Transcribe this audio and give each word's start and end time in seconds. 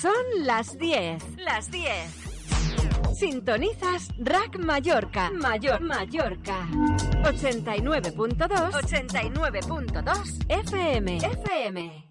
Son 0.00 0.12
las 0.44 0.78
10. 0.78 1.22
Las 1.38 1.70
10. 1.70 1.90
Sintonizas 3.14 4.08
Rack 4.18 4.58
Mallorca. 4.58 5.30
Mayor 5.30 5.80
Mallorca. 5.80 6.66
89.2. 7.22 8.72
89.2 8.72 10.44
FM. 10.48 11.16
FM. 11.16 12.10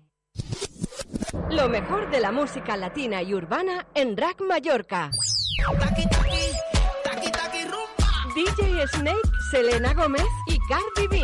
Lo 1.49 1.69
mejor 1.69 2.11
de 2.11 2.19
la 2.19 2.31
música 2.31 2.77
latina 2.77 3.21
y 3.23 3.33
urbana 3.33 3.87
en 3.95 4.15
Rack 4.17 4.41
Mallorca. 4.41 5.09
DJ 8.35 8.87
Snake, 8.87 9.29
Selena 9.51 9.93
Gómez 9.93 10.27
y 10.47 10.59
Cardi 10.67 11.07
B. 11.07 11.23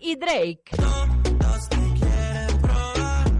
Y 0.00 0.16
Drake. 0.16 0.62
Todos 0.76 1.68
te 1.68 1.76
quieren 1.76 2.60
probar. 2.60 3.30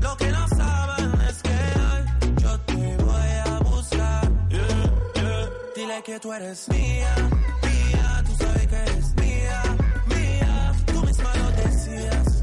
Lo 0.00 0.16
que 0.16 0.28
no 0.28 0.48
saben 0.48 1.20
es 1.22 1.42
que 1.42 1.50
hoy 1.50 2.34
yo 2.42 2.60
te 2.60 2.96
voy 3.02 3.30
a 3.46 3.58
buscar. 3.60 4.30
Dile 5.74 6.02
que 6.02 6.20
tú 6.20 6.32
eres 6.32 6.68
mía, 6.68 7.14
mía. 7.62 8.24
Tú 8.26 8.36
sabes 8.36 8.66
que 8.66 8.76
eres 8.76 9.14
mía, 9.16 9.62
mía. 10.06 10.72
Tú 10.86 11.00
misma 11.02 11.34
lo 11.36 11.50
decías 11.50 12.42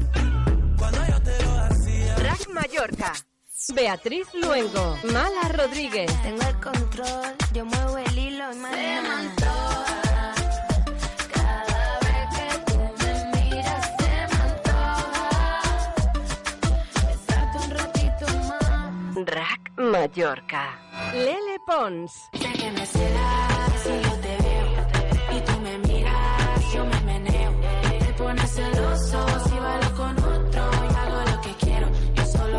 cuando 0.78 1.06
yo 1.06 1.22
te 1.22 1.44
lo 1.44 1.58
hacía. 1.60 2.16
Rack 2.16 2.48
Mallorca. 2.48 3.12
Beatriz 3.74 4.26
Luengo. 4.34 4.96
Mala 5.12 5.48
Rodríguez. 5.52 6.10
Tengo 6.22 6.42
el 6.42 6.60
control, 6.60 7.36
yo 7.52 7.64
muevo 7.66 7.98
el 7.98 8.18
hilo 8.18 8.52
y 8.52 8.56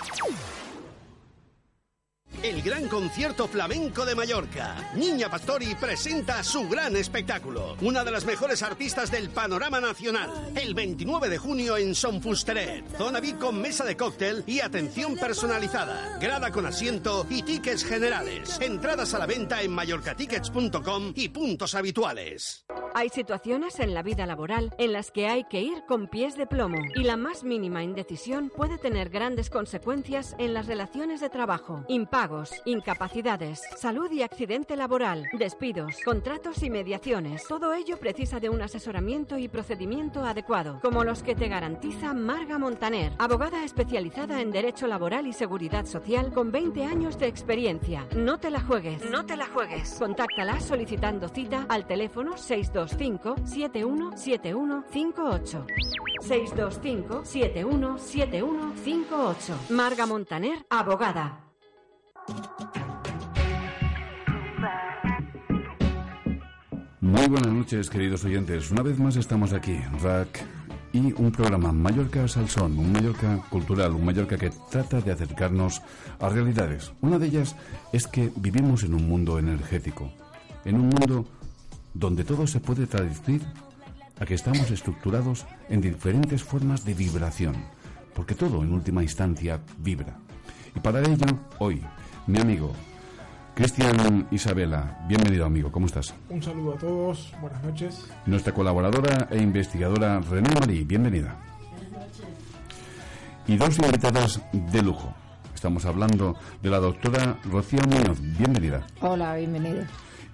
El 2.43 2.61
gran 2.61 2.87
concierto 2.87 3.47
flamenco 3.47 4.05
de 4.05 4.13
Mallorca. 4.13 4.75
Niña 4.95 5.27
Pastori 5.27 5.73
presenta 5.73 6.43
su 6.43 6.69
gran 6.69 6.95
espectáculo. 6.95 7.75
Una 7.81 8.03
de 8.03 8.11
las 8.11 8.25
mejores 8.25 8.61
artistas 8.61 9.09
del 9.09 9.29
panorama 9.29 9.81
nacional. 9.81 10.29
El 10.55 10.75
29 10.75 11.29
de 11.29 11.37
junio 11.39 11.77
en 11.77 11.95
Son 11.95 12.21
Fusteret. 12.21 12.85
Zona 12.95 13.19
VIP 13.19 13.39
con 13.39 13.59
mesa 13.59 13.85
de 13.85 13.97
cóctel 13.97 14.43
y 14.45 14.59
atención 14.59 15.15
personalizada. 15.15 16.19
Grada 16.19 16.51
con 16.51 16.67
asiento 16.67 17.25
y 17.29 17.41
tickets 17.41 17.83
generales. 17.83 18.59
Entradas 18.61 19.15
a 19.15 19.19
la 19.19 19.25
venta 19.25 19.63
en 19.63 19.71
mallorcatickets.com 19.71 21.13
y 21.15 21.29
puntos 21.29 21.73
habituales. 21.73 22.65
Hay 22.93 23.09
situaciones 23.09 23.79
en 23.79 23.93
la 23.93 24.01
vida 24.01 24.25
laboral 24.25 24.73
en 24.79 24.93
las 24.93 25.11
que 25.11 25.27
hay 25.27 25.43
que 25.43 25.61
ir 25.61 25.83
con 25.87 26.07
pies 26.07 26.35
de 26.35 26.47
plomo 26.47 26.77
y 26.95 27.03
la 27.03 27.15
más 27.15 27.43
mínima 27.43 27.83
indecisión 27.83 28.51
puede 28.55 28.77
tener 28.77 29.09
grandes 29.09 29.49
consecuencias 29.49 30.35
en 30.39 30.53
las 30.53 30.65
relaciones 30.65 31.21
de 31.21 31.29
trabajo, 31.29 31.85
incapacidades, 32.65 33.61
salud 33.77 34.11
y 34.11 34.21
accidente 34.21 34.75
laboral, 34.75 35.27
despidos, 35.33 35.97
contratos 36.03 36.61
y 36.63 36.69
mediaciones. 36.69 37.45
Todo 37.47 37.73
ello 37.73 37.97
precisa 37.97 38.39
de 38.39 38.49
un 38.49 38.61
asesoramiento 38.61 39.37
y 39.37 39.47
procedimiento 39.47 40.23
adecuado, 40.23 40.79
como 40.81 41.03
los 41.03 41.23
que 41.23 41.35
te 41.35 41.47
garantiza 41.47 42.13
Marga 42.13 42.57
Montaner, 42.57 43.13
abogada 43.17 43.63
especializada 43.63 44.41
en 44.41 44.51
Derecho 44.51 44.87
Laboral 44.87 45.27
y 45.27 45.33
Seguridad 45.33 45.85
Social 45.85 46.33
con 46.33 46.51
20 46.51 46.83
años 46.83 47.17
de 47.17 47.27
experiencia. 47.27 48.05
No 48.15 48.39
te 48.39 48.51
la 48.51 48.61
juegues, 48.61 49.09
no 49.09 49.25
te 49.25 49.37
la 49.37 49.47
juegues. 49.47 49.95
Contáctala 49.97 50.59
solicitando 50.59 51.29
cita 51.29 51.65
al 51.69 51.87
teléfono 51.87 52.37
625 52.37 53.35
717158. 53.45 55.65
625 56.21 57.25
717158. 57.25 59.59
Marga 59.69 60.05
Montaner, 60.05 60.65
abogada. 60.69 61.46
Muy 66.99 67.27
buenas 67.27 67.53
noches, 67.53 67.89
queridos 67.89 68.25
oyentes. 68.25 68.69
Una 68.69 68.81
vez 68.81 68.99
más 68.99 69.15
estamos 69.15 69.53
aquí, 69.53 69.77
Rack, 70.01 70.43
y 70.91 71.13
un 71.13 71.31
programa 71.31 71.71
Mallorca 71.71 72.27
Salsón, 72.27 72.77
un 72.77 72.91
Mallorca 72.91 73.37
cultural, 73.49 73.93
un 73.93 74.03
Mallorca 74.03 74.37
que 74.37 74.51
trata 74.69 74.99
de 74.99 75.13
acercarnos 75.13 75.81
a 76.19 76.27
realidades. 76.27 76.91
Una 77.01 77.17
de 77.17 77.27
ellas 77.27 77.55
es 77.93 78.07
que 78.07 78.29
vivimos 78.35 78.83
en 78.83 78.93
un 78.93 79.07
mundo 79.07 79.39
energético, 79.39 80.11
en 80.65 80.75
un 80.75 80.89
mundo 80.89 81.25
donde 81.93 82.25
todo 82.25 82.45
se 82.45 82.59
puede 82.59 82.87
traducir 82.87 83.41
a 84.19 84.25
que 84.25 84.33
estamos 84.33 84.69
estructurados 84.69 85.45
en 85.69 85.79
diferentes 85.79 86.43
formas 86.43 86.83
de 86.83 86.93
vibración, 86.93 87.55
porque 88.13 88.35
todo 88.35 88.63
en 88.63 88.73
última 88.73 89.01
instancia 89.01 89.61
vibra. 89.77 90.17
Y 90.75 90.79
para 90.79 91.01
ello, 91.01 91.25
hoy, 91.59 91.81
mi 92.27 92.39
amigo 92.39 92.73
Cristian 93.55 94.27
Isabela, 94.29 94.99
bienvenido 95.07 95.45
amigo, 95.45 95.71
¿cómo 95.71 95.87
estás? 95.87 96.13
Un 96.29 96.43
saludo 96.43 96.75
a 96.75 96.77
todos, 96.77 97.33
buenas 97.41 97.63
noches. 97.63 98.05
Nuestra 98.27 98.53
colaboradora 98.53 99.27
e 99.31 99.41
investigadora 99.41 100.19
René 100.19 100.53
Marí, 100.59 100.83
bienvenida. 100.83 101.35
Y 103.47 103.57
dos 103.57 103.79
invitadas 103.79 104.39
de 104.51 104.81
lujo. 104.83 105.11
Estamos 105.55 105.85
hablando 105.85 106.35
de 106.61 106.69
la 106.69 106.77
doctora 106.77 107.39
Rocío 107.45 107.79
Muñoz, 107.87 108.19
bienvenida. 108.21 108.85
Hola, 109.01 109.35
bienvenido. 109.37 109.83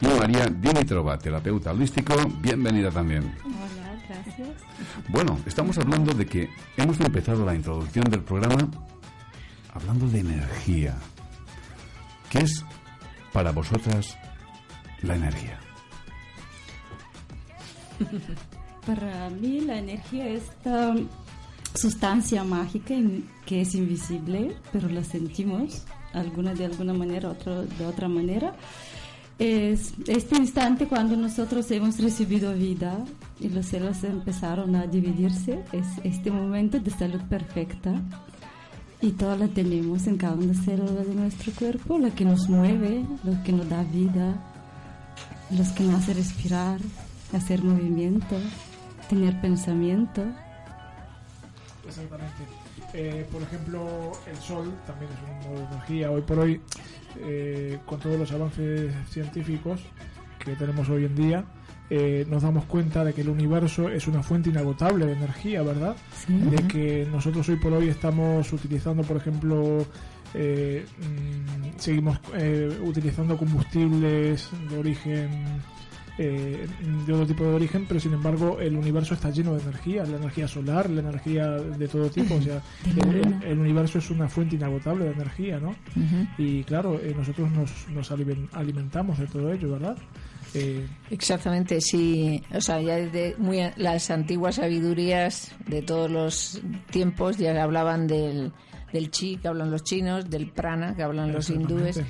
Y 0.02 0.08
María 0.20 0.48
Dimitrova, 0.48 1.18
terapeuta 1.18 1.72
holístico, 1.72 2.16
bienvenida 2.42 2.92
también. 2.92 3.34
Hola, 3.46 4.02
Gracias. 4.10 4.50
Bueno, 5.08 5.40
estamos 5.46 5.78
hablando 5.78 6.14
de 6.14 6.26
que 6.26 6.50
hemos 6.76 7.00
empezado 7.00 7.46
la 7.46 7.56
introducción 7.56 8.04
del 8.12 8.20
programa 8.20 8.68
hablando 9.74 10.10
de 10.10 10.20
energía. 10.20 10.98
¿Qué 12.34 12.40
es 12.40 12.66
para 13.32 13.52
vosotras 13.52 14.18
la 15.04 15.16
energía? 15.16 15.60
Para 18.88 19.30
mí 19.30 19.62
la 19.62 19.78
energía 19.78 20.28
es 20.30 20.42
esta 20.42 20.96
sustancia 21.76 22.44
mágica 22.44 22.96
que 23.46 23.62
es 23.62 23.76
invisible, 23.76 24.56
pero 24.72 24.90
la 24.90 25.04
sentimos 25.04 25.84
alguna 26.12 26.56
de 26.56 26.66
alguna 26.66 26.94
manera, 26.94 27.30
otro 27.30 27.66
de 27.66 27.86
otra 27.86 28.08
manera. 28.08 28.56
Es 29.38 29.94
este 30.08 30.36
instante 30.36 30.88
cuando 30.88 31.16
nosotros 31.16 31.70
hemos 31.70 32.00
recibido 32.00 32.52
vida 32.56 32.98
y 33.40 33.50
los 33.50 33.68
cielos 33.68 34.04
empezaron 34.04 34.76
a 34.76 34.88
dividirse, 34.88 35.64
es 35.72 35.86
este 36.04 36.32
momento 36.32 36.80
de 36.80 36.90
salud 36.90 37.22
perfecta 37.30 38.02
y 39.04 39.12
toda 39.12 39.36
la 39.36 39.50
tenemos 39.50 40.08
en 40.08 40.16
cada 40.16 40.34
una 40.34 40.54
célula 40.54 41.04
de 41.04 41.14
nuestro 41.14 41.52
cuerpo, 41.52 42.00
la 42.00 42.10
que 42.12 42.24
nos 42.24 42.48
mueve, 42.48 43.04
lo 43.26 43.44
que 43.44 43.52
nos 43.52 43.68
da 43.68 43.84
vida, 43.84 44.34
los 45.52 45.68
que 45.74 45.84
nos 45.84 45.96
hace 45.96 46.14
respirar, 46.14 46.80
hacer 47.34 47.62
movimiento, 47.62 48.38
tener 49.10 49.42
pensamiento. 49.42 50.24
Exactamente. 51.86 52.48
Eh, 52.94 53.28
por 53.30 53.42
ejemplo, 53.42 54.14
el 54.26 54.38
sol 54.38 54.74
también 54.88 55.12
es 55.12 55.20
un 55.22 55.52
modo 55.52 55.60
de 55.60 55.74
energía. 55.74 56.10
Hoy 56.10 56.22
por 56.22 56.40
hoy, 56.40 56.62
eh, 57.20 57.80
con 57.86 58.00
todos 58.00 58.18
los 58.18 58.32
avances 58.32 58.94
científicos 59.10 59.82
que 60.40 60.56
tenemos 60.56 60.88
hoy 60.88 61.04
en 61.04 61.16
día, 61.16 61.46
eh, 61.90 62.26
nos 62.30 62.44
damos 62.44 62.66
cuenta 62.66 63.04
de 63.04 63.14
que 63.14 63.22
el 63.22 63.30
universo 63.30 63.90
es 63.90 64.08
una 64.08 64.24
fuente 64.24 64.50
inagotable 64.50 65.06
de 65.06 65.14
energía, 65.14 65.62
¿verdad? 65.64 65.96
Sí. 66.26 66.34
De 66.34 66.68
que 66.68 67.08
nosotros 67.12 67.48
hoy 67.50 67.58
por 67.58 67.74
hoy 67.74 67.90
estamos 67.90 68.52
utilizando, 68.54 69.04
por 69.04 69.18
ejemplo, 69.18 69.86
eh, 70.34 70.86
mm, 71.00 71.78
seguimos 71.80 72.20
eh, 72.36 72.80
utilizando 72.84 73.38
combustibles 73.38 74.50
de 74.70 74.78
origen 74.78 75.30
eh, 76.20 76.68
de 77.08 77.14
otro 77.14 77.26
tipo 77.26 77.44
de 77.44 77.54
origen, 77.56 77.86
pero 77.88 78.00
sin 78.00 78.14
embargo 78.14 78.60
el 78.60 78.76
universo 78.76 79.16
está 79.16 79.32
lleno 79.32 79.56
de 79.56 79.64
energía, 79.64 80.06
la 80.06 80.18
energía 80.18 80.48
solar, 80.48 80.88
la 80.90 81.02
energía 81.02 81.48
de 81.50 81.88
todo 81.88 82.08
tipo, 82.10 82.36
o 82.36 82.42
sea, 82.42 82.62
el, 83.44 83.58
universo 83.58 83.98
es 83.98 84.12
una 84.12 84.30
fuente 84.30 84.56
inagotable 84.56 85.06
de 85.06 85.12
energía, 85.12 85.60
¿no? 85.60 85.76
Y 86.38 86.64
claro, 86.66 87.00
eh, 87.02 87.16
nosotros 87.18 87.52
nos, 87.52 87.88
nos 87.90 88.12
alimen- 88.12 88.48
alimentamos 88.54 89.18
de 89.18 89.26
todo 89.26 89.52
ello, 89.52 89.72
¿verdad? 89.72 89.98
Eh, 90.54 90.88
Exactamente, 91.10 91.82
sí. 91.82 92.44
O 92.54 92.62
sea, 92.62 92.82
ya 92.82 92.96
desde 92.96 93.36
muy 93.38 93.60
las 93.76 94.10
antiguas 94.12 94.56
sabidurías 94.56 95.52
de 95.68 95.82
todos 95.82 96.10
los 96.10 96.62
tiempos 96.92 97.38
ya 97.38 97.62
hablaban 97.62 98.08
del, 98.08 98.52
del 98.92 99.12
chi, 99.12 99.38
que 99.38 99.48
hablan 99.48 99.72
los 99.72 99.84
chinos, 99.84 100.30
del 100.30 100.50
prana, 100.52 100.96
que 100.96 101.04
hablan 101.04 101.32
los 101.32 101.50
hindúes. 101.50 102.02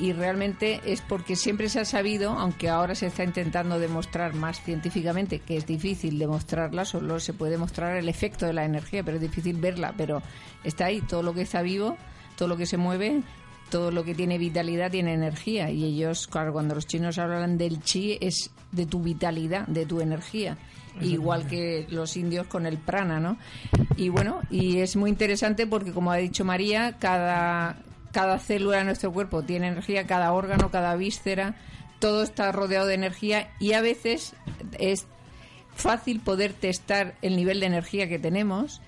Y 0.00 0.12
realmente 0.12 0.80
es 0.84 1.00
porque 1.00 1.34
siempre 1.34 1.68
se 1.68 1.80
ha 1.80 1.84
sabido, 1.84 2.30
aunque 2.30 2.68
ahora 2.68 2.94
se 2.94 3.06
está 3.06 3.24
intentando 3.24 3.80
demostrar 3.80 4.32
más 4.32 4.62
científicamente, 4.62 5.40
que 5.40 5.56
es 5.56 5.66
difícil 5.66 6.20
demostrarla, 6.20 6.84
solo 6.84 7.18
se 7.18 7.32
puede 7.32 7.52
demostrar 7.52 7.96
el 7.96 8.08
efecto 8.08 8.46
de 8.46 8.52
la 8.52 8.64
energía, 8.64 9.02
pero 9.02 9.16
es 9.16 9.22
difícil 9.22 9.56
verla. 9.56 9.94
Pero 9.96 10.22
está 10.62 10.84
ahí, 10.86 11.00
todo 11.00 11.24
lo 11.24 11.34
que 11.34 11.42
está 11.42 11.62
vivo, 11.62 11.96
todo 12.36 12.48
lo 12.48 12.56
que 12.56 12.66
se 12.66 12.76
mueve, 12.76 13.22
todo 13.70 13.90
lo 13.90 14.04
que 14.04 14.14
tiene 14.14 14.38
vitalidad 14.38 14.90
tiene 14.90 15.14
energía. 15.14 15.70
Y 15.70 15.84
ellos, 15.84 16.26
claro, 16.26 16.52
cuando 16.52 16.74
los 16.74 16.86
chinos 16.86 17.18
hablan 17.18 17.58
del 17.58 17.82
chi, 17.82 18.18
es 18.20 18.50
de 18.72 18.86
tu 18.86 19.00
vitalidad, 19.00 19.66
de 19.66 19.86
tu 19.86 20.00
energía. 20.00 20.56
Igual 21.00 21.46
que 21.46 21.86
los 21.90 22.16
indios 22.16 22.48
con 22.48 22.66
el 22.66 22.76
prana, 22.76 23.20
¿no? 23.20 23.38
Y 23.96 24.08
bueno, 24.08 24.40
y 24.50 24.78
es 24.78 24.96
muy 24.96 25.10
interesante 25.10 25.66
porque, 25.66 25.92
como 25.92 26.10
ha 26.10 26.16
dicho 26.16 26.44
María, 26.44 26.96
cada, 26.98 27.76
cada 28.10 28.38
célula 28.40 28.78
de 28.78 28.84
nuestro 28.84 29.12
cuerpo 29.12 29.42
tiene 29.42 29.68
energía, 29.68 30.06
cada 30.06 30.32
órgano, 30.32 30.72
cada 30.72 30.96
víscera, 30.96 31.54
todo 32.00 32.24
está 32.24 32.50
rodeado 32.50 32.86
de 32.86 32.94
energía 32.94 33.50
y 33.60 33.74
a 33.74 33.80
veces 33.80 34.34
es 34.78 35.06
fácil 35.74 36.18
poder 36.20 36.52
testar 36.52 37.14
el 37.22 37.36
nivel 37.36 37.60
de 37.60 37.66
energía 37.66 38.08
que 38.08 38.18
tenemos 38.18 38.80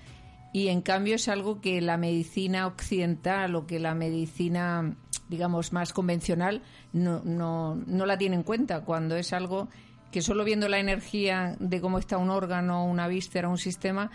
y 0.53 0.67
en 0.67 0.81
cambio 0.81 1.15
es 1.15 1.27
algo 1.27 1.61
que 1.61 1.81
la 1.81 1.97
medicina 1.97 2.67
occidental 2.67 3.55
o 3.55 3.65
que 3.65 3.79
la 3.79 3.93
medicina 3.95 4.95
digamos 5.29 5.71
más 5.71 5.93
convencional 5.93 6.61
no, 6.91 7.21
no, 7.23 7.75
no 7.75 8.05
la 8.05 8.17
tiene 8.17 8.35
en 8.35 8.43
cuenta 8.43 8.81
cuando 8.81 9.15
es 9.15 9.31
algo 9.33 9.69
que 10.11 10.21
solo 10.21 10.43
viendo 10.43 10.67
la 10.67 10.79
energía 10.79 11.55
de 11.59 11.79
cómo 11.79 11.97
está 11.97 12.17
un 12.17 12.29
órgano, 12.29 12.85
una 12.85 13.07
víscera, 13.07 13.47
un 13.47 13.57
sistema, 13.57 14.11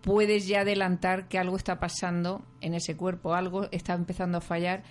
puedes 0.00 0.46
ya 0.46 0.60
adelantar 0.60 1.28
que 1.28 1.38
algo 1.38 1.56
está 1.56 1.80
pasando 1.80 2.42
en 2.60 2.74
ese 2.74 2.96
cuerpo, 2.96 3.34
algo 3.34 3.68
está 3.72 3.94
empezando 3.94 4.38
a 4.38 4.40
fallar 4.40 4.84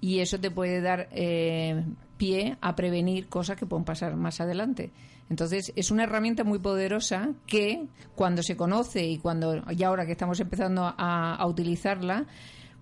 y 0.00 0.20
eso 0.20 0.38
te 0.38 0.50
puede 0.50 0.80
dar 0.80 1.08
eh, 1.10 1.84
pie 2.16 2.56
a 2.60 2.76
prevenir 2.76 3.28
cosas 3.28 3.56
que 3.56 3.66
pueden 3.66 3.84
pasar 3.84 4.14
más 4.16 4.40
adelante. 4.40 4.92
Entonces, 5.30 5.72
es 5.74 5.90
una 5.90 6.04
herramienta 6.04 6.44
muy 6.44 6.58
poderosa 6.58 7.30
que 7.46 7.86
cuando 8.14 8.42
se 8.42 8.56
conoce 8.56 9.04
y 9.06 9.18
cuando 9.18 9.62
y 9.70 9.82
ahora 9.82 10.04
que 10.06 10.12
estamos 10.12 10.38
empezando 10.40 10.84
a, 10.84 11.34
a 11.34 11.46
utilizarla, 11.46 12.26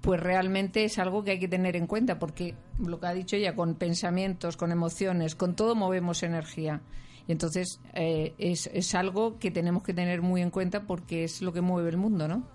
pues 0.03 0.21
realmente 0.21 0.85
es 0.85 0.99
algo 0.99 1.23
que 1.23 1.31
hay 1.31 1.39
que 1.39 1.49
tener 1.49 1.77
en 1.77 1.87
cuenta 1.87 2.19
porque 2.19 2.56
lo 2.79 2.99
que 2.99 3.06
ha 3.06 3.15
dicho 3.15 3.37
ella, 3.37 3.55
con 3.55 3.77
pensamientos, 3.77 4.56
con 4.56 4.73
emociones, 4.73 5.37
con 5.37 5.55
todo 5.55 5.77
movemos 5.77 6.25
energía. 6.25 6.83
Y 7.29 7.33
entonces 7.33 7.81
eh, 7.94 8.35
es, 8.39 8.69
es 8.75 8.94
algo 8.97 9.39
que 9.39 9.53
tenemos 9.53 9.85
que 9.85 9.94
tener 9.94 10.21
muy 10.21 10.43
en 10.43 10.50
cuenta 10.50 10.83
porque 10.87 11.23
es 11.25 11.41
lo 11.41 11.53
que 11.53 11.61
mueve 11.61 11.91
el 11.91 11.97
mundo, 11.97 12.27
¿no? 12.27 12.49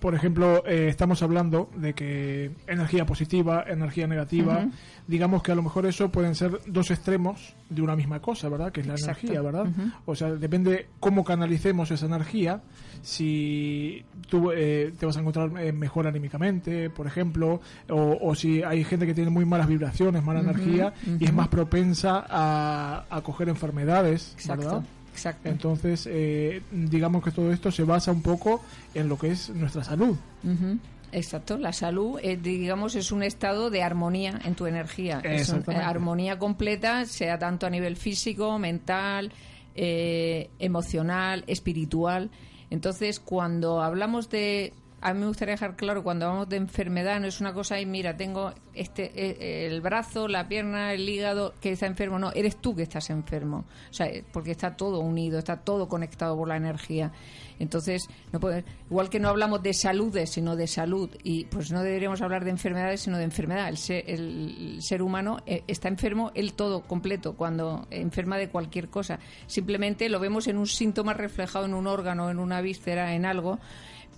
Por 0.00 0.14
ejemplo, 0.14 0.64
eh, 0.66 0.88
estamos 0.88 1.22
hablando 1.22 1.70
de 1.76 1.92
que 1.94 2.52
energía 2.66 3.04
positiva, 3.04 3.64
energía 3.66 4.06
negativa, 4.06 4.66
digamos 5.06 5.42
que 5.42 5.52
a 5.52 5.54
lo 5.54 5.62
mejor 5.62 5.86
eso 5.86 6.10
pueden 6.10 6.34
ser 6.34 6.60
dos 6.66 6.90
extremos 6.90 7.54
de 7.68 7.82
una 7.82 7.96
misma 7.96 8.20
cosa, 8.20 8.48
¿verdad? 8.48 8.70
Que 8.72 8.80
es 8.80 8.86
la 8.86 8.94
Exacto. 8.94 9.26
energía, 9.26 9.42
¿verdad? 9.42 9.66
O 10.06 10.14
sea, 10.14 10.30
depende 10.32 10.88
cómo 11.00 11.24
canalicemos 11.24 11.90
esa 11.90 12.06
energía, 12.06 12.62
si 13.02 14.04
tú 14.28 14.50
eh, 14.52 14.92
te 14.98 15.06
vas 15.06 15.16
a 15.16 15.20
encontrar 15.20 15.50
eh, 15.60 15.72
mejor 15.72 16.06
anímicamente, 16.06 16.90
por 16.90 17.06
ejemplo, 17.06 17.60
o, 17.88 18.18
o 18.20 18.34
si 18.34 18.62
hay 18.62 18.84
gente 18.84 19.06
que 19.06 19.14
tiene 19.14 19.30
muy 19.30 19.44
malas 19.44 19.66
vibraciones, 19.68 20.22
mala 20.22 20.40
energía, 20.40 20.92
y 21.18 21.24
es 21.24 21.32
más 21.32 21.48
propensa 21.48 22.24
a, 22.28 23.04
a 23.10 23.20
coger 23.22 23.48
enfermedades, 23.48 24.32
Exacto, 24.34 24.64
¿verdad? 24.64 24.84
Exacto. 25.18 25.48
Entonces, 25.48 26.08
eh, 26.10 26.62
digamos 26.70 27.22
que 27.24 27.30
todo 27.32 27.52
esto 27.52 27.70
se 27.72 27.82
basa 27.82 28.12
un 28.12 28.22
poco 28.22 28.62
en 28.94 29.08
lo 29.08 29.18
que 29.18 29.30
es 29.32 29.50
nuestra 29.50 29.82
salud. 29.84 30.16
Ujú, 30.44 30.78
Exacto, 31.10 31.56
la 31.56 31.72
salud, 31.72 32.20
eh, 32.22 32.36
digamos, 32.36 32.94
es 32.94 33.12
un 33.12 33.22
estado 33.22 33.70
de 33.70 33.82
armonía 33.82 34.40
en 34.44 34.54
tu 34.54 34.66
energía. 34.66 35.20
Es 35.20 35.24
una 35.24 35.36
Exactamente. 35.36 35.86
armonía 35.86 36.38
completa, 36.38 37.06
sea 37.06 37.38
tanto 37.38 37.66
a 37.66 37.70
nivel 37.70 37.96
físico, 37.96 38.58
mental, 38.58 39.32
eh, 39.74 40.50
emocional, 40.58 41.44
espiritual. 41.46 42.30
Entonces, 42.70 43.20
cuando 43.20 43.80
hablamos 43.80 44.28
de. 44.28 44.74
A 45.00 45.14
mí 45.14 45.20
me 45.20 45.26
gustaría 45.26 45.54
dejar 45.54 45.76
claro, 45.76 46.02
cuando 46.02 46.26
hablamos 46.26 46.48
de 46.48 46.56
enfermedad, 46.56 47.20
no 47.20 47.28
es 47.28 47.40
una 47.40 47.52
cosa, 47.54 47.80
y 47.80 47.86
mira, 47.86 48.16
tengo 48.16 48.52
este 48.74 49.12
eh, 49.14 49.66
el 49.66 49.80
brazo, 49.80 50.26
la 50.26 50.48
pierna, 50.48 50.92
el 50.92 51.08
hígado 51.08 51.54
que 51.60 51.70
está 51.70 51.86
enfermo. 51.86 52.18
No, 52.18 52.32
eres 52.32 52.56
tú 52.56 52.74
que 52.74 52.82
estás 52.82 53.08
enfermo. 53.10 53.64
O 53.90 53.92
sea, 53.92 54.06
eh, 54.06 54.24
porque 54.32 54.50
está 54.50 54.76
todo 54.76 54.98
unido, 54.98 55.38
está 55.38 55.58
todo 55.58 55.88
conectado 55.88 56.36
por 56.36 56.48
la 56.48 56.56
energía. 56.56 57.12
Entonces, 57.60 58.08
no 58.32 58.40
puede- 58.40 58.64
igual 58.90 59.08
que 59.08 59.20
no 59.20 59.28
hablamos 59.28 59.62
de 59.62 59.72
saludes, 59.72 60.30
sino 60.30 60.56
de 60.56 60.66
salud, 60.66 61.10
y 61.22 61.44
pues 61.44 61.70
no 61.70 61.82
deberíamos 61.84 62.20
hablar 62.20 62.44
de 62.44 62.50
enfermedades, 62.50 63.02
sino 63.02 63.18
de 63.18 63.24
enfermedad. 63.24 63.68
El 63.68 63.76
ser, 63.78 64.02
el 64.10 64.78
ser 64.80 65.00
humano 65.02 65.38
eh, 65.46 65.62
está 65.68 65.86
enfermo, 65.86 66.32
el 66.34 66.54
todo 66.54 66.80
completo, 66.82 67.36
cuando 67.36 67.86
enferma 67.90 68.36
de 68.36 68.48
cualquier 68.48 68.88
cosa. 68.88 69.20
Simplemente 69.46 70.08
lo 70.08 70.18
vemos 70.18 70.48
en 70.48 70.58
un 70.58 70.66
síntoma 70.66 71.14
reflejado 71.14 71.66
en 71.66 71.74
un 71.74 71.86
órgano, 71.86 72.30
en 72.30 72.40
una 72.40 72.60
víscera, 72.60 73.14
en 73.14 73.26
algo, 73.26 73.60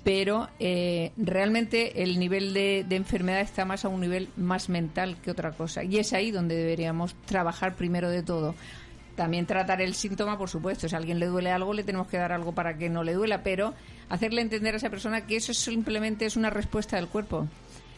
pero 0.04 0.48
eh, 0.58 1.12
realmente 1.16 2.02
el 2.02 2.18
nivel 2.18 2.54
de, 2.54 2.84
de 2.88 2.96
enfermedad 2.96 3.40
está 3.40 3.64
más 3.64 3.84
a 3.84 3.88
un 3.88 4.00
nivel 4.00 4.28
más 4.36 4.68
mental 4.68 5.18
que 5.22 5.30
otra 5.30 5.52
cosa. 5.52 5.84
Y 5.84 5.98
es 5.98 6.12
ahí 6.12 6.30
donde 6.30 6.56
deberíamos 6.56 7.14
trabajar 7.26 7.74
primero 7.74 8.08
de 8.10 8.22
todo. 8.22 8.54
También 9.16 9.44
tratar 9.44 9.82
el 9.82 9.94
síntoma, 9.94 10.38
por 10.38 10.48
supuesto. 10.48 10.88
Si 10.88 10.94
a 10.94 10.98
alguien 10.98 11.18
le 11.18 11.26
duele 11.26 11.50
algo, 11.50 11.74
le 11.74 11.84
tenemos 11.84 12.06
que 12.08 12.16
dar 12.16 12.32
algo 12.32 12.52
para 12.52 12.78
que 12.78 12.88
no 12.88 13.04
le 13.04 13.12
duela, 13.12 13.42
pero 13.42 13.74
hacerle 14.08 14.40
entender 14.40 14.72
a 14.72 14.78
esa 14.78 14.88
persona 14.88 15.26
que 15.26 15.36
eso 15.36 15.52
simplemente 15.52 16.24
es 16.24 16.36
una 16.36 16.48
respuesta 16.48 16.96
del 16.96 17.08
cuerpo. 17.08 17.46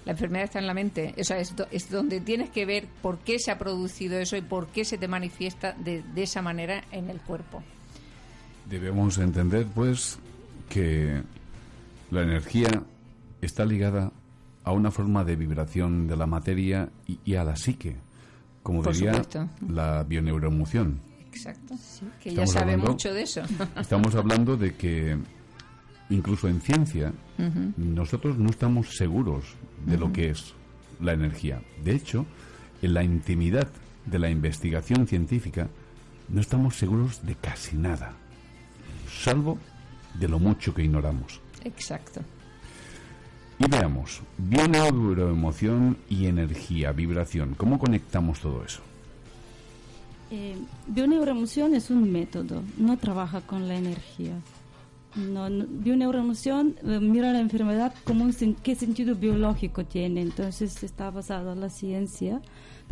La 0.05 0.13
enfermedad 0.13 0.47
está 0.47 0.59
en 0.59 0.67
la 0.67 0.75
mente. 0.75 1.15
O 1.17 1.21
es, 1.21 1.55
do- 1.55 1.69
es 1.71 1.89
donde 1.89 2.21
tienes 2.21 2.51
que 2.51 2.67
ver 2.67 2.89
por 3.01 3.19
qué 3.21 3.39
se 3.39 3.53
ha 3.53 3.59
producido 3.59 4.19
eso 4.19 4.37
y 4.37 4.41
por 4.41 4.67
qué 4.69 4.85
se 4.85 4.99
te 4.99 5.07
manifiesta 5.07 5.77
de 5.79 6.03
esa 6.17 6.43
manera 6.43 6.83
en 6.91 7.09
el 7.09 7.21
cuerpo. 7.21 7.63
Debemos 8.69 9.19
entender, 9.19 9.67
pues, 9.73 10.19
que 10.69 11.23
la 12.13 12.23
energía 12.23 12.69
está 13.41 13.65
ligada 13.65 14.13
a 14.65 14.73
una 14.73 14.91
forma 14.91 15.25
de 15.25 15.35
vibración 15.35 16.07
de 16.07 16.17
la 16.17 16.27
materia 16.27 16.89
y, 17.09 17.19
y 17.25 17.35
a 17.35 17.43
la 17.45 17.57
psique, 17.57 17.97
como 18.63 18.83
Por 18.83 18.93
diría 18.95 19.15
supuesto. 19.15 19.49
la 19.69 20.05
bioneuroemoción. 20.05 21.01
Exacto. 21.33 21.75
Que 22.23 22.31
ella 22.31 22.43
Estamos 22.45 22.51
sabe 22.53 22.73
hablando- 22.73 22.91
mucho 22.93 23.13
de 23.15 23.23
eso. 23.23 23.43
Estamos 23.81 24.15
hablando 24.15 24.57
de 24.57 24.75
que 24.77 25.17
incluso 26.11 26.47
en 26.49 26.61
ciencia 26.61 27.13
nosotros 27.77 28.39
no 28.39 28.51
estamos 28.51 28.97
seguros 28.97 29.57
de 29.87 29.97
lo 29.99 30.13
que 30.13 30.31
es 30.31 30.55
la 31.01 31.13
energía. 31.15 31.61
De 31.83 31.93
hecho, 31.97 32.27
en 32.83 32.95
la 32.95 33.03
intimidad 33.03 33.67
de 34.07 34.19
la 34.19 34.29
investigación 34.31 35.07
científica 35.09 35.69
no 36.29 36.41
estamos 36.41 36.77
seguros 36.77 37.25
de 37.27 37.35
casi 37.35 37.77
nada, 37.77 38.13
salvo 39.11 39.59
de 40.15 40.29
lo 40.29 40.39
mucho 40.39 40.73
que 40.75 40.85
ignoramos. 40.85 41.41
Exacto. 41.65 42.21
Y 43.59 43.69
veamos, 43.71 44.21
bioneuroemoción 44.39 45.97
y 46.09 46.27
energía, 46.27 46.93
vibración, 46.93 47.55
¿cómo 47.57 47.79
conectamos 47.79 48.41
todo 48.41 48.65
eso? 48.65 48.81
Eh, 50.31 50.57
bioneuroemoción 50.89 51.75
es 51.75 51.91
un 51.91 52.11
método, 52.11 52.63
no 52.79 52.97
trabaja 52.97 53.41
con 53.43 53.69
la 53.69 53.77
energía. 53.77 54.33
No, 55.15 55.51
no- 55.51 55.67
bioneuroemoción 55.69 56.75
eh, 56.85 56.99
mira 57.01 57.33
la 57.35 57.41
enfermedad 57.41 57.95
como 58.05 58.25
un 58.25 58.33
sen- 58.33 58.57
qué 58.63 58.75
sentido 58.75 59.15
biológico 59.15 59.85
tiene, 59.85 60.23
entonces 60.23 60.83
está 60.83 61.11
basado 61.11 61.53
en 61.53 61.61
la 61.61 61.69
ciencia, 61.69 62.41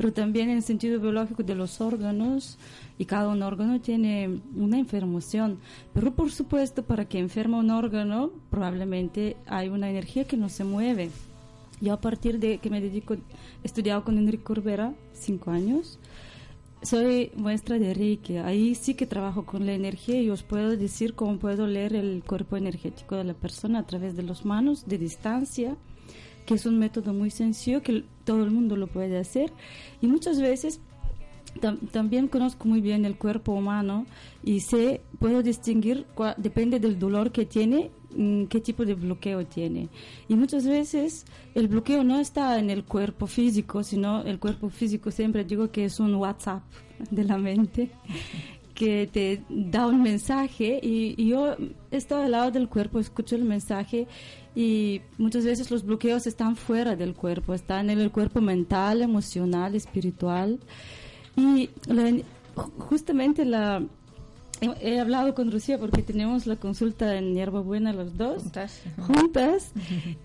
pero 0.00 0.14
también 0.14 0.49
en 0.49 0.57
el 0.57 0.62
sentido 0.62 0.99
biológico 0.99 1.42
de 1.42 1.54
los 1.54 1.83
órganos 1.83 2.57
y 2.97 3.04
cada 3.04 3.28
un 3.28 3.42
órgano 3.42 3.83
tiene 3.83 4.40
una 4.57 4.78
enfermación. 4.78 5.59
Pero 5.92 6.14
por 6.14 6.33
supuesto, 6.33 6.83
para 6.83 7.04
que 7.04 7.19
enferma 7.19 7.59
un 7.59 7.69
órgano, 7.69 8.30
probablemente 8.49 9.37
hay 9.45 9.69
una 9.69 9.90
energía 9.90 10.25
que 10.25 10.38
no 10.38 10.49
se 10.49 10.64
mueve. 10.64 11.11
Yo 11.83 11.92
a 11.92 12.00
partir 12.00 12.38
de 12.38 12.57
que 12.57 12.71
me 12.71 12.80
dedico, 12.80 13.12
he 13.12 13.19
estudiado 13.62 14.02
con 14.02 14.16
Enrique 14.16 14.42
Corbera, 14.42 14.95
cinco 15.12 15.50
años, 15.50 15.99
soy 16.80 17.30
maestra 17.37 17.78
de 17.78 17.92
Reiki. 17.92 18.38
Ahí 18.38 18.75
sí 18.76 18.95
que 18.95 19.04
trabajo 19.04 19.45
con 19.45 19.66
la 19.66 19.75
energía 19.75 20.19
y 20.23 20.30
os 20.30 20.42
puedo 20.42 20.78
decir 20.78 21.12
cómo 21.12 21.37
puedo 21.37 21.66
leer 21.66 21.95
el 21.95 22.23
cuerpo 22.26 22.57
energético 22.57 23.16
de 23.16 23.25
la 23.25 23.35
persona 23.35 23.80
a 23.80 23.87
través 23.87 24.16
de 24.16 24.23
las 24.23 24.47
manos, 24.47 24.88
de 24.88 24.97
distancia, 24.97 25.76
que 26.47 26.54
es 26.54 26.66
un 26.66 26.78
método 26.78 27.12
muy 27.12 27.30
sencillo 27.30 27.82
que 27.82 28.04
todo 28.25 28.42
el 28.44 28.50
mundo 28.50 28.76
lo 28.76 28.87
puede 28.87 29.18
hacer. 29.18 29.52
Y 30.00 30.06
muchas 30.06 30.40
veces 30.40 30.80
tam- 31.61 31.78
también 31.90 32.28
conozco 32.28 32.66
muy 32.68 32.80
bien 32.80 33.04
el 33.04 33.16
cuerpo 33.16 33.52
humano 33.52 34.06
y 34.42 34.61
sé, 34.61 35.00
puedo 35.18 35.42
distinguir, 35.42 36.06
depende 36.37 36.78
del 36.80 36.99
dolor 36.99 37.30
que 37.32 37.44
tiene, 37.47 37.90
mm, 38.16 38.44
qué 38.44 38.61
tipo 38.61 38.85
de 38.85 38.94
bloqueo 38.94 39.44
tiene. 39.47 39.88
Y 40.28 40.35
muchas 40.35 40.66
veces 40.66 41.25
el 41.54 41.68
bloqueo 41.68 42.02
no 42.04 42.18
está 42.20 42.59
en 42.59 42.70
el 42.70 42.85
cuerpo 42.85 43.26
físico, 43.26 43.82
sino 43.82 44.23
el 44.23 44.38
cuerpo 44.38 44.70
físico 44.70 45.11
siempre 45.11 45.44
digo 45.44 45.70
que 45.70 45.85
es 45.85 46.00
un 46.00 46.14
WhatsApp 46.16 46.62
de 47.11 47.25
la 47.25 47.38
mente 47.38 47.90
que 48.75 49.06
te 49.12 49.42
da 49.50 49.87
un 49.87 50.02
mensaje 50.02 50.80
y, 50.82 51.14
y 51.23 51.28
yo 51.28 51.54
estoy 51.90 52.23
al 52.25 52.30
lado 52.30 52.50
del 52.50 52.66
cuerpo, 52.68 52.99
escucho 52.99 53.37
el 53.37 53.44
mensaje 53.44 54.06
y 54.54 55.00
muchas 55.19 55.45
veces 55.45 55.71
los 55.71 55.85
bloqueos 55.85 56.26
están 56.26 56.57
fuera 56.57 56.97
del 56.97 57.14
cuerpo, 57.14 57.54
están 57.54 57.90
en 57.90 58.00
el 58.00 58.11
cuerpo 58.11 58.40
mental, 58.40 59.02
emocional, 59.02 59.75
espiritual. 59.75 60.59
Y 61.37 61.71
la- 61.87 62.11
ju- 62.11 62.25
justamente 62.78 63.45
la 63.45 63.83
he, 64.60 65.00
hablado 65.00 65.34
con 65.34 65.50
Lucía 65.50 65.78
porque 65.78 66.02
tenemos 66.02 66.46
la 66.46 66.56
consulta 66.56 67.16
en 67.16 67.34
Hierba 67.34 67.60
Buena 67.60 67.92
los 67.92 68.16
dos 68.16 68.42
Juntas. 68.42 68.82
juntas 68.98 69.72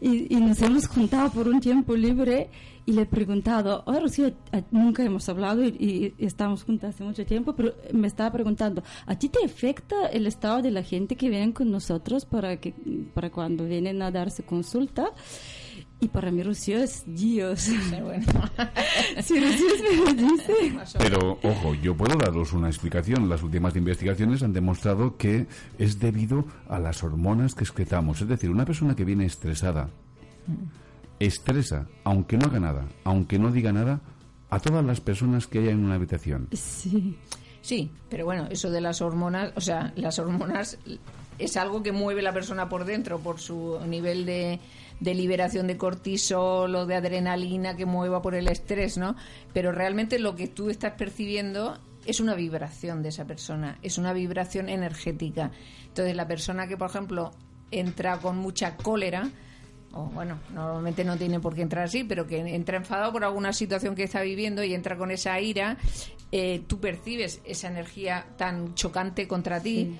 y, 0.01 0.33
y 0.35 0.39
nos 0.39 0.61
hemos 0.61 0.87
juntado 0.87 1.31
por 1.31 1.47
un 1.47 1.59
tiempo 1.59 1.95
libre 1.95 2.49
y 2.85 2.91
le 2.93 3.01
he 3.03 3.05
preguntado, 3.05 3.81
oye 3.87 3.99
Rocío, 3.99 4.31
a- 4.51 4.61
nunca 4.71 5.03
hemos 5.03 5.27
hablado 5.29 5.63
y, 5.63 6.13
y 6.19 6.25
estamos 6.25 6.63
juntas 6.63 6.93
hace 6.95 7.03
mucho 7.03 7.25
tiempo, 7.25 7.53
pero 7.55 7.73
me 7.93 8.07
estaba 8.07 8.31
preguntando, 8.31 8.83
¿a 9.07 9.17
ti 9.17 9.29
te 9.29 9.43
afecta 9.43 10.05
el 10.07 10.27
estado 10.27 10.61
de 10.61 10.69
la 10.71 10.83
gente 10.83 11.15
que 11.15 11.29
vienen 11.29 11.51
con 11.51 11.71
nosotros 11.71 12.25
para, 12.25 12.57
que, 12.57 12.73
para 13.13 13.31
cuando 13.31 13.65
vienen 13.65 14.01
a 14.01 14.11
darse 14.11 14.43
consulta? 14.43 15.05
Y 16.05 16.07
para 16.07 16.29
mí 16.29 16.43
Rocío 16.43 16.77
es 16.77 17.03
Dios. 17.07 17.61
si 19.23 19.39
Rocío 19.39 19.65
me 19.81 20.13
lo 20.13 20.13
dice. 20.13 20.53
Pero, 20.99 21.39
ojo, 21.41 21.73
yo 21.73 21.97
puedo 21.97 22.15
daros 22.15 22.53
una 22.53 22.67
explicación. 22.67 23.27
Las 23.27 23.41
últimas 23.41 23.75
investigaciones 23.75 24.43
han 24.43 24.53
demostrado 24.53 25.17
que 25.17 25.47
es 25.79 25.99
debido 25.99 26.45
a 26.69 26.77
las 26.77 27.03
hormonas 27.03 27.55
que 27.55 27.63
excretamos. 27.63 28.21
Es 28.21 28.27
decir, 28.27 28.51
una 28.51 28.65
persona 28.65 28.95
que 28.95 29.03
viene 29.03 29.25
estresada, 29.25 29.89
estresa, 31.17 31.87
aunque 32.03 32.37
no 32.37 32.45
haga 32.45 32.59
nada, 32.59 32.85
aunque 33.03 33.39
no 33.39 33.51
diga 33.51 33.73
nada, 33.73 33.99
a 34.51 34.59
todas 34.59 34.85
las 34.85 35.01
personas 35.01 35.47
que 35.47 35.57
haya 35.57 35.71
en 35.71 35.83
una 35.83 35.95
habitación. 35.95 36.49
Sí. 36.51 37.17
Sí, 37.63 37.89
pero 38.11 38.25
bueno, 38.25 38.47
eso 38.51 38.69
de 38.69 38.79
las 38.79 39.01
hormonas, 39.01 39.53
o 39.55 39.61
sea, 39.61 39.91
las 39.95 40.19
hormonas 40.19 40.77
es 41.39 41.57
algo 41.57 41.81
que 41.81 41.91
mueve 41.91 42.21
la 42.21 42.31
persona 42.31 42.69
por 42.69 42.85
dentro, 42.85 43.17
por 43.17 43.39
su 43.39 43.79
nivel 43.87 44.27
de, 44.27 44.59
de 44.99 45.13
liberación 45.13 45.67
de 45.67 45.77
cortisol 45.77 46.75
o 46.75 46.85
de 46.85 46.95
adrenalina 46.95 47.75
que 47.75 47.85
mueva 47.85 48.21
por 48.21 48.35
el 48.35 48.47
estrés, 48.47 48.97
¿no? 48.97 49.15
Pero 49.53 49.71
realmente 49.71 50.19
lo 50.19 50.35
que 50.35 50.47
tú 50.47 50.69
estás 50.69 50.93
percibiendo 50.93 51.77
es 52.05 52.19
una 52.19 52.35
vibración 52.35 53.01
de 53.01 53.09
esa 53.09 53.25
persona, 53.25 53.77
es 53.81 53.97
una 53.97 54.13
vibración 54.13 54.69
energética. 54.69 55.51
Entonces, 55.87 56.15
la 56.15 56.27
persona 56.27 56.67
que, 56.67 56.77
por 56.77 56.89
ejemplo, 56.89 57.31
entra 57.71 58.19
con 58.19 58.37
mucha 58.37 58.77
cólera, 58.77 59.29
o 59.93 60.05
bueno, 60.07 60.39
normalmente 60.53 61.03
no 61.03 61.17
tiene 61.17 61.39
por 61.39 61.55
qué 61.55 61.61
entrar 61.61 61.85
así, 61.85 62.03
pero 62.03 62.27
que 62.27 62.37
entra 62.37 62.77
enfadado 62.77 63.11
por 63.11 63.23
alguna 63.23 63.53
situación 63.53 63.95
que 63.95 64.03
está 64.03 64.21
viviendo 64.21 64.63
y 64.63 64.73
entra 64.73 64.97
con 64.97 65.09
esa 65.09 65.39
ira, 65.39 65.77
eh, 66.31 66.63
tú 66.67 66.79
percibes 66.79 67.41
esa 67.45 67.69
energía 67.69 68.27
tan 68.37 68.75
chocante 68.75 69.27
contra 69.27 69.61
ti. 69.61 69.97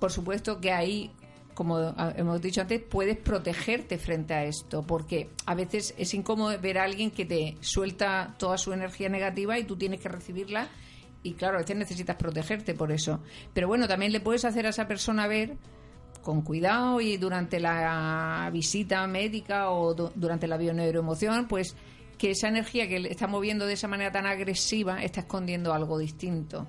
Por 0.00 0.12
supuesto 0.12 0.60
que 0.60 0.72
ahí, 0.72 1.12
como 1.56 1.80
hemos 2.16 2.40
dicho 2.42 2.60
antes, 2.60 2.80
puedes 2.82 3.16
protegerte 3.16 3.96
frente 3.98 4.34
a 4.34 4.44
esto, 4.44 4.82
porque 4.82 5.30
a 5.46 5.54
veces 5.54 5.94
es 5.96 6.12
incómodo 6.12 6.56
ver 6.60 6.76
a 6.78 6.84
alguien 6.84 7.10
que 7.10 7.24
te 7.24 7.56
suelta 7.60 8.34
toda 8.38 8.58
su 8.58 8.72
energía 8.74 9.08
negativa 9.08 9.58
y 9.58 9.64
tú 9.64 9.74
tienes 9.76 10.00
que 10.00 10.08
recibirla. 10.10 10.68
Y 11.22 11.32
claro, 11.32 11.56
a 11.56 11.60
veces 11.62 11.76
necesitas 11.76 12.14
protegerte 12.16 12.74
por 12.74 12.92
eso. 12.92 13.20
Pero 13.54 13.68
bueno, 13.68 13.88
también 13.88 14.12
le 14.12 14.20
puedes 14.20 14.44
hacer 14.44 14.66
a 14.66 14.68
esa 14.68 14.86
persona 14.86 15.26
ver 15.26 15.56
con 16.22 16.42
cuidado 16.42 17.00
y 17.00 17.16
durante 17.16 17.58
la 17.58 18.50
visita 18.52 19.06
médica 19.06 19.70
o 19.70 19.94
du- 19.94 20.12
durante 20.14 20.46
la 20.46 20.56
bioneuroemoción, 20.58 21.48
pues 21.48 21.74
que 22.18 22.32
esa 22.32 22.48
energía 22.48 22.86
que 22.86 23.00
le 23.00 23.10
está 23.10 23.26
moviendo 23.26 23.66
de 23.66 23.72
esa 23.72 23.88
manera 23.88 24.12
tan 24.12 24.26
agresiva 24.26 25.02
está 25.02 25.20
escondiendo 25.20 25.72
algo 25.72 25.98
distinto. 25.98 26.66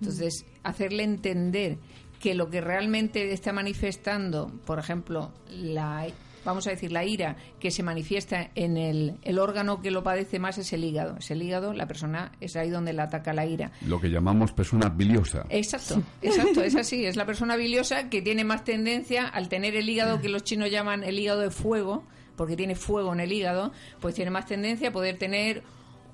Entonces, 0.00 0.44
hacerle 0.62 1.02
entender 1.04 1.76
que 2.20 2.34
lo 2.34 2.50
que 2.50 2.60
realmente 2.60 3.32
está 3.32 3.52
manifestando, 3.52 4.52
por 4.64 4.78
ejemplo, 4.78 5.32
la 5.48 6.06
vamos 6.44 6.66
a 6.66 6.70
decir 6.70 6.92
la 6.92 7.04
ira 7.04 7.36
que 7.58 7.70
se 7.70 7.82
manifiesta 7.82 8.50
en 8.54 8.76
el, 8.76 9.18
el 9.22 9.38
órgano 9.38 9.80
que 9.82 9.90
lo 9.90 10.02
padece 10.02 10.38
más 10.38 10.58
es 10.58 10.72
el 10.72 10.84
hígado. 10.84 11.16
Es 11.18 11.30
el 11.30 11.42
hígado, 11.42 11.72
la 11.72 11.86
persona 11.86 12.32
es 12.40 12.56
ahí 12.56 12.70
donde 12.70 12.92
la 12.92 13.04
ataca 13.04 13.32
la 13.32 13.46
ira. 13.46 13.72
Lo 13.86 14.00
que 14.00 14.08
llamamos 14.08 14.52
persona 14.52 14.88
biliosa. 14.88 15.44
Exacto, 15.48 16.02
exacto, 16.22 16.62
es 16.62 16.76
así. 16.76 17.04
Es 17.04 17.16
la 17.16 17.26
persona 17.26 17.56
biliosa 17.56 18.08
que 18.08 18.22
tiene 18.22 18.44
más 18.44 18.64
tendencia 18.64 19.26
al 19.26 19.48
tener 19.48 19.74
el 19.76 19.88
hígado 19.88 20.20
que 20.20 20.28
los 20.28 20.44
chinos 20.44 20.70
llaman 20.70 21.04
el 21.04 21.18
hígado 21.18 21.40
de 21.40 21.50
fuego, 21.50 22.04
porque 22.36 22.56
tiene 22.56 22.74
fuego 22.74 23.12
en 23.12 23.20
el 23.20 23.32
hígado, 23.32 23.72
pues 24.00 24.14
tiene 24.14 24.30
más 24.30 24.46
tendencia 24.46 24.88
a 24.88 24.92
poder 24.92 25.18
tener, 25.18 25.62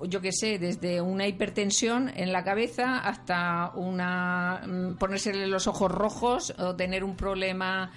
yo 0.04 0.20
qué 0.20 0.32
sé, 0.32 0.58
desde 0.58 1.00
una 1.00 1.26
hipertensión 1.26 2.10
en 2.14 2.32
la 2.32 2.44
cabeza 2.44 2.98
hasta 2.98 3.72
una 3.74 4.62
mm, 4.66 4.94
ponérsele 4.94 5.46
los 5.46 5.66
ojos 5.66 5.90
rojos 5.90 6.54
o 6.58 6.76
tener 6.76 7.04
un 7.04 7.16
problema 7.16 7.90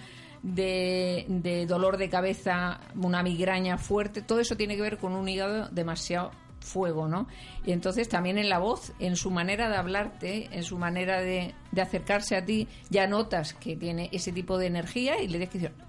de, 0.43 1.25
de 1.27 1.65
dolor 1.65 1.97
de 1.97 2.09
cabeza, 2.09 2.79
una 2.95 3.23
migraña 3.23 3.77
fuerte, 3.77 4.21
todo 4.21 4.39
eso 4.39 4.55
tiene 4.55 4.75
que 4.75 4.81
ver 4.81 4.97
con 4.97 5.13
un 5.13 5.27
hígado 5.27 5.67
demasiado 5.69 6.31
fuego, 6.59 7.07
¿no? 7.07 7.27
Y 7.65 7.71
entonces 7.71 8.09
también 8.09 8.37
en 8.37 8.49
la 8.49 8.59
voz, 8.59 8.93
en 8.99 9.15
su 9.15 9.31
manera 9.31 9.69
de 9.69 9.75
hablarte, 9.77 10.49
en 10.51 10.63
su 10.63 10.77
manera 10.77 11.21
de, 11.21 11.53
de 11.71 11.81
acercarse 11.81 12.35
a 12.35 12.45
ti, 12.45 12.67
ya 12.89 13.07
notas 13.07 13.53
que 13.53 13.75
tiene 13.75 14.09
ese 14.11 14.31
tipo 14.31 14.57
de 14.57 14.67
energía 14.67 15.21
y 15.21 15.27
le 15.27 15.37
tienes 15.37 15.49
que 15.49 15.88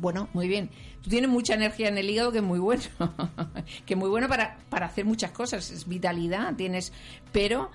bueno, 0.00 0.28
muy 0.32 0.48
bien, 0.48 0.70
tú 1.02 1.10
tienes 1.10 1.30
mucha 1.30 1.54
energía 1.54 1.88
en 1.88 1.98
el 1.98 2.08
hígado 2.08 2.32
que 2.32 2.38
es 2.38 2.44
muy 2.44 2.58
bueno, 2.58 2.82
que 3.86 3.94
es 3.94 3.98
muy 3.98 4.08
bueno 4.08 4.28
para, 4.28 4.58
para 4.70 4.86
hacer 4.86 5.04
muchas 5.04 5.30
cosas, 5.30 5.70
es 5.70 5.86
vitalidad, 5.86 6.56
tienes, 6.56 6.92
pero 7.32 7.70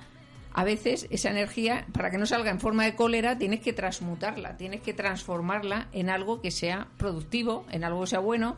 a 0.53 0.63
veces 0.63 1.07
esa 1.11 1.29
energía, 1.29 1.85
para 1.91 2.09
que 2.09 2.17
no 2.17 2.25
salga 2.25 2.49
en 2.49 2.59
forma 2.59 2.85
de 2.85 2.95
cólera, 2.95 3.37
tienes 3.37 3.59
que 3.59 3.73
transmutarla, 3.73 4.57
tienes 4.57 4.81
que 4.81 4.93
transformarla 4.93 5.89
en 5.91 6.09
algo 6.09 6.41
que 6.41 6.49
sea 6.49 6.87
productivo, 6.97 7.65
en 7.71 7.83
algo 7.83 8.01
que 8.01 8.07
sea 8.07 8.19
bueno 8.19 8.57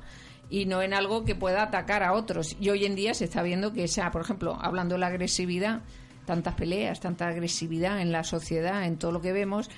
y 0.50 0.66
no 0.66 0.82
en 0.82 0.94
algo 0.94 1.26
que 1.26 1.36
pueda 1.36 1.64
atacar 1.64 2.04
a 2.04 2.14
otros. 2.14 2.56
Y 2.60 2.70
hoy 2.70 2.86
en 2.86 2.96
día 2.96 3.14
se 3.14 3.26
está 3.26 3.42
viendo 3.42 3.74
que 3.74 3.84
esa, 3.84 4.12
por 4.12 4.22
ejemplo, 4.22 4.58
hablando 4.62 4.96
de 4.96 5.00
la 5.00 5.08
agresividad, 5.08 5.82
tantas 6.26 6.54
peleas, 6.56 7.00
tanta 7.00 7.28
agresividad 7.28 8.00
en 8.00 8.12
la 8.12 8.24
sociedad, 8.24 8.86
en 8.86 8.98
todo 8.98 9.12
lo 9.12 9.22
que 9.22 9.34
vemos, 9.34 9.70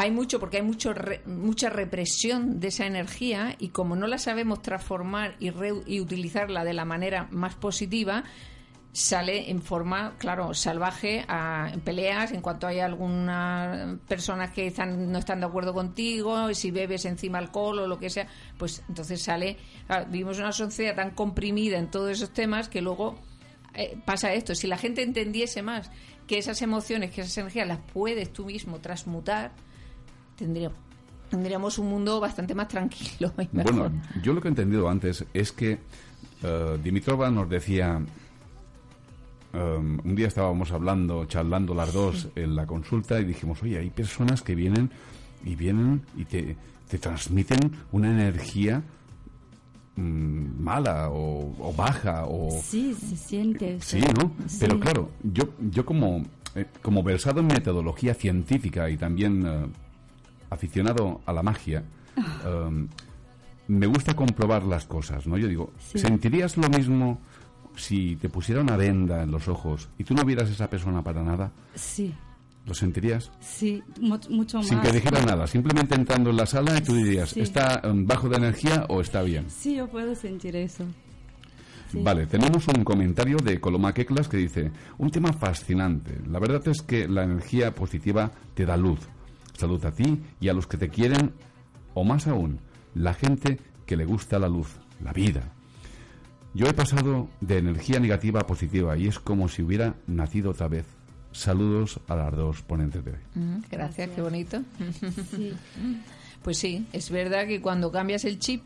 hay 0.00 0.12
mucho 0.12 0.38
porque 0.38 0.58
hay 0.58 0.62
mucho 0.62 0.92
re- 0.94 1.22
mucha 1.26 1.70
represión 1.70 2.60
de 2.60 2.68
esa 2.68 2.86
energía 2.86 3.56
y 3.58 3.70
como 3.70 3.96
no 3.96 4.06
la 4.06 4.18
sabemos 4.18 4.62
transformar 4.62 5.34
y, 5.40 5.50
re- 5.50 5.82
y 5.86 6.00
utilizarla 6.00 6.62
de 6.62 6.72
la 6.72 6.84
manera 6.84 7.26
más 7.32 7.56
positiva, 7.56 8.22
sale 8.92 9.50
en 9.50 9.60
forma, 9.60 10.14
claro, 10.18 10.54
salvaje, 10.54 11.24
a, 11.26 11.70
en 11.72 11.80
peleas, 11.80 12.30
en 12.30 12.40
cuanto 12.40 12.68
hay 12.68 12.78
algunas 12.78 13.98
personas 14.08 14.50
que 14.52 14.68
están, 14.68 15.10
no 15.10 15.18
están 15.18 15.40
de 15.40 15.46
acuerdo 15.46 15.74
contigo, 15.74 16.48
y 16.48 16.54
si 16.54 16.70
bebes 16.70 17.04
encima 17.04 17.38
alcohol 17.38 17.80
o 17.80 17.86
lo 17.88 17.98
que 17.98 18.08
sea, 18.08 18.28
pues 18.56 18.82
entonces 18.88 19.20
sale, 19.20 19.56
claro, 19.88 20.06
vivimos 20.10 20.38
una 20.38 20.52
sociedad 20.52 20.94
tan 20.94 21.10
comprimida 21.10 21.76
en 21.76 21.90
todos 21.90 22.10
esos 22.12 22.30
temas 22.32 22.68
que 22.68 22.82
luego 22.82 23.18
eh, 23.74 23.98
pasa 24.04 24.32
esto. 24.32 24.54
Si 24.54 24.66
la 24.68 24.78
gente 24.78 25.02
entendiese 25.02 25.60
más 25.62 25.90
que 26.28 26.38
esas 26.38 26.62
emociones, 26.62 27.10
que 27.10 27.20
esas 27.22 27.36
energías 27.38 27.66
las 27.66 27.78
puedes 27.92 28.32
tú 28.32 28.46
mismo 28.46 28.78
transmutar, 28.78 29.52
tendríamos, 30.38 30.78
tendríamos 31.28 31.78
un 31.78 31.88
mundo 31.88 32.20
bastante 32.20 32.54
más 32.54 32.68
tranquilo 32.68 33.32
y. 33.38 33.48
Bueno, 33.52 33.90
yo 34.22 34.32
lo 34.32 34.40
que 34.40 34.48
he 34.48 34.50
entendido 34.50 34.88
antes 34.88 35.24
es 35.34 35.52
que 35.52 35.78
eh, 36.42 36.78
Dimitrova 36.82 37.30
nos 37.30 37.48
decía, 37.48 38.00
um, 39.52 39.98
un 40.04 40.14
día 40.14 40.28
estábamos 40.28 40.70
hablando, 40.70 41.24
charlando 41.24 41.74
las 41.74 41.92
dos 41.92 42.28
en 42.36 42.54
la 42.54 42.66
consulta 42.66 43.20
y 43.20 43.24
dijimos, 43.24 43.62
oye, 43.62 43.78
hay 43.78 43.90
personas 43.90 44.42
que 44.42 44.54
vienen 44.54 44.90
y 45.44 45.56
vienen 45.56 46.02
y 46.16 46.24
te, 46.24 46.56
te 46.88 46.98
transmiten 46.98 47.58
una 47.92 48.10
energía 48.10 48.82
mm, 49.96 50.62
mala 50.62 51.10
o, 51.10 51.54
o 51.58 51.72
baja 51.72 52.24
o 52.26 52.60
Sí, 52.62 52.94
se 52.94 53.16
siente. 53.16 53.78
Sí, 53.80 54.00
¿no? 54.00 54.32
Pero 54.60 54.78
claro, 54.78 55.10
yo, 55.22 55.48
yo 55.70 55.84
como, 55.84 56.22
eh, 56.54 56.66
como 56.82 57.02
versado 57.02 57.40
en 57.40 57.48
metodología 57.48 58.14
científica 58.14 58.88
y 58.90 58.96
también 58.96 59.44
eh, 59.44 59.66
aficionado 60.50 61.20
a 61.26 61.32
la 61.32 61.42
magia, 61.42 61.82
eh, 62.16 62.86
me 63.68 63.86
gusta 63.86 64.14
comprobar 64.14 64.64
las 64.64 64.86
cosas, 64.86 65.26
¿no? 65.26 65.36
Yo 65.36 65.46
digo, 65.48 65.72
Sí. 65.78 65.98
¿sentirías 65.98 66.56
lo 66.56 66.68
mismo 66.68 67.20
si 67.76 68.16
te 68.16 68.28
pusiera 68.28 68.60
una 68.60 68.76
venda 68.76 69.22
en 69.22 69.30
los 69.30 69.46
ojos 69.48 69.88
y 69.98 70.04
tú 70.04 70.14
no 70.14 70.24
vieras 70.24 70.48
a 70.48 70.52
esa 70.52 70.70
persona 70.70 71.02
para 71.02 71.22
nada? 71.22 71.52
Sí, 71.74 72.14
¿Lo 72.66 72.74
sentirías? 72.74 73.30
sí, 73.40 73.82
mu- 74.00 74.18
mucho 74.30 74.58
más. 74.58 74.66
Sin 74.68 74.80
que 74.80 74.92
dijera 74.92 75.22
nada, 75.24 75.46
simplemente 75.46 75.94
entrando 75.94 76.30
en 76.30 76.36
la 76.36 76.44
sala 76.46 76.76
y 76.78 76.82
tú 76.82 76.94
dirías, 76.94 77.30
Sí. 77.30 77.40
¿está 77.40 77.80
bajo 77.94 78.28
de 78.28 78.36
energía 78.36 78.84
o 78.88 79.00
está 79.00 79.22
bien? 79.22 79.48
Sí, 79.48 79.76
yo 79.76 79.86
puedo 79.88 80.14
sentir 80.14 80.54
eso. 80.56 80.84
Sí. 81.90 82.02
Vale, 82.02 82.26
tenemos 82.26 82.68
un 82.68 82.84
comentario 82.84 83.38
de 83.38 83.58
Coloma 83.60 83.94
Keklas 83.94 84.28
que 84.28 84.36
dice, 84.36 84.70
un 84.98 85.10
tema 85.10 85.32
fascinante. 85.32 86.20
La 86.28 86.38
verdad 86.38 86.60
es 86.68 86.82
que 86.82 87.08
la 87.08 87.22
energía 87.24 87.74
positiva 87.74 88.30
te 88.54 88.66
da 88.66 88.76
luz. 88.76 89.00
Salud 89.58 89.84
a 89.84 89.90
ti 89.90 90.22
y 90.40 90.48
a 90.48 90.52
los 90.52 90.68
que 90.68 90.76
te 90.76 90.88
quieren, 90.88 91.32
o 91.92 92.04
más 92.04 92.28
aún, 92.28 92.60
la 92.94 93.12
gente 93.12 93.58
que 93.86 93.96
le 93.96 94.04
gusta 94.04 94.38
la 94.38 94.48
luz, 94.48 94.68
la 95.02 95.12
vida. 95.12 95.52
Yo 96.54 96.68
he 96.68 96.72
pasado 96.72 97.28
de 97.40 97.58
energía 97.58 97.98
negativa 97.98 98.40
a 98.40 98.46
positiva 98.46 98.96
y 98.96 99.08
es 99.08 99.18
como 99.18 99.48
si 99.48 99.62
hubiera 99.62 99.96
nacido 100.06 100.52
otra 100.52 100.68
vez. 100.68 100.86
Saludos 101.32 101.98
a 102.06 102.14
las 102.14 102.36
dos 102.36 102.62
ponentes 102.62 103.04
de 103.04 103.10
hoy. 103.10 103.18
Mm, 103.34 103.56
Gracias, 103.68 104.10
qué 104.14 104.22
bonito. 104.22 104.62
Sí. 105.30 105.52
Pues 106.42 106.56
sí, 106.56 106.86
es 106.92 107.10
verdad 107.10 107.48
que 107.48 107.60
cuando 107.60 107.90
cambias 107.90 108.24
el 108.24 108.38
chip, 108.38 108.62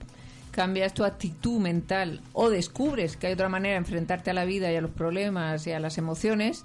cambias 0.51 0.93
tu 0.93 1.05
actitud 1.05 1.59
mental 1.59 2.21
o 2.35 2.51
descubres 2.51 3.17
que 3.17 3.29
hay 3.29 3.33
otra 3.33 3.49
manera 3.49 3.73
de 3.73 3.79
enfrentarte 3.79 4.31
a 4.31 4.35
la 4.35 4.45
vida 4.45 4.71
y 4.71 4.77
a 4.77 4.83
los 4.83 4.91
problemas 4.91 5.67
y 5.67 5.73
a 5.73 5.81
las 5.81 5.97
emociones, 5.97 6.65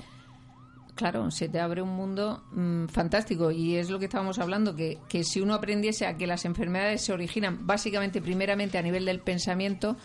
claro, 0.97 1.31
se 1.31 1.47
te 1.47 1.59
abre 1.61 1.81
un 1.81 1.95
mundo 1.95 2.43
mm, 2.51 2.87
fantástico. 2.87 3.51
Y 3.51 3.75
es 3.77 3.89
lo 3.89 3.99
que 3.99 4.05
estábamos 4.05 4.39
hablando, 4.39 4.75
que, 4.75 4.97
que 5.07 5.23
si 5.23 5.39
uno 5.39 5.53
aprendiese 5.53 6.05
a 6.05 6.17
que 6.17 6.27
las 6.27 6.43
enfermedades 6.43 7.05
se 7.05 7.13
originan 7.13 7.65
básicamente, 7.65 8.21
primeramente, 8.21 8.77
a 8.77 8.81
nivel 8.81 9.05
del 9.05 9.21
pensamiento, 9.21 9.95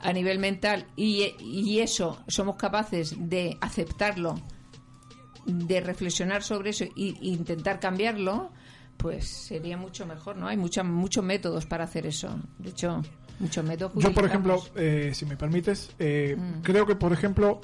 a 0.00 0.12
nivel 0.12 0.38
mental, 0.38 0.86
y, 0.94 1.34
y 1.40 1.80
eso 1.80 2.22
somos 2.28 2.54
capaces 2.56 3.16
de 3.18 3.56
aceptarlo, 3.60 4.36
de 5.46 5.80
reflexionar 5.80 6.42
sobre 6.42 6.70
eso 6.70 6.84
e 6.84 6.90
intentar 6.96 7.80
cambiarlo, 7.80 8.50
pues 8.96 9.26
sería 9.26 9.76
mucho 9.76 10.06
mejor, 10.06 10.36
¿no? 10.36 10.46
Hay 10.46 10.56
mucha, 10.56 10.82
muchos 10.82 11.24
métodos 11.24 11.66
para 11.66 11.84
hacer 11.84 12.06
eso. 12.06 12.38
De 12.58 12.70
hecho, 12.70 13.02
muchos 13.40 13.64
métodos. 13.64 13.92
Yo, 13.96 14.12
por 14.12 14.24
ejemplo, 14.24 14.62
eh, 14.76 15.10
si 15.14 15.26
me 15.26 15.36
permites, 15.36 15.90
eh, 15.98 16.36
Mm. 16.38 16.62
creo 16.62 16.86
que, 16.86 16.94
por 16.96 17.12
ejemplo, 17.12 17.60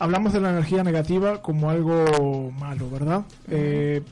hablamos 0.00 0.32
de 0.32 0.40
la 0.40 0.50
energía 0.50 0.82
negativa 0.82 1.40
como 1.40 1.70
algo 1.70 2.50
malo, 2.58 2.90
¿verdad? 2.90 3.22
Eh, 3.48 4.02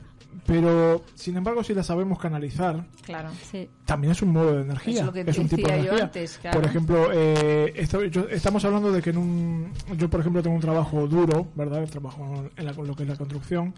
pero, 0.45 1.03
sin 1.15 1.35
embargo, 1.37 1.63
si 1.63 1.73
la 1.73 1.83
sabemos 1.83 2.17
canalizar, 2.17 2.85
Claro. 3.03 3.29
Sí. 3.51 3.69
también 3.85 4.11
es 4.11 4.21
un 4.21 4.31
modo 4.31 4.55
de 4.55 4.61
energía. 4.61 4.99
Es 5.01 5.05
lo 5.05 5.11
que 5.13 5.19
un 5.21 5.49
tipo 5.49 5.67
de 5.67 5.73
energía. 5.79 6.03
antes, 6.05 6.37
claro. 6.39 6.59
Por 6.61 6.69
ejemplo, 6.69 7.09
eh, 7.11 7.73
esto- 7.75 8.03
yo- 8.05 8.27
estamos 8.29 8.63
hablando 8.65 8.91
de 8.91 9.01
que 9.01 9.09
en 9.09 9.17
un. 9.17 9.71
Yo, 9.97 10.09
por 10.09 10.21
ejemplo, 10.21 10.41
tengo 10.41 10.55
un 10.55 10.61
trabajo 10.61 11.07
duro, 11.07 11.47
¿verdad? 11.55 11.83
Trabajo 11.89 12.45
en 12.55 12.65
la- 12.65 12.71
lo 12.73 12.95
que 12.95 13.03
es 13.03 13.09
la 13.09 13.15
construcción. 13.15 13.73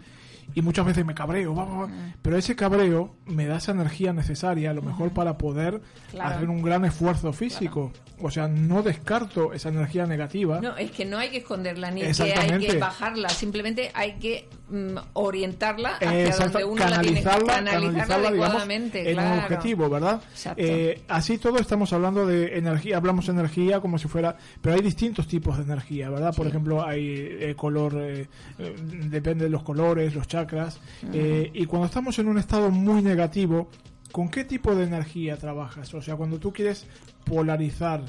Y 0.54 0.62
muchas 0.62 0.84
veces 0.86 1.04
me 1.06 1.14
cabreo, 1.14 1.54
vamos, 1.54 1.88
Mm. 1.88 1.92
pero 2.22 2.36
ese 2.36 2.54
cabreo 2.56 3.14
me 3.26 3.46
da 3.46 3.56
esa 3.56 3.72
energía 3.72 4.12
necesaria, 4.12 4.70
a 4.70 4.74
lo 4.74 4.82
mejor 4.82 5.10
para 5.12 5.38
poder 5.38 5.80
Claro. 6.10 6.34
hacer 6.36 6.48
un 6.50 6.62
gran 6.62 6.84
esfuerzo 6.84 7.32
físico. 7.32 7.92
O 8.20 8.30
sea, 8.30 8.46
no 8.48 8.82
descarto 8.82 9.52
esa 9.52 9.68
energía 9.70 10.06
negativa. 10.06 10.60
No, 10.60 10.76
es 10.76 10.90
que 10.90 11.04
no 11.04 11.18
hay 11.18 11.30
que 11.30 11.38
esconderla 11.38 11.90
ni 11.90 12.02
que 12.02 12.06
hay 12.22 12.58
que 12.66 12.78
bajarla, 12.78 13.28
simplemente 13.30 13.90
hay 13.94 14.14
que 14.18 14.48
mm, 14.72 14.96
orientarla 15.12 15.96
hacia 15.96 16.26
Exacto, 16.26 16.58
donde 16.60 16.64
uno 16.64 16.80
la 16.88 17.00
tiene 17.00 17.22
canalizarla, 17.22 17.54
canalizarla, 17.54 18.16
digamos, 18.16 18.26
adecuadamente. 18.26 19.10
en 19.12 19.18
un 19.18 19.38
objetivo, 19.38 19.90
¿verdad? 19.90 20.20
Eh, 20.56 21.02
así 21.08 21.38
todo 21.38 21.58
estamos 21.58 21.92
hablando 21.92 22.26
de 22.26 22.56
energía, 22.58 22.96
hablamos 22.96 23.26
de 23.26 23.32
energía 23.32 23.80
como 23.80 23.98
si 23.98 24.08
fuera, 24.08 24.36
pero 24.60 24.74
hay 24.74 24.82
distintos 24.82 25.26
tipos 25.28 25.56
de 25.58 25.64
energía, 25.64 26.10
¿verdad? 26.10 26.34
Por 26.34 26.46
Sí. 26.46 26.50
ejemplo, 26.50 26.86
hay 26.86 27.06
eh, 27.08 27.54
color, 27.56 27.94
eh, 28.00 28.26
eh, 28.58 28.76
depende 29.08 29.44
de 29.44 29.50
los 29.50 29.62
colores, 29.62 30.14
los 30.14 30.26
chakras, 30.26 30.80
eh, 31.12 31.50
y 31.52 31.66
cuando 31.66 31.86
estamos 31.86 32.18
en 32.18 32.28
un 32.28 32.38
estado 32.38 32.70
muy 32.70 33.02
negativo, 33.02 33.68
¿con 34.10 34.28
qué 34.28 34.44
tipo 34.44 34.74
de 34.74 34.84
energía 34.84 35.36
trabajas? 35.36 35.92
O 35.94 36.02
sea, 36.02 36.16
cuando 36.16 36.38
tú 36.38 36.52
quieres 36.52 36.86
polarizar, 37.24 38.02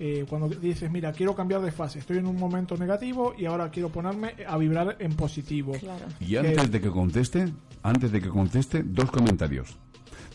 eh, 0.00 0.24
cuando 0.28 0.48
dices, 0.48 0.90
mira, 0.90 1.12
quiero 1.12 1.34
cambiar 1.34 1.60
de 1.60 1.72
fase, 1.72 1.98
estoy 1.98 2.18
en 2.18 2.26
un 2.26 2.36
momento 2.36 2.76
negativo 2.76 3.34
y 3.36 3.46
ahora 3.46 3.70
quiero 3.70 3.88
ponerme 3.90 4.34
a 4.46 4.56
vibrar 4.56 4.96
en 5.00 5.14
positivo. 5.14 5.72
Claro. 5.72 6.06
Y 6.20 6.36
antes 6.36 6.70
de 6.70 6.80
que 6.80 6.90
conteste, 6.90 7.52
antes 7.82 8.12
de 8.12 8.20
que 8.20 8.28
conteste, 8.28 8.82
dos 8.84 9.10
comentarios. 9.10 9.76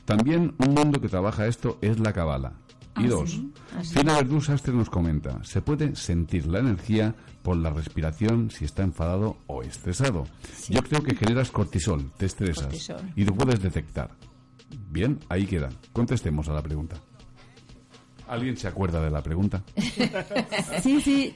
También 0.05 0.53
un 0.57 0.73
mundo 0.73 0.99
que 0.99 1.07
trabaja 1.07 1.47
esto 1.47 1.77
es 1.81 1.99
la 1.99 2.11
cabala. 2.13 2.53
Y 2.97 3.05
Ah, 3.05 3.09
dos, 3.09 3.31
sí. 3.31 3.51
Fina 3.83 4.13
Verdú 4.17 4.39
Sastre 4.39 4.71
nos 4.73 4.89
comenta, 4.89 5.43
se 5.43 5.61
puede 5.63 5.95
sentir 5.95 6.45
la 6.45 6.59
energía 6.59 7.15
por 7.41 7.57
la 7.57 7.71
respiración 7.71 8.51
si 8.51 8.65
está 8.65 8.83
enfadado 8.83 9.37
o 9.47 9.63
estresado. 9.63 10.25
Yo 10.69 10.83
creo 10.83 11.01
que 11.01 11.15
generas 11.15 11.49
cortisol, 11.49 12.11
te 12.17 12.27
estresas 12.27 12.65
Cortisol. 12.65 12.97
y 13.15 13.25
lo 13.25 13.33
puedes 13.33 13.61
detectar. 13.63 14.11
Bien, 14.91 15.19
ahí 15.29 15.47
queda. 15.47 15.69
Contestemos 15.91 16.49
a 16.49 16.53
la 16.53 16.61
pregunta. 16.61 16.97
¿Alguien 18.33 18.57
se 18.57 18.67
acuerda 18.67 18.99
de 18.99 19.11
la 19.11 19.21
pregunta? 19.21 19.63
Sí, 20.81 20.99
sí. 21.01 21.35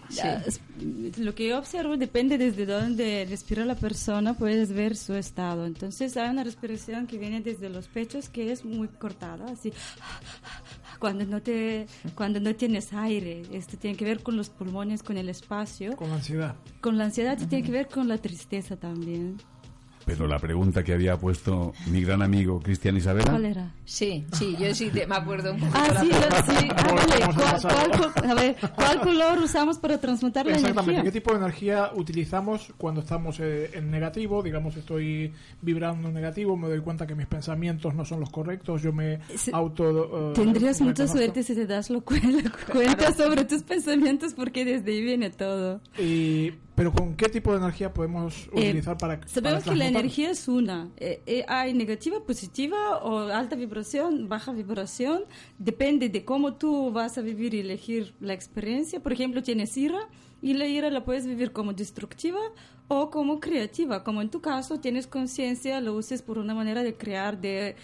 Lo 1.18 1.34
que 1.36 1.48
yo 1.50 1.58
observo 1.60 1.96
depende 1.96 2.38
desde 2.38 2.66
dónde 2.66 3.26
respira 3.30 3.64
la 3.66 3.76
persona, 3.76 4.34
puedes 4.34 4.72
ver 4.74 4.96
su 4.96 5.14
estado. 5.14 5.66
Entonces 5.66 6.18
hay 6.18 6.30
una 6.30 6.44
respiración 6.44 7.06
que 7.08 7.18
viene 7.18 7.42
desde 7.42 7.70
los 7.70 7.88
pechos 7.88 8.30
que 8.30 8.52
es 8.52 8.66
muy 8.66 8.88
cortada, 8.88 9.46
así. 9.52 9.72
Cuando 11.00 11.26
no 11.26 11.42
te, 11.42 11.86
cuando 12.16 12.40
no 12.40 12.56
tienes 12.56 12.92
aire, 12.94 13.44
esto 13.52 13.78
tiene 13.78 13.96
que 13.96 14.04
ver 14.06 14.24
con 14.24 14.36
los 14.36 14.50
pulmones, 14.50 15.04
con 15.04 15.18
el 15.18 15.30
espacio, 15.30 15.96
Con 15.96 16.10
la 16.10 16.16
ansiedad. 16.16 16.56
con 16.82 16.98
la 16.98 17.06
ansiedad 17.06 17.38
y 17.40 17.46
tiene 17.46 17.64
que 17.64 17.72
ver 17.72 17.88
con 17.88 18.08
la 18.08 18.18
tristeza 18.18 18.76
también. 18.76 19.38
Pero 20.08 20.26
la 20.26 20.40
pregunta 20.40 20.84
que 20.84 20.94
había 20.94 21.18
puesto 21.18 21.74
mi 21.92 22.02
gran 22.02 22.22
amigo 22.22 22.60
Cristian 22.62 22.96
Isabela... 22.98 23.30
¿Cuál 23.30 23.46
era? 23.46 23.72
Sí, 23.86 24.26
sí, 24.32 24.56
yo 24.60 24.74
sí 24.74 24.90
te- 24.90 25.06
me 25.06 25.16
acuerdo 25.16 25.54
un. 25.54 25.60
Ah, 25.74 25.98
sí, 26.00 26.10
lo- 26.10 26.60
sí. 26.60 26.68
Ah, 26.78 27.56
a 27.56 27.60
¿Cuál, 27.62 28.12
cuál 28.14 28.30
a 28.30 28.34
ver, 28.34 28.56
¿cuál 28.76 29.02
color 29.02 29.40
usamos 29.40 29.78
para 29.78 30.00
transmutar 30.00 30.46
la 30.46 30.54
Exactamente, 30.56 30.92
energía? 30.94 31.12
¿qué 31.12 31.20
tipo 31.20 31.32
de 31.32 31.38
energía 31.40 31.92
utilizamos 31.96 32.74
cuando 32.78 33.02
estamos 33.02 33.40
eh, 33.40 33.72
en 33.74 33.92
negativo? 33.92 34.42
Digamos, 34.42 34.76
estoy 34.78 35.34
vibrando 35.62 36.08
en 36.08 36.14
negativo, 36.14 36.56
me 36.58 36.68
doy 36.68 36.80
cuenta 36.80 37.06
que 37.06 37.16
mis 37.16 37.28
pensamientos 37.28 37.94
no 37.94 38.06
son 38.06 38.20
los 38.22 38.30
correctos, 38.30 38.82
yo 38.82 38.94
me 38.94 39.20
auto... 39.52 40.32
eh, 40.32 40.34
Tendrías 40.36 40.80
mucha 40.82 41.04
reconozco. 41.04 41.18
suerte 41.18 41.44
si 41.44 41.54
te 41.56 41.66
das 41.68 41.90
lo 41.90 42.02
cu- 42.02 42.16
cuenta 42.72 43.12
sobre 43.14 43.46
tus 43.46 43.64
pensamientos 43.64 44.34
porque 44.34 44.64
desde 44.66 44.92
ahí 44.92 45.02
viene 45.02 45.30
todo. 45.30 45.82
Y- 45.98 46.54
pero 46.78 46.92
¿con 46.94 47.16
qué 47.16 47.28
tipo 47.28 47.52
de 47.54 47.58
energía 47.58 47.92
podemos 47.92 48.36
Eh, 48.54 48.70
utilizar 48.70 48.96
para 49.00 49.20
Sabemos 49.28 49.64
para 49.64 49.74
que 49.74 49.76
la? 49.80 49.86
Energía 50.00 50.32
es 50.32 50.48
una. 50.48 50.90
Eh, 50.98 51.22
eh, 51.26 51.46
hay 51.48 51.74
negativa, 51.74 52.24
positiva 52.24 52.98
o 52.98 53.20
alta 53.20 53.56
vibración, 53.56 54.28
baja 54.30 54.52
vibración. 54.52 55.24
Depende 55.58 56.10
de 56.10 56.26
cómo 56.26 56.56
tú 56.56 56.92
vas 56.92 57.18
a 57.18 57.22
vivir 57.22 57.54
y 57.54 57.60
elegir 57.60 58.14
la 58.20 58.34
experiencia. 58.34 59.02
Por 59.02 59.14
ejemplo, 59.14 59.44
tienes 59.44 59.76
ira 59.78 60.00
y 60.42 60.54
la 60.54 60.68
ira 60.68 60.90
la 60.90 61.04
puedes 61.04 61.26
vivir 61.26 61.52
como 61.52 61.74
destructiva 61.74 62.40
o 62.88 63.10
como 63.10 63.40
creativa. 63.40 64.04
Como 64.04 64.22
en 64.22 64.30
tu 64.30 64.42
caso 64.42 64.80
tienes 64.80 65.08
conciencia, 65.08 65.82
lo 65.82 65.94
uses 65.94 66.22
por 66.22 66.38
una 66.38 66.54
manera 66.54 66.84
de 66.84 66.96
crear, 66.96 67.40
de 67.40 67.76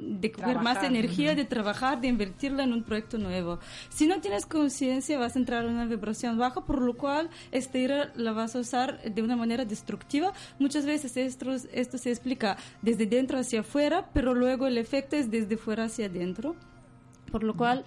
de 0.00 0.32
coger 0.32 0.60
más 0.60 0.82
energía, 0.82 1.34
de 1.34 1.44
trabajar, 1.44 2.00
de 2.00 2.08
invertirla 2.08 2.64
en 2.64 2.72
un 2.72 2.82
proyecto 2.82 3.18
nuevo. 3.18 3.58
Si 3.88 4.06
no 4.06 4.20
tienes 4.20 4.46
conciencia, 4.46 5.18
vas 5.18 5.36
a 5.36 5.38
entrar 5.38 5.64
en 5.64 5.72
una 5.72 5.86
vibración 5.86 6.38
baja, 6.38 6.64
por 6.64 6.82
lo 6.82 6.96
cual 6.96 7.30
esta 7.52 7.78
ira 7.78 8.12
la 8.16 8.32
vas 8.32 8.56
a 8.56 8.60
usar 8.60 9.02
de 9.02 9.22
una 9.22 9.36
manera 9.36 9.64
destructiva. 9.64 10.32
Muchas 10.58 10.86
veces 10.86 11.16
esto, 11.16 11.52
esto 11.72 11.98
se 11.98 12.10
explica 12.10 12.56
desde 12.82 13.06
dentro 13.06 13.38
hacia 13.38 13.60
afuera, 13.60 14.10
pero 14.12 14.34
luego 14.34 14.66
el 14.66 14.78
efecto 14.78 15.16
es 15.16 15.30
desde 15.30 15.56
fuera 15.56 15.84
hacia 15.84 16.06
adentro. 16.06 16.56
Por 17.30 17.42
lo 17.42 17.56
cual 17.56 17.84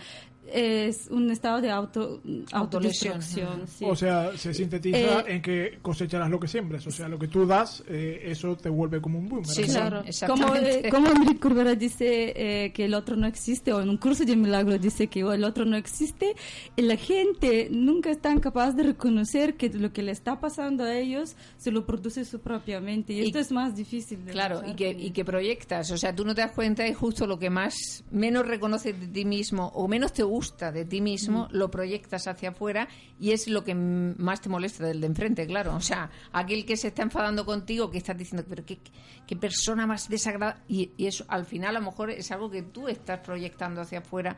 es 0.53 1.07
un 1.09 1.29
estado 1.31 1.61
de 1.61 1.69
auto, 1.71 2.21
autodestrucción. 2.51 3.67
sí. 3.67 3.85
O 3.85 3.95
sea, 3.95 4.35
se 4.37 4.53
sintetiza 4.53 5.21
Eh, 5.21 5.23
en 5.35 5.41
que 5.41 5.79
cosecharás 5.81 6.29
lo 6.29 6.39
que 6.39 6.47
siembres. 6.47 6.85
O 6.87 6.91
sea, 6.91 7.07
lo 7.07 7.17
que 7.19 7.27
tú 7.27 7.45
das, 7.45 7.83
eh, 7.87 8.21
eso 8.25 8.55
te 8.55 8.69
vuelve 8.69 9.01
como 9.01 9.19
un 9.19 9.27
boom. 9.29 9.45
Sí. 9.45 9.63
Claro, 9.63 10.03
como, 10.27 10.55
eh, 10.55 10.89
como 10.89 11.07
Enrique 11.09 11.39
Corbera 11.39 11.75
dice 11.75 12.33
eh, 12.35 12.71
que 12.73 12.85
el 12.85 12.93
otro 12.93 13.15
no 13.15 13.27
existe, 13.27 13.73
o 13.73 13.81
en 13.81 13.89
un 13.89 13.97
curso 13.97 14.25
de 14.25 14.35
milagro 14.35 14.77
dice 14.77 15.07
que 15.07 15.21
el 15.21 15.43
otro 15.43 15.65
no 15.65 15.75
existe, 15.77 16.35
y 16.75 16.81
la 16.81 16.95
gente 16.95 17.67
nunca 17.71 18.09
es 18.11 18.19
tan 18.21 18.39
capaz 18.39 18.73
de 18.73 18.83
reconocer 18.83 19.55
que 19.55 19.69
lo 19.69 19.91
que 19.93 20.01
le 20.03 20.11
está 20.11 20.39
pasando 20.39 20.83
a 20.83 20.95
ellos 20.97 21.35
se 21.57 21.71
lo 21.71 21.85
produce 21.85 22.25
su 22.25 22.39
propia 22.39 22.79
mente, 22.81 23.13
y, 23.13 23.19
Y- 23.21 23.25
esto 23.27 23.39
es 23.39 23.51
más 23.51 23.75
difícil 23.75 24.25
de 24.25 24.31
Claro, 24.31 24.61
y 24.67 24.73
que, 24.75 24.89
y 24.91 25.11
que 25.11 25.23
proyectas. 25.25 25.91
O 25.91 25.97
sea, 25.97 26.15
tú 26.15 26.25
no 26.25 26.33
te 26.35 26.41
das 26.41 26.51
cuenta 26.51 26.87
y 26.87 26.93
justo 26.93 27.27
lo 27.27 27.37
que 27.39 27.49
más 27.49 27.75
menos 28.11 28.47
reconoces 28.47 28.99
de 28.99 29.07
ti 29.07 29.25
mismo 29.25 29.67
o 29.75 29.87
menos 29.87 30.13
te 30.13 30.23
gusta 30.23 30.38
de 30.71 30.85
ti 30.85 31.01
mismo, 31.01 31.47
lo 31.51 31.69
proyectas 31.69 32.27
hacia 32.27 32.49
afuera 32.49 32.87
y 33.19 33.31
es 33.31 33.47
lo 33.47 33.63
que 33.63 33.75
más 33.75 34.41
te 34.41 34.49
molesta 34.49 34.85
del 34.85 35.01
de 35.01 35.07
enfrente, 35.07 35.45
claro. 35.47 35.75
O 35.75 35.81
sea, 35.81 36.09
aquel 36.31 36.65
que 36.65 36.77
se 36.77 36.89
está 36.89 37.03
enfadando 37.03 37.45
contigo, 37.45 37.89
que 37.89 37.97
estás 37.97 38.17
diciendo, 38.17 38.45
pero 38.49 38.65
qué, 38.65 38.79
qué 39.27 39.35
persona 39.35 39.85
más 39.85 40.09
desagradable. 40.09 40.63
Y, 40.67 40.91
y 40.97 41.07
eso 41.07 41.25
al 41.27 41.45
final 41.45 41.75
a 41.75 41.79
lo 41.79 41.85
mejor 41.85 42.09
es 42.09 42.31
algo 42.31 42.49
que 42.49 42.63
tú 42.63 42.87
estás 42.87 43.19
proyectando 43.19 43.81
hacia 43.81 43.99
afuera 43.99 44.37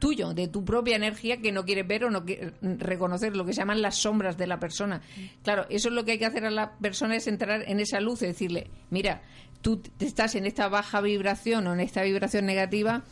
tuyo, 0.00 0.34
de 0.34 0.48
tu 0.48 0.64
propia 0.64 0.96
energía 0.96 1.36
que 1.40 1.52
no 1.52 1.64
quieres 1.64 1.86
ver 1.86 2.04
o 2.04 2.10
no 2.10 2.24
quieres 2.24 2.54
reconocer, 2.60 3.36
lo 3.36 3.44
que 3.44 3.52
se 3.52 3.60
llaman 3.60 3.82
las 3.82 3.96
sombras 3.96 4.36
de 4.36 4.48
la 4.48 4.58
persona. 4.58 5.00
Claro, 5.44 5.66
eso 5.68 5.88
es 5.88 5.94
lo 5.94 6.04
que 6.04 6.12
hay 6.12 6.18
que 6.18 6.26
hacer 6.26 6.44
a 6.46 6.50
la 6.50 6.72
persona, 6.78 7.14
es 7.14 7.28
entrar 7.28 7.62
en 7.68 7.78
esa 7.78 8.00
luz 8.00 8.22
y 8.22 8.26
decirle, 8.26 8.70
mira, 8.88 9.22
tú 9.60 9.76
te 9.76 10.06
estás 10.06 10.34
en 10.34 10.46
esta 10.46 10.68
baja 10.68 11.00
vibración 11.00 11.66
o 11.68 11.74
en 11.74 11.80
esta 11.80 12.02
vibración 12.02 12.46
negativa 12.46 13.04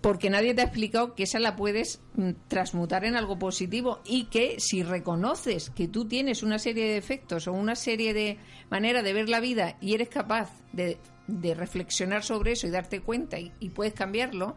porque 0.00 0.30
nadie 0.30 0.54
te 0.54 0.60
ha 0.60 0.64
explicado 0.64 1.14
que 1.14 1.24
esa 1.24 1.38
la 1.38 1.56
puedes 1.56 2.00
mm, 2.14 2.30
transmutar 2.48 3.04
en 3.04 3.16
algo 3.16 3.38
positivo 3.38 4.00
y 4.04 4.24
que 4.24 4.60
si 4.60 4.82
reconoces 4.82 5.70
que 5.70 5.88
tú 5.88 6.06
tienes 6.06 6.42
una 6.42 6.58
serie 6.58 6.86
de 6.86 6.94
defectos 6.94 7.48
o 7.48 7.52
una 7.52 7.74
serie 7.74 8.14
de 8.14 8.38
maneras 8.70 9.04
de 9.04 9.12
ver 9.12 9.28
la 9.28 9.40
vida 9.40 9.76
y 9.80 9.94
eres 9.94 10.08
capaz 10.08 10.50
de, 10.72 10.98
de 11.26 11.54
reflexionar 11.54 12.22
sobre 12.22 12.52
eso 12.52 12.66
y 12.66 12.70
darte 12.70 13.00
cuenta 13.00 13.38
y, 13.38 13.52
y 13.58 13.70
puedes 13.70 13.94
cambiarlo 13.94 14.54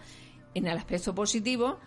en 0.54 0.68
el 0.68 0.78
aspecto 0.78 1.14
positivo, 1.14 1.80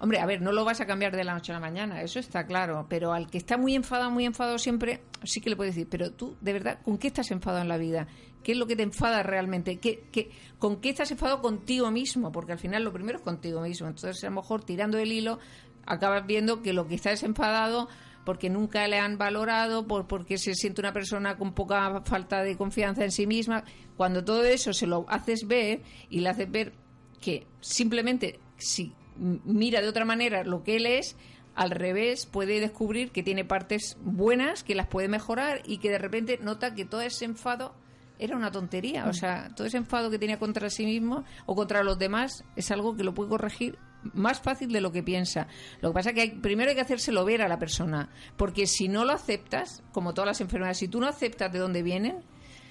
hombre, 0.00 0.20
a 0.20 0.26
ver, 0.26 0.40
no 0.40 0.52
lo 0.52 0.64
vas 0.64 0.80
a 0.80 0.86
cambiar 0.86 1.16
de 1.16 1.24
la 1.24 1.34
noche 1.34 1.52
a 1.52 1.56
la 1.56 1.60
mañana, 1.60 2.02
eso 2.02 2.18
está 2.18 2.46
claro, 2.46 2.86
pero 2.88 3.12
al 3.12 3.28
que 3.28 3.38
está 3.38 3.56
muy 3.56 3.74
enfadado, 3.74 4.10
muy 4.10 4.24
enfadado 4.24 4.58
siempre, 4.58 5.02
sí 5.22 5.40
que 5.40 5.50
le 5.50 5.56
puedes 5.56 5.74
decir, 5.74 5.88
pero 5.90 6.12
tú, 6.12 6.36
de 6.40 6.52
verdad, 6.52 6.80
¿con 6.82 6.98
qué 6.98 7.08
estás 7.08 7.30
enfadado 7.30 7.62
en 7.62 7.68
la 7.68 7.78
vida? 7.78 8.06
¿Qué 8.44 8.52
es 8.52 8.58
lo 8.58 8.68
que 8.68 8.76
te 8.76 8.84
enfada 8.84 9.24
realmente? 9.24 9.78
¿Qué, 9.78 10.04
qué, 10.12 10.30
¿Con 10.60 10.80
qué 10.80 10.90
estás 10.90 11.10
enfadado 11.10 11.42
contigo 11.42 11.90
mismo? 11.90 12.30
Porque 12.30 12.52
al 12.52 12.58
final 12.60 12.84
lo 12.84 12.92
primero 12.92 13.18
es 13.18 13.24
contigo 13.24 13.60
mismo. 13.62 13.88
Entonces, 13.88 14.22
a 14.22 14.28
lo 14.28 14.36
mejor 14.36 14.62
tirando 14.62 14.98
el 14.98 15.10
hilo, 15.10 15.40
acabas 15.86 16.24
viendo 16.26 16.62
que 16.62 16.72
lo 16.72 16.86
que 16.86 16.94
estás 16.94 17.24
enfadado 17.24 17.88
porque 18.24 18.48
nunca 18.48 18.86
le 18.88 18.98
han 18.98 19.18
valorado, 19.18 19.86
por, 19.86 20.06
porque 20.06 20.38
se 20.38 20.54
siente 20.54 20.80
una 20.80 20.92
persona 20.92 21.36
con 21.36 21.52
poca 21.52 22.02
falta 22.04 22.42
de 22.42 22.56
confianza 22.56 23.04
en 23.04 23.10
sí 23.10 23.26
misma. 23.26 23.64
Cuando 23.96 24.24
todo 24.24 24.44
eso 24.44 24.72
se 24.72 24.86
lo 24.86 25.04
haces 25.08 25.46
ver 25.46 25.82
y 26.08 26.20
le 26.20 26.30
haces 26.30 26.50
ver 26.50 26.72
que 27.20 27.46
simplemente 27.60 28.40
si 28.56 28.92
mira 29.16 29.80
de 29.80 29.88
otra 29.88 30.04
manera 30.04 30.44
lo 30.44 30.62
que 30.62 30.76
él 30.76 30.86
es, 30.86 31.16
al 31.54 31.70
revés 31.70 32.26
puede 32.26 32.60
descubrir 32.60 33.10
que 33.12 33.22
tiene 33.22 33.44
partes 33.44 33.96
buenas, 34.02 34.64
que 34.64 34.74
las 34.74 34.88
puede 34.88 35.08
mejorar 35.08 35.62
y 35.64 35.78
que 35.78 35.90
de 35.90 35.98
repente 35.98 36.38
nota 36.42 36.74
que 36.74 36.84
todo 36.84 37.00
ese 37.02 37.24
enfado 37.24 37.74
era 38.18 38.36
una 38.36 38.50
tontería. 38.50 39.06
O 39.08 39.12
sea, 39.12 39.50
todo 39.54 39.66
ese 39.66 39.76
enfado 39.76 40.10
que 40.10 40.18
tenía 40.18 40.38
contra 40.38 40.70
sí 40.70 40.84
mismo 40.86 41.24
o 41.46 41.54
contra 41.54 41.82
los 41.82 41.98
demás 41.98 42.44
es 42.56 42.70
algo 42.70 42.96
que 42.96 43.04
lo 43.04 43.14
puede 43.14 43.30
corregir 43.30 43.78
más 44.12 44.40
fácil 44.40 44.70
de 44.70 44.80
lo 44.82 44.92
que 44.92 45.02
piensa. 45.02 45.48
Lo 45.80 45.88
que 45.90 45.94
pasa 45.94 46.10
es 46.10 46.14
que 46.14 46.20
hay- 46.20 46.30
primero 46.32 46.68
hay 46.70 46.74
que 46.76 46.82
hacérselo 46.82 47.24
ver 47.24 47.40
a 47.42 47.48
la 47.48 47.58
persona, 47.58 48.10
porque 48.36 48.66
si 48.66 48.86
no 48.88 49.04
lo 49.04 49.12
aceptas, 49.12 49.82
como 49.92 50.12
todas 50.12 50.26
las 50.28 50.40
enfermedades, 50.42 50.78
si 50.78 50.88
tú 50.88 51.00
no 51.00 51.06
aceptas 51.08 51.50
de 51.52 51.58
dónde 51.58 51.82
vienen, 51.82 52.16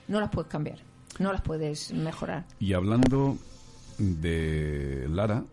no 0.07 0.19
las 0.19 0.29
puedes 0.29 0.49
cambiar, 0.51 0.79
no 1.19 1.31
las 1.33 1.41
puedes 1.41 1.91
mejorar. 1.91 2.45
Y 2.59 2.73
hablando 2.73 3.37
de 3.97 5.07
Lara, 5.09 5.43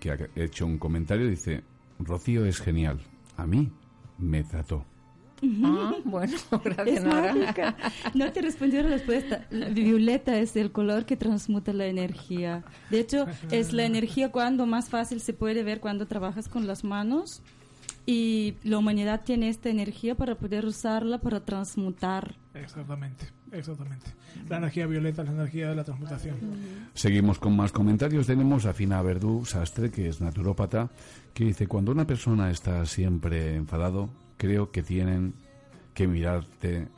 que 0.00 0.12
ha 0.12 0.18
hecho 0.36 0.64
un 0.66 0.78
comentario, 0.78 1.28
dice, 1.28 1.62
Rocío 1.98 2.44
es 2.46 2.60
genial. 2.60 3.00
A 3.36 3.46
mí 3.46 3.70
me 4.18 4.44
trató. 4.44 4.84
Ah, 5.64 5.94
bueno, 6.04 6.36
gracias, 6.64 6.98
Es 6.98 7.04
Nora. 7.04 7.34
mágica. 7.34 7.76
No 8.14 8.32
te 8.32 8.42
respondió 8.42 8.82
la 8.82 8.88
respuesta. 8.90 9.46
La 9.50 9.68
violeta 9.68 10.38
es 10.38 10.56
el 10.56 10.72
color 10.72 11.04
que 11.06 11.16
transmuta 11.16 11.72
la 11.72 11.86
energía. 11.86 12.64
De 12.90 13.00
hecho, 13.00 13.26
es 13.50 13.72
la 13.72 13.84
energía 13.84 14.30
cuando 14.30 14.66
más 14.66 14.88
fácil 14.88 15.20
se 15.20 15.32
puede 15.32 15.62
ver 15.62 15.80
cuando 15.80 16.06
trabajas 16.06 16.48
con 16.48 16.66
las 16.66 16.84
manos. 16.84 17.42
Y 18.06 18.54
la 18.64 18.78
humanidad 18.78 19.20
tiene 19.22 19.50
esta 19.50 19.68
energía 19.68 20.14
para 20.14 20.34
poder 20.34 20.64
usarla 20.64 21.18
para 21.18 21.40
transmutar. 21.44 22.36
Exactamente, 22.54 23.26
exactamente. 23.52 24.06
La 24.48 24.56
energía 24.56 24.86
violeta 24.86 25.22
es 25.22 25.28
la 25.28 25.34
energía 25.34 25.68
de 25.68 25.76
la 25.76 25.84
transmutación. 25.84 26.36
Seguimos 26.94 27.38
con 27.38 27.54
más 27.54 27.70
comentarios. 27.70 28.26
Tenemos 28.26 28.64
a 28.64 28.72
Fina 28.72 29.02
Verdú 29.02 29.44
Sastre, 29.44 29.90
que 29.90 30.08
es 30.08 30.22
naturópata, 30.22 30.88
que 31.34 31.44
dice, 31.44 31.66
cuando 31.66 31.92
una 31.92 32.06
persona 32.06 32.50
está 32.50 32.86
siempre 32.86 33.56
enfadado, 33.56 34.08
creo 34.38 34.70
que 34.70 34.82
tienen 34.82 35.34
que 35.92 36.06
mirarte 36.06 36.88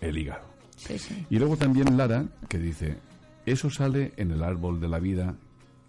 el 0.00 0.16
hígado. 0.16 0.46
Sí, 0.76 0.98
sí. 0.98 1.26
Y 1.30 1.38
luego 1.38 1.56
también 1.56 1.96
Lara, 1.96 2.26
que 2.48 2.58
dice, 2.58 2.98
eso 3.46 3.70
sale 3.70 4.12
en 4.16 4.30
el 4.30 4.42
árbol 4.42 4.80
de 4.80 4.88
la 4.88 5.00
vida 5.00 5.34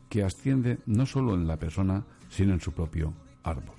que 0.10 0.24
asciende 0.24 0.80
no 0.86 1.06
solo 1.06 1.36
en 1.36 1.48
la 1.48 1.58
persona, 1.58 2.04
sino 2.30 2.54
en 2.54 2.62
su 2.62 2.72
propio 2.72 3.14
árbol. 3.44 3.76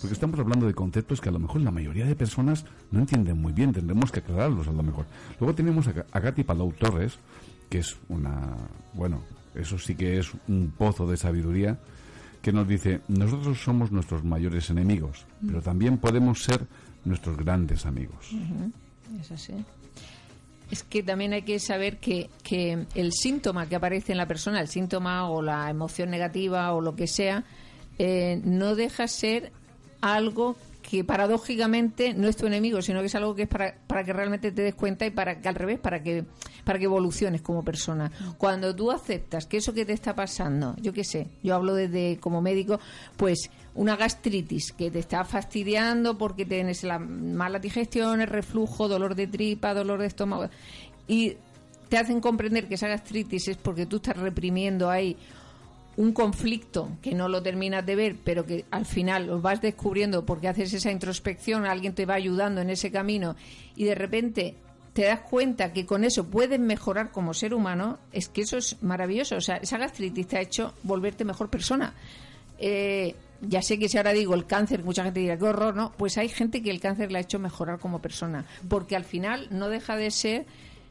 Porque 0.00 0.14
estamos 0.14 0.40
hablando 0.40 0.66
de 0.66 0.72
conceptos 0.72 1.20
que 1.20 1.28
a 1.28 1.32
lo 1.32 1.38
mejor 1.38 1.60
la 1.60 1.70
mayoría 1.70 2.06
de 2.06 2.16
personas 2.16 2.64
no 2.90 3.00
entienden 3.00 3.38
muy 3.38 3.52
bien, 3.52 3.74
tendremos 3.74 4.10
que 4.10 4.20
aclararlos 4.20 4.66
a 4.66 4.72
lo 4.72 4.82
mejor. 4.82 5.04
Luego 5.38 5.54
tenemos 5.54 5.88
a, 5.88 6.06
a 6.10 6.20
Katy 6.22 6.42
Palau 6.42 6.72
Torres, 6.72 7.18
que 7.68 7.80
es 7.80 7.98
una, 8.08 8.56
bueno, 8.94 9.20
eso 9.54 9.78
sí 9.78 9.94
que 9.94 10.18
es 10.18 10.30
un 10.48 10.72
pozo 10.76 11.06
de 11.06 11.18
sabiduría, 11.18 11.78
que 12.42 12.52
nos 12.52 12.66
dice, 12.66 13.00
nosotros 13.08 13.60
somos 13.62 13.92
nuestros 13.92 14.24
mayores 14.24 14.70
enemigos, 14.70 15.26
pero 15.46 15.60
también 15.60 15.98
podemos 15.98 16.42
ser 16.42 16.66
nuestros 17.04 17.36
grandes 17.36 17.86
amigos. 17.86 18.30
Es 19.20 19.30
así. 19.30 19.54
Es 20.70 20.84
que 20.84 21.02
también 21.02 21.32
hay 21.32 21.42
que 21.42 21.58
saber 21.58 21.98
que, 21.98 22.30
que 22.42 22.86
el 22.94 23.12
síntoma 23.12 23.68
que 23.68 23.76
aparece 23.76 24.12
en 24.12 24.18
la 24.18 24.26
persona, 24.26 24.60
el 24.60 24.68
síntoma 24.68 25.28
o 25.28 25.42
la 25.42 25.68
emoción 25.68 26.10
negativa 26.10 26.72
o 26.72 26.80
lo 26.80 26.94
que 26.94 27.08
sea, 27.08 27.44
eh, 27.98 28.40
no 28.44 28.76
deja 28.76 29.08
ser 29.08 29.52
algo 30.00 30.56
que 30.90 31.04
paradójicamente 31.04 32.14
no 32.14 32.26
es 32.26 32.36
tu 32.36 32.48
enemigo, 32.48 32.82
sino 32.82 32.98
que 32.98 33.06
es 33.06 33.14
algo 33.14 33.36
que 33.36 33.42
es 33.42 33.48
para, 33.48 33.76
para 33.86 34.02
que 34.02 34.12
realmente 34.12 34.50
te 34.50 34.62
des 34.62 34.74
cuenta 34.74 35.06
y 35.06 35.10
para 35.10 35.40
que 35.40 35.48
al 35.48 35.54
revés, 35.54 35.78
para 35.78 36.02
que, 36.02 36.24
para 36.64 36.80
que 36.80 36.86
evoluciones 36.86 37.42
como 37.42 37.62
persona. 37.62 38.10
Cuando 38.38 38.74
tú 38.74 38.90
aceptas 38.90 39.46
que 39.46 39.58
eso 39.58 39.72
que 39.72 39.86
te 39.86 39.92
está 39.92 40.16
pasando, 40.16 40.74
yo 40.80 40.92
qué 40.92 41.04
sé, 41.04 41.28
yo 41.44 41.54
hablo 41.54 41.74
desde 41.74 42.18
como 42.18 42.42
médico, 42.42 42.80
pues 43.16 43.50
una 43.76 43.94
gastritis 43.94 44.72
que 44.72 44.90
te 44.90 44.98
está 44.98 45.24
fastidiando 45.24 46.18
porque 46.18 46.44
tienes 46.44 46.82
la 46.82 46.98
mala 46.98 47.60
digestión, 47.60 48.20
el 48.20 48.26
reflujo, 48.26 48.88
dolor 48.88 49.14
de 49.14 49.28
tripa, 49.28 49.74
dolor 49.74 50.00
de 50.00 50.08
estómago 50.08 50.50
y 51.06 51.36
te 51.88 51.98
hacen 51.98 52.20
comprender 52.20 52.66
que 52.66 52.74
esa 52.74 52.88
gastritis 52.88 53.46
es 53.46 53.56
porque 53.56 53.86
tú 53.86 53.96
estás 53.96 54.16
reprimiendo 54.16 54.90
ahí 54.90 55.16
un 55.96 56.12
conflicto 56.12 56.88
que 57.02 57.14
no 57.14 57.28
lo 57.28 57.42
terminas 57.42 57.84
de 57.84 57.96
ver, 57.96 58.16
pero 58.24 58.46
que 58.46 58.64
al 58.70 58.86
final 58.86 59.26
lo 59.26 59.40
vas 59.40 59.60
descubriendo 59.60 60.24
porque 60.24 60.48
haces 60.48 60.72
esa 60.72 60.90
introspección, 60.90 61.66
alguien 61.66 61.94
te 61.94 62.06
va 62.06 62.14
ayudando 62.14 62.60
en 62.60 62.70
ese 62.70 62.90
camino 62.90 63.36
y 63.76 63.84
de 63.84 63.94
repente 63.94 64.54
te 64.92 65.02
das 65.02 65.20
cuenta 65.20 65.72
que 65.72 65.86
con 65.86 66.04
eso 66.04 66.26
puedes 66.26 66.58
mejorar 66.58 67.12
como 67.12 67.34
ser 67.34 67.54
humano, 67.54 67.98
es 68.12 68.28
que 68.28 68.42
eso 68.42 68.56
es 68.56 68.82
maravilloso. 68.82 69.36
O 69.36 69.40
sea, 69.40 69.56
esa 69.56 69.78
gastritis 69.78 70.26
te 70.26 70.36
ha 70.36 70.40
hecho 70.40 70.74
volverte 70.82 71.24
mejor 71.24 71.48
persona. 71.48 71.94
Eh, 72.58 73.14
ya 73.42 73.62
sé 73.62 73.78
que 73.78 73.88
si 73.88 73.96
ahora 73.96 74.12
digo 74.12 74.34
el 74.34 74.46
cáncer, 74.46 74.84
mucha 74.84 75.04
gente 75.04 75.20
dirá, 75.20 75.38
qué 75.38 75.44
horror, 75.44 75.74
¿no? 75.74 75.92
Pues 75.96 76.18
hay 76.18 76.28
gente 76.28 76.62
que 76.62 76.70
el 76.70 76.80
cáncer 76.80 77.10
le 77.10 77.18
ha 77.18 77.22
hecho 77.22 77.38
mejorar 77.38 77.78
como 77.78 78.00
persona, 78.00 78.44
porque 78.68 78.96
al 78.96 79.04
final 79.04 79.48
no 79.50 79.68
deja 79.68 79.96
de 79.96 80.10
ser 80.10 80.46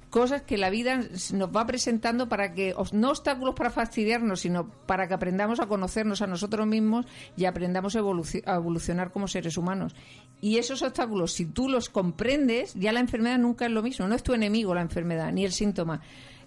cosas 0.10 0.42
que 0.42 0.58
la 0.58 0.70
vida 0.70 1.02
nos 1.34 1.56
va 1.56 1.66
presentando 1.66 2.28
para 2.28 2.54
que, 2.54 2.74
no 2.92 3.10
obstáculos 3.10 3.56
para 3.56 3.70
fastidiarnos, 3.70 4.42
sino 4.42 4.70
para 4.70 5.08
que 5.08 5.14
aprendamos 5.14 5.60
a 5.60 5.68
conocernos 5.68 6.22
a 6.22 6.28
nosotros 6.28 6.66
mismos 6.66 7.06
y 7.38 7.46
aprendamos 7.46 7.96
a 7.96 8.00
evolucionar 8.00 9.12
como 9.12 9.28
seres 9.28 9.58
humanos. 9.58 9.96
Y 10.42 10.58
esos 10.58 10.82
obstáculos, 10.82 11.34
si 11.34 11.46
tú 11.46 11.70
los 11.70 11.90
comprendes, 11.90 12.74
ya 12.74 12.92
la 12.92 13.00
enfermedad 13.00 13.38
nunca 13.38 13.66
es 13.66 13.72
lo 13.72 13.84
mismo, 13.84 14.08
no 14.08 14.16
es 14.16 14.24
tu 14.24 14.34
enemigo 14.34 14.74
la 14.74 14.82
enfermedad, 14.82 15.32
ni 15.32 15.46
el 15.46 15.52
síntoma. 15.52 16.02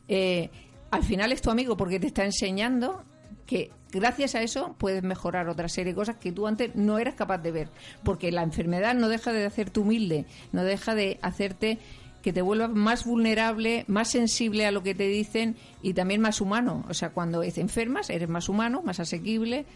Eh, 0.09 0.51
al 0.90 1.05
final 1.05 1.33
es 1.33 1.40
tu 1.40 1.51
amigo 1.51 1.77
porque 1.77 2.01
te 2.01 2.09
está 2.09 2.25
enseñando 2.25 3.05
que 3.46 3.70
gracias 3.92 4.35
a 4.35 4.42
eso 4.42 4.75
puedes 4.79 5.03
mejorar 5.03 5.48
otra 5.48 5.68
serie 5.68 5.92
de 5.92 5.96
cosas 5.96 6.16
que 6.16 6.33
tú 6.33 6.46
antes 6.46 6.75
no 6.75 6.98
eras 6.98 7.14
capaz 7.14 7.38
de 7.38 7.53
ver. 7.53 7.68
Porque 8.03 8.33
la 8.33 8.42
enfermedad 8.42 8.94
no 8.94 9.09
deja 9.09 9.33
de 9.33 9.44
hacerte 9.44 9.81
humilde, 9.81 10.27
no 10.53 10.64
deja 10.64 10.94
de 10.94 11.18
hacerte 11.22 11.79
que 12.23 12.33
te 12.33 12.41
vuelvas 12.41 12.71
más 12.71 13.05
vulnerable, 13.05 13.85
más 13.89 14.11
sensible 14.11 14.65
a 14.65 14.71
lo 14.71 14.83
que 14.83 14.95
te 14.95 15.09
dicen 15.09 15.57
y 15.83 15.93
también 15.93 16.21
más 16.21 16.41
humano. 16.41 16.85
O 16.89 16.95
sea, 16.95 17.11
cuando 17.11 17.41
te 17.41 17.61
enfermas 17.61 18.09
eres 18.11 18.29
más 18.29 18.49
humano, 18.49 18.83
más 18.83 19.01
asequible 19.01 19.67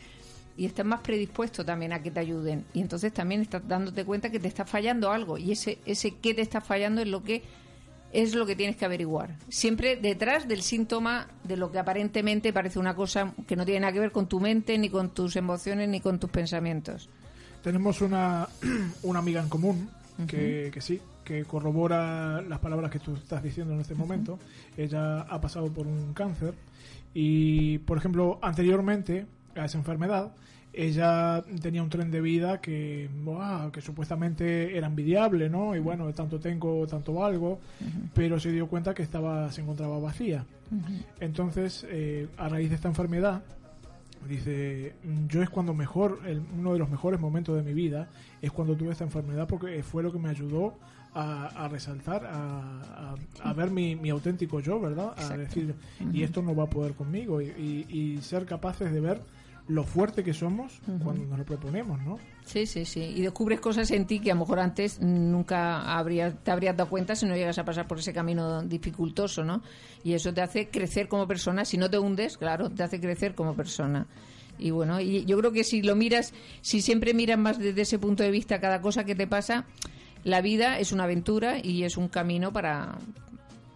y 0.57 0.65
estás 0.65 0.87
más 0.87 1.01
predispuesto 1.01 1.65
también 1.65 1.93
a 1.93 2.03
que 2.03 2.11
te 2.11 2.21
ayuden. 2.21 2.65
Y 2.73 2.81
entonces 2.81 3.13
también 3.13 3.43
estás 3.43 3.67
dándote 3.67 4.05
cuenta 4.05 4.31
que 4.31 4.39
te 4.41 4.49
está 4.49 4.65
fallando 4.65 5.11
algo 5.11 5.37
y 5.37 5.53
ese 5.53 5.79
ese 5.85 6.15
qué 6.17 6.33
te 6.33 6.43
está 6.43 6.61
fallando 6.61 7.03
es 7.03 7.09
lo 7.09 7.23
que 7.23 7.43
es 8.13 8.35
lo 8.35 8.47
que 8.47 8.57
tienes 8.57 8.77
que 8.77 8.85
averiguar. 8.85 9.37
Siempre 9.49 9.97
detrás 9.97 10.47
del 10.49 10.63
síntoma 10.63 11.29
de 11.43 11.57
lo 11.57 11.71
que 11.71 11.79
aparentemente 11.79 12.53
parece 12.53 12.79
una 12.79 12.95
cosa 12.95 13.35
que 13.47 13.57
no 13.57 13.65
tiene 13.65 13.81
nada 13.81 13.93
que 13.93 14.01
ver 14.01 14.13
con 14.13 14.29
tu 14.29 14.41
mente, 14.41 14.79
ni 14.79 14.89
con 14.89 15.11
tus 15.11 15.37
emociones, 15.37 15.89
ni 15.89 16.01
con 16.01 16.19
tus 16.19 16.31
pensamientos. 16.31 17.11
Tenemos 17.63 18.01
una, 18.01 18.49
una 19.03 19.19
amiga 19.19 19.43
en 19.43 19.49
común 19.49 19.91
que, 20.27 20.71
que 20.73 20.81
sí, 20.81 21.01
que 21.27 21.45
corrobora 21.45 22.41
las 22.41 22.61
palabras 22.61 22.91
que 22.91 23.01
tú 23.01 23.15
estás 23.17 23.43
diciendo 23.43 23.75
en 23.75 23.81
este 23.81 23.95
momento. 23.95 24.39
Ella 24.77 25.23
ha 25.23 25.41
pasado 25.41 25.67
por 25.73 25.87
un 25.87 26.15
cáncer 26.15 26.55
y, 27.13 27.79
por 27.79 27.99
ejemplo, 27.99 28.39
anteriormente 28.41 29.27
a 29.57 29.65
esa 29.65 29.77
enfermedad, 29.79 30.33
ella 30.73 31.43
tenía 31.63 31.83
un 31.83 31.89
tren 31.89 32.11
de 32.11 32.21
vida 32.21 32.61
que, 32.61 33.09
que 33.73 33.81
supuestamente 33.81 34.77
era 34.77 34.87
envidiable, 34.87 35.49
¿no? 35.49 35.75
Y 35.75 35.79
bueno, 35.81 36.13
tanto 36.13 36.39
tengo, 36.39 36.87
tanto 36.87 37.15
valgo, 37.15 37.59
pero 38.15 38.39
se 38.39 38.53
dio 38.53 38.67
cuenta 38.69 38.93
que 38.95 39.03
estaba, 39.03 39.51
se 39.51 39.63
encontraba 39.63 39.99
vacía. 39.99 40.45
Entonces, 41.21 41.87
eh, 41.89 42.29
a 42.37 42.49
raíz 42.51 42.69
de 42.69 42.75
esta 42.77 42.89
enfermedad, 42.89 43.43
dice, 44.29 44.95
yo 45.29 45.43
es 45.43 45.49
cuando 45.51 45.73
mejor, 45.73 46.21
el- 46.27 46.43
uno 46.59 46.73
de 46.75 46.79
los 46.79 46.91
mejores 46.91 47.21
momentos 47.21 47.57
de 47.57 47.63
mi 47.63 47.73
vida 47.73 48.09
es 48.43 48.51
cuando 48.53 48.77
tuve 48.77 48.93
esta 48.93 49.05
enfermedad 49.05 49.47
porque 49.49 49.83
fue 49.83 50.03
lo 50.03 50.13
que 50.13 50.19
me 50.19 50.29
ayudó 50.29 50.75
a, 51.19 51.47
a 51.65 51.69
resaltar, 51.69 52.27
a, 52.27 52.61
a- 53.13 53.17
a 53.43 53.53
ver 53.55 53.71
mi, 53.71 53.97
mi 53.97 54.11
auténtico 54.11 54.61
yo, 54.61 54.79
¿verdad? 54.81 55.09
A 55.17 55.23
Exacto. 55.23 55.39
decir, 55.43 55.75
y 56.13 56.23
esto 56.23 56.43
no 56.43 56.55
va 56.55 56.65
a 56.65 56.71
poder 56.71 56.93
conmigo, 56.93 57.41
y, 57.41 57.47
y- 57.47 57.87
y 58.17 58.23
ser 58.23 58.45
capaces 58.45 58.93
de 58.93 59.01
ver 59.01 59.21
lo 59.69 59.83
fuerte 59.83 60.23
que 60.23 60.33
somos 60.33 60.81
cuando 61.03 61.25
nos 61.27 61.39
lo 61.39 61.45
proponemos, 61.45 62.01
¿no? 62.03 62.19
Sí, 62.45 62.67
sí, 62.67 62.85
sí. 62.85 63.01
Y 63.01 63.23
descubres 63.23 63.59
cosas 63.59 63.91
en 63.91 64.07
ti 64.07 64.21
que 64.21 64.31
a 64.31 64.35
lo 64.35 64.41
mejor 64.41 64.61
antes 64.61 65.01
nunca 65.01 65.97
habría, 65.99 66.31
te 66.33 66.53
habrías 66.53 66.77
dado 66.77 66.89
cuenta 66.89 67.17
si 67.17 67.27
no 67.27 67.35
llegas 67.35 67.59
a 67.59 67.65
pasar 67.65 67.89
por 67.89 67.99
ese 67.99 68.13
camino 68.13 68.63
dificultoso, 68.63 69.43
¿no? 69.43 69.63
Y 70.05 70.13
eso 70.13 70.33
te 70.33 70.43
hace 70.43 70.69
crecer 70.69 71.09
como 71.09 71.27
persona. 71.27 71.65
Si 71.65 71.77
no 71.79 71.91
te 71.91 71.99
hundes, 71.99 72.37
claro, 72.39 72.71
te 72.71 72.85
hace 72.85 73.01
crecer 73.01 73.35
como 73.35 73.57
persona. 73.57 74.07
Y 74.59 74.71
bueno, 74.71 75.01
y 75.01 75.25
yo 75.25 75.37
creo 75.39 75.51
que 75.51 75.65
si 75.65 75.83
lo 75.83 75.97
miras, 75.97 76.33
si 76.61 76.81
siempre 76.81 77.13
miras 77.13 77.39
más 77.39 77.59
desde 77.59 77.81
ese 77.83 77.99
punto 77.99 78.23
de 78.23 78.31
vista 78.31 78.61
cada 78.61 78.81
cosa 78.81 79.03
que 79.05 79.17
te 79.17 79.27
pasa, 79.27 79.67
la 80.27 80.41
vida 80.41 80.81
es 80.81 80.91
una 80.91 81.05
aventura 81.05 81.59
y 81.63 81.85
es 81.85 81.97
un 81.97 82.09
camino 82.09 82.53
para 82.53 82.99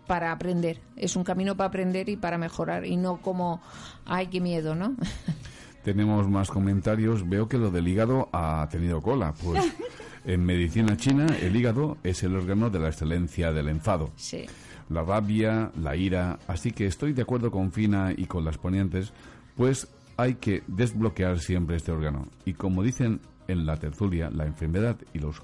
para 0.08 0.32
aprender. 0.32 0.80
Es 0.96 1.14
un 1.14 1.22
camino 1.22 1.56
para 1.56 1.68
aprender 1.68 2.08
y 2.08 2.16
para 2.16 2.38
mejorar 2.38 2.84
y 2.84 2.96
no 2.96 3.18
como, 3.18 3.62
ay, 4.04 4.26
qué 4.26 4.40
miedo, 4.40 4.74
¿no? 4.74 4.96
Tenemos 5.84 6.28
más 6.28 6.50
comentarios. 6.50 7.28
Veo 7.28 7.48
que 7.48 7.56
lo 7.56 7.70
del 7.70 7.86
hígado 7.86 8.28
ha 8.32 8.68
tenido 8.68 9.00
cola. 9.00 9.32
Pues 9.44 9.62
en 10.24 10.44
medicina 10.44 10.96
china 10.96 11.26
el 11.40 11.54
hígado 11.54 11.98
es 12.02 12.24
el 12.24 12.34
órgano 12.34 12.68
de 12.68 12.80
la 12.80 12.88
excelencia 12.88 13.52
del 13.52 13.68
enfado. 13.68 14.10
Sí. 14.16 14.46
La 14.88 15.04
rabia, 15.04 15.70
la 15.80 15.94
ira. 15.94 16.40
Así 16.48 16.72
que 16.72 16.86
estoy 16.86 17.12
de 17.12 17.22
acuerdo 17.22 17.52
con 17.52 17.70
Fina 17.70 18.12
y 18.16 18.24
con 18.24 18.44
las 18.44 18.58
ponientes, 18.58 19.12
pues 19.54 19.86
hay 20.16 20.34
que 20.34 20.64
desbloquear 20.66 21.38
siempre 21.38 21.76
este 21.76 21.92
órgano. 21.92 22.26
Y 22.44 22.54
como 22.54 22.82
dicen 22.82 23.20
en 23.46 23.66
la 23.66 23.76
tertulia, 23.76 24.30
la 24.30 24.46
enfermedad 24.46 24.96
y 25.14 25.20
los 25.20 25.40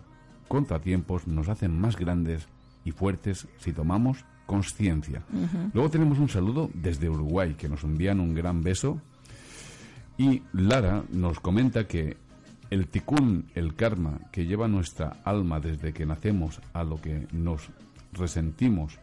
contratiempos 0.48 1.26
nos 1.26 1.48
hacen 1.48 1.78
más 1.78 1.96
grandes 1.96 2.46
y 2.84 2.92
fuertes 2.92 3.46
si 3.58 3.72
tomamos 3.72 4.24
conciencia. 4.46 5.22
Luego 5.74 5.90
tenemos 5.90 6.18
un 6.18 6.28
saludo 6.28 6.70
desde 6.74 7.08
Uruguay, 7.10 7.54
que 7.54 7.68
nos 7.68 7.82
envían 7.84 8.20
un 8.20 8.34
gran 8.34 8.62
beso. 8.62 9.00
Y 10.18 10.42
Lara 10.52 11.02
nos 11.12 11.40
comenta 11.40 11.86
que 11.86 12.16
el 12.70 12.86
ticún, 12.88 13.46
el 13.54 13.74
karma 13.74 14.18
que 14.32 14.46
lleva 14.46 14.66
nuestra 14.68 15.18
alma 15.24 15.60
desde 15.60 15.92
que 15.92 16.06
nacemos 16.06 16.60
a 16.72 16.84
lo 16.84 17.00
que 17.00 17.26
nos 17.32 17.68
resentimos, 18.12 18.98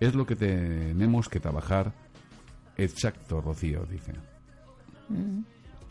es 0.00 0.14
lo 0.14 0.26
que 0.26 0.36
tenemos 0.36 1.28
que 1.28 1.40
trabajar. 1.40 1.92
Exacto, 2.76 3.40
Rocío, 3.40 3.86
dice. 3.90 4.12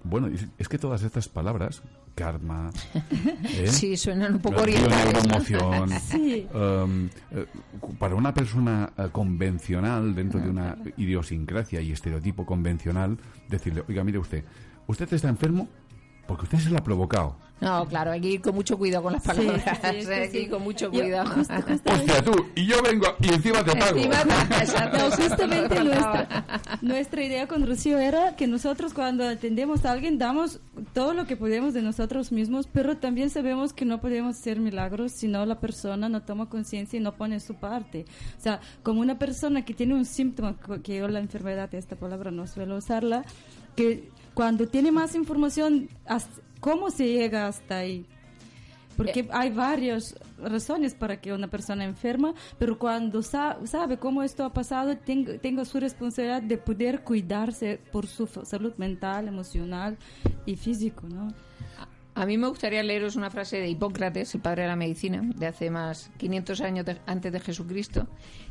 Bueno, 0.04 0.28
es- 0.28 0.48
es 0.58 0.68
que 0.70 0.78
todas 0.78 1.02
estas 1.04 1.28
palabras, 1.28 1.82
karma, 2.18 2.72
¿eh? 3.44 3.68
Sí, 3.68 3.96
suenan 3.96 4.34
un 4.34 4.42
poco 4.42 4.64
orientales. 4.64 5.24
um, 6.54 7.10
eh, 7.32 7.46
para 8.00 8.16
una 8.16 8.34
persona 8.34 8.92
eh, 8.98 9.10
convencional, 9.12 10.16
dentro 10.16 10.40
de 10.40 10.50
una 10.50 10.76
idiosincrasia 10.98 11.80
y 11.80 11.92
estereotipo 11.92 12.44
convencional, 12.44 13.20
decirle, 13.48 13.84
oiga, 13.88 14.04
mire 14.04 14.18
usted, 14.18 14.44
usted 14.88 15.14
está 15.14 15.30
enfermo 15.30 15.70
porque 16.28 16.46
usted 16.46 16.58
se 16.58 16.72
lo 16.72 16.78
ha 16.80 16.84
provocado. 16.84 17.38
No, 17.60 17.86
claro, 17.88 18.12
hay 18.12 18.22
que 18.22 18.28
ir 18.28 18.42
con 18.42 18.54
mucho 18.54 18.78
cuidado 18.78 19.04
con 19.04 19.14
las 19.14 19.24
Sí, 19.24 19.28
palabras. 19.30 19.64
sí, 19.92 20.02
sí, 20.04 20.12
hay 20.12 20.22
que 20.28 20.32
sí. 20.32 20.38
ir 20.44 20.50
con 20.52 20.62
mucho 20.64 20.92
Yo 20.92 21.02
cuidado. 21.02 21.30
justo- 21.34 21.54
justo- 21.68 21.92
Hostia, 21.94 22.24
tú, 22.24 22.46
y 22.56 22.68
yo 22.68 22.82
vengo 22.84 23.08
y 23.20 23.34
encima 23.34 23.64
te 23.64 23.76
pago. 23.76 23.98
Encima 23.98 24.24
te-. 24.24 24.98
No, 24.98 25.10
justamente 25.12 25.84
nuestra, 25.84 26.46
nuestra 26.82 27.24
idea 27.24 27.48
con 27.48 27.66
Rocío 27.66 27.98
era 27.98 28.36
que 28.36 28.46
nosotros 28.46 28.94
cuando 28.94 29.28
atendemos 29.28 29.86
a 29.86 29.92
alguien 29.92 30.20
damos 30.20 30.60
todo 30.94 31.14
lo 31.16 31.26
que 31.26 31.36
podemos 31.36 31.74
de 31.74 31.82
nosotros 31.82 32.32
mismos, 32.32 32.68
pero 32.72 32.98
también 32.98 33.32
sabemos 33.32 33.74
que 33.74 33.86
no 33.86 34.02
podemos 34.02 34.38
hacer 34.38 34.60
milagros 34.60 35.14
si 35.14 35.28
no 35.28 35.44
la 35.48 35.60
persona 35.60 36.10
no 36.10 36.22
toma 36.22 36.50
conciencia 36.50 37.00
y 37.00 37.02
no 37.02 37.16
pone 37.16 37.40
su 37.40 37.56
parte. 37.56 38.06
O 38.38 38.42
sea, 38.42 38.60
como 38.84 39.02
una 39.02 39.18
persona 39.18 39.66
que 39.66 39.74
tiene 39.74 39.96
un 39.96 40.06
síntoma, 40.06 40.56
que 40.84 40.98
yo 40.98 41.08
la 41.08 41.20
enfermedad, 41.20 41.74
esta 41.74 41.96
palabra 41.96 42.30
no 42.30 42.46
suelo 42.46 42.78
usarla, 42.78 43.24
que 43.76 44.10
cuando 44.36 44.68
tiene 44.68 44.92
más 44.92 45.16
información, 45.16 45.90
hasta- 46.06 46.42
¿cómo 46.60 46.90
se 46.90 47.08
llega 47.08 47.48
hasta 47.48 47.78
ahí? 47.80 48.06
Porque 48.96 49.28
hay 49.32 49.52
varias 49.52 50.16
razones 50.40 50.96
para 50.96 51.22
que 51.22 51.32
una 51.32 51.48
persona 51.48 51.86
enferma, 51.86 52.34
pero 52.58 52.80
cuando 52.80 53.22
sa- 53.22 53.58
sabe 53.66 53.98
cómo 53.98 54.24
esto 54.24 54.44
ha 54.44 54.52
pasado, 54.52 54.98
tengo, 54.98 55.34
tengo 55.40 55.64
su 55.66 55.80
responsabilidad 55.80 56.42
de 56.42 56.58
poder 56.58 57.02
cuidarse 57.04 57.80
por 57.92 58.08
su 58.08 58.26
salud 58.26 58.74
mental, 58.78 59.28
emocional 59.28 59.98
y 60.48 60.56
físico, 60.56 61.08
¿no? 61.08 61.32
A 62.16 62.26
mí 62.26 62.36
me 62.40 62.48
gustaría 62.48 62.82
leeros 62.82 63.16
una 63.16 63.30
frase 63.30 63.58
de 63.60 63.70
Hipócrates, 63.70 64.34
el 64.34 64.42
padre 64.42 64.64
de 64.64 64.70
la 64.70 64.76
medicina, 64.76 65.22
de 65.36 65.46
hace 65.46 65.70
más 65.70 66.10
500 66.18 66.62
años 66.62 66.84
de- 66.88 66.98
antes 67.06 67.32
de 67.32 67.40
Jesucristo, 67.40 68.08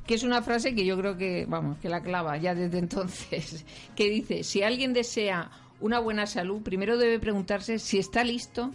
que 0.06 0.14
es 0.14 0.22
una 0.22 0.42
frase 0.42 0.76
que 0.76 0.86
yo 0.86 0.96
creo 0.96 1.16
que, 1.16 1.44
vamos, 1.48 1.76
que 1.78 1.88
la 1.88 2.00
clava 2.00 2.36
ya 2.36 2.54
desde 2.54 2.78
entonces, 2.86 3.66
que 3.96 4.08
dice, 4.08 4.44
si 4.44 4.62
alguien 4.62 4.92
desea 4.92 5.50
una 5.80 5.98
buena 5.98 6.26
salud, 6.26 6.62
primero 6.62 6.96
debe 6.96 7.18
preguntarse 7.18 7.78
si 7.78 7.98
está 7.98 8.24
listo 8.24 8.70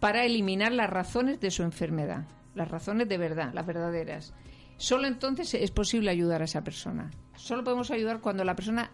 para 0.00 0.24
eliminar 0.24 0.72
las 0.72 0.90
razones 0.90 1.40
de 1.40 1.50
su 1.50 1.62
enfermedad, 1.62 2.24
las 2.54 2.70
razones 2.70 3.08
de 3.08 3.18
verdad, 3.18 3.52
las 3.54 3.66
verdaderas. 3.66 4.34
Solo 4.78 5.06
entonces 5.06 5.54
es 5.54 5.70
posible 5.70 6.10
ayudar 6.10 6.42
a 6.42 6.44
esa 6.44 6.62
persona. 6.62 7.10
Solo 7.36 7.64
podemos 7.64 7.90
ayudar 7.90 8.20
cuando 8.20 8.44
la 8.44 8.54
persona 8.54 8.90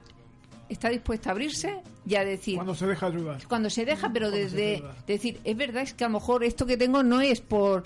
está 0.68 0.88
dispuesta 0.88 1.30
a 1.30 1.32
abrirse 1.32 1.82
y 2.06 2.14
a 2.14 2.24
decir, 2.24 2.54
Cuando 2.56 2.74
se 2.74 2.86
deja 2.86 3.06
ayudar. 3.06 3.46
cuando 3.48 3.68
se 3.68 3.84
deja, 3.84 4.12
pero 4.12 4.30
desde 4.30 4.82
decir, 5.06 5.40
es 5.44 5.56
verdad, 5.56 5.82
es 5.82 5.92
que 5.94 6.04
a 6.04 6.08
lo 6.08 6.14
mejor 6.14 6.44
esto 6.44 6.66
que 6.66 6.76
tengo 6.76 7.02
no 7.02 7.20
es 7.20 7.40
por, 7.40 7.84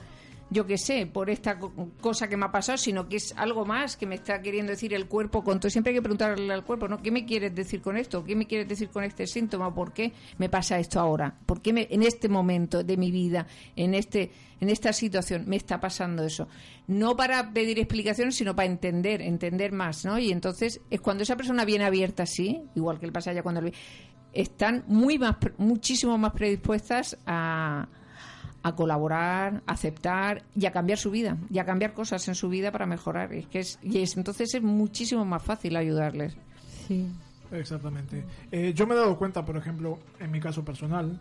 yo 0.48 0.64
qué 0.66 0.78
sé, 0.78 1.06
por 1.06 1.28
esta 1.28 1.58
co- 1.58 1.72
cosa 2.00 2.28
que 2.28 2.36
me 2.36 2.46
ha 2.46 2.52
pasado, 2.52 2.78
sino 2.78 3.08
que 3.08 3.16
es 3.16 3.34
algo 3.36 3.64
más 3.64 3.96
que 3.96 4.06
me 4.06 4.14
está 4.14 4.40
queriendo 4.40 4.70
decir 4.70 4.94
el 4.94 5.06
cuerpo. 5.06 5.42
Con 5.42 5.58
todo. 5.58 5.70
Siempre 5.70 5.90
hay 5.90 5.96
que 5.96 6.02
preguntarle 6.02 6.52
al 6.52 6.64
cuerpo, 6.64 6.86
¿no? 6.86 7.02
¿Qué 7.02 7.10
me 7.10 7.24
quieres 7.26 7.54
decir 7.54 7.80
con 7.82 7.96
esto? 7.96 8.24
¿Qué 8.24 8.36
me 8.36 8.46
quieres 8.46 8.68
decir 8.68 8.88
con 8.90 9.02
este 9.02 9.26
síntoma? 9.26 9.74
¿Por 9.74 9.92
qué 9.92 10.12
me 10.38 10.48
pasa 10.48 10.78
esto 10.78 11.00
ahora? 11.00 11.36
¿Por 11.46 11.60
qué 11.60 11.72
me- 11.72 11.88
en 11.90 12.02
este 12.02 12.28
momento 12.28 12.84
de 12.84 12.96
mi 12.96 13.10
vida, 13.10 13.46
en 13.74 13.94
este 13.94 14.30
en 14.58 14.70
esta 14.70 14.92
situación 14.92 15.44
me 15.46 15.56
está 15.56 15.80
pasando 15.80 16.22
eso? 16.24 16.48
No 16.86 17.16
para 17.16 17.52
pedir 17.52 17.78
explicaciones, 17.78 18.36
sino 18.36 18.54
para 18.56 18.66
entender, 18.66 19.20
entender 19.22 19.72
más, 19.72 20.04
¿no? 20.04 20.18
Y 20.18 20.30
entonces 20.32 20.80
es 20.90 21.00
cuando 21.00 21.24
esa 21.24 21.36
persona 21.36 21.64
viene 21.64 21.84
abierta 21.84 22.22
así, 22.22 22.62
igual 22.74 22.98
que 23.00 23.06
el 23.06 23.12
pasa 23.12 23.32
ya 23.32 23.42
cuando 23.42 23.60
le 23.60 23.72
están 24.32 24.84
muy 24.86 25.18
más, 25.18 25.36
muchísimo 25.58 26.16
más 26.18 26.32
predispuestas 26.32 27.18
a, 27.26 27.88
a 28.66 28.74
colaborar, 28.74 29.62
a 29.64 29.72
aceptar 29.72 30.42
y 30.56 30.66
a 30.66 30.72
cambiar 30.72 30.98
su 30.98 31.12
vida, 31.12 31.36
y 31.50 31.60
a 31.60 31.64
cambiar 31.64 31.94
cosas 31.94 32.26
en 32.26 32.34
su 32.34 32.48
vida 32.48 32.72
para 32.72 32.84
mejorar. 32.84 33.32
Es 33.32 33.46
que 33.46 33.60
es, 33.60 33.78
y 33.80 34.02
es, 34.02 34.16
entonces 34.16 34.52
es 34.54 34.62
muchísimo 34.62 35.24
más 35.24 35.40
fácil 35.40 35.76
ayudarles. 35.76 36.36
Sí. 36.88 37.06
Exactamente. 37.52 38.24
Eh, 38.50 38.72
yo 38.74 38.88
me 38.88 38.94
he 38.94 38.98
dado 38.98 39.16
cuenta, 39.16 39.44
por 39.44 39.56
ejemplo, 39.56 40.00
en 40.18 40.32
mi 40.32 40.40
caso 40.40 40.64
personal, 40.64 41.20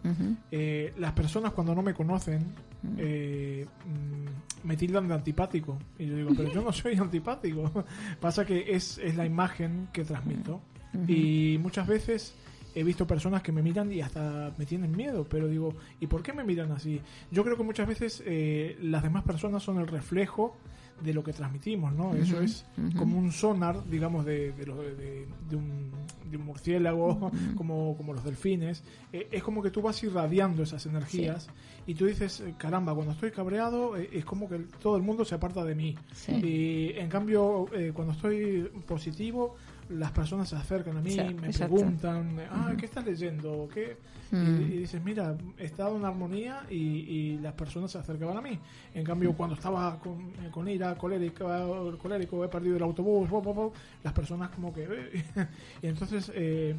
eh, 0.49 0.91
las 0.97 1.11
personas 1.11 1.51
cuando 1.51 1.75
no 1.75 1.83
me 1.83 1.93
conocen 1.93 2.55
eh, 2.97 3.67
mm, 3.85 4.67
me 4.67 4.75
tildan 4.75 5.07
de 5.07 5.13
antipático. 5.13 5.77
Y 5.99 6.07
yo 6.07 6.15
digo, 6.15 6.31
pero 6.35 6.51
yo 6.51 6.63
no 6.63 6.73
soy 6.73 6.95
antipático. 6.95 7.85
Pasa 8.19 8.43
que 8.43 8.75
es, 8.75 8.97
es 8.97 9.15
la 9.15 9.27
imagen 9.27 9.89
que 9.93 10.03
transmito. 10.03 10.61
Y 11.07 11.59
muchas 11.59 11.85
veces 11.85 12.33
he 12.75 12.83
visto 12.83 13.07
personas 13.07 13.41
que 13.41 13.51
me 13.51 13.61
miran 13.63 13.91
y 13.91 14.01
hasta 14.01 14.53
me 14.57 14.65
tienen 14.65 14.91
miedo, 14.95 15.25
pero 15.29 15.47
digo, 15.47 15.73
¿y 15.99 16.07
por 16.07 16.21
qué 16.21 16.33
me 16.33 16.43
miran 16.43 16.71
así? 16.73 17.01
Yo 17.31 17.43
creo 17.43 17.55
que 17.57 17.63
muchas 17.63 17.87
veces 17.87 18.21
eh, 18.25 18.77
las 18.81 19.01
demás 19.01 19.23
personas 19.23 19.63
son 19.63 19.79
el 19.79 19.87
reflejo 19.87 20.55
de 21.01 21.13
lo 21.13 21.23
que 21.25 21.33
transmitimos, 21.33 21.93
¿no? 21.93 22.13
Eso 22.15 22.39
es 22.41 22.65
como 22.97 23.17
un 23.19 23.31
sonar, 23.33 23.83
digamos, 23.89 24.23
de, 24.25 24.53
de, 24.53 24.65
lo- 24.65 24.81
de- 24.81 25.27
de 25.49 25.55
un, 25.57 25.91
de 26.31 26.37
un 26.37 26.45
murciélago, 26.45 27.31
como, 27.57 27.97
como 27.97 28.13
los 28.13 28.23
delfines. 28.23 28.81
Eh, 29.11 29.27
es 29.29 29.43
como 29.43 29.61
que 29.61 29.71
tú 29.71 29.81
vas 29.81 30.01
irradiando 30.03 30.63
esas 30.63 30.85
energías 30.85 31.47
y 31.85 31.95
tú 31.95 32.05
dices, 32.05 32.39
eh, 32.39 32.53
caramba, 32.57 32.93
cuando 32.95 33.11
estoy 33.11 33.31
cabreado 33.31 33.97
eh, 33.97 34.09
es 34.13 34.23
como 34.23 34.47
que 34.47 34.57
todo 34.81 34.95
el 34.95 35.03
mundo 35.03 35.25
se 35.25 35.35
aparta 35.35 35.65
de 35.65 35.75
mí. 35.75 35.97
Sí. 36.13 36.31
Y 36.31 36.91
en 36.97 37.09
cambio, 37.09 37.65
eh, 37.73 37.91
cuando 37.93 38.13
estoy 38.13 38.61
positivo, 38.87 39.55
las 39.89 40.11
personas 40.11 40.49
se 40.49 40.55
acercan 40.55 40.97
a 40.97 41.01
mí, 41.01 41.15
me 41.15 41.47
exacto. 41.47 41.75
preguntan, 41.75 42.39
ah, 42.51 42.73
¿qué 42.77 42.85
estás 42.85 43.05
leyendo? 43.05 43.69
¿Qué? 43.73 43.97
Y- 44.31 44.35
Mm. 44.35 44.61
Y, 44.61 44.77
dices, 44.79 45.03
mira, 45.03 45.37
he 45.59 45.65
estado 45.65 45.95
en 45.97 46.03
armonía 46.03 46.63
y, 46.69 46.75
y 46.75 47.37
las 47.37 47.53
personas 47.53 47.91
se 47.91 47.99
acercaban 47.99 48.35
a 48.35 48.41
mí. 48.41 48.57
En 48.95 49.03
cambio, 49.03 49.33
cuando 49.33 49.53
estaba 49.55 49.99
con, 49.99 50.19
eh, 50.43 50.49
con 50.51 50.67
ira, 50.67 50.97
colérico, 50.97 51.95
colérico, 52.01 52.43
he 52.43 52.47
perdido 52.49 52.75
el 52.77 52.83
autobús, 52.83 53.29
bo, 53.29 53.39
bo, 53.41 53.53
bo, 53.53 53.73
las 54.03 54.13
personas 54.13 54.49
como 54.49 54.73
que... 54.73 54.87
eh, 54.89 55.23
y 55.83 55.87
entonces 55.87 56.31
eh, 56.33 56.75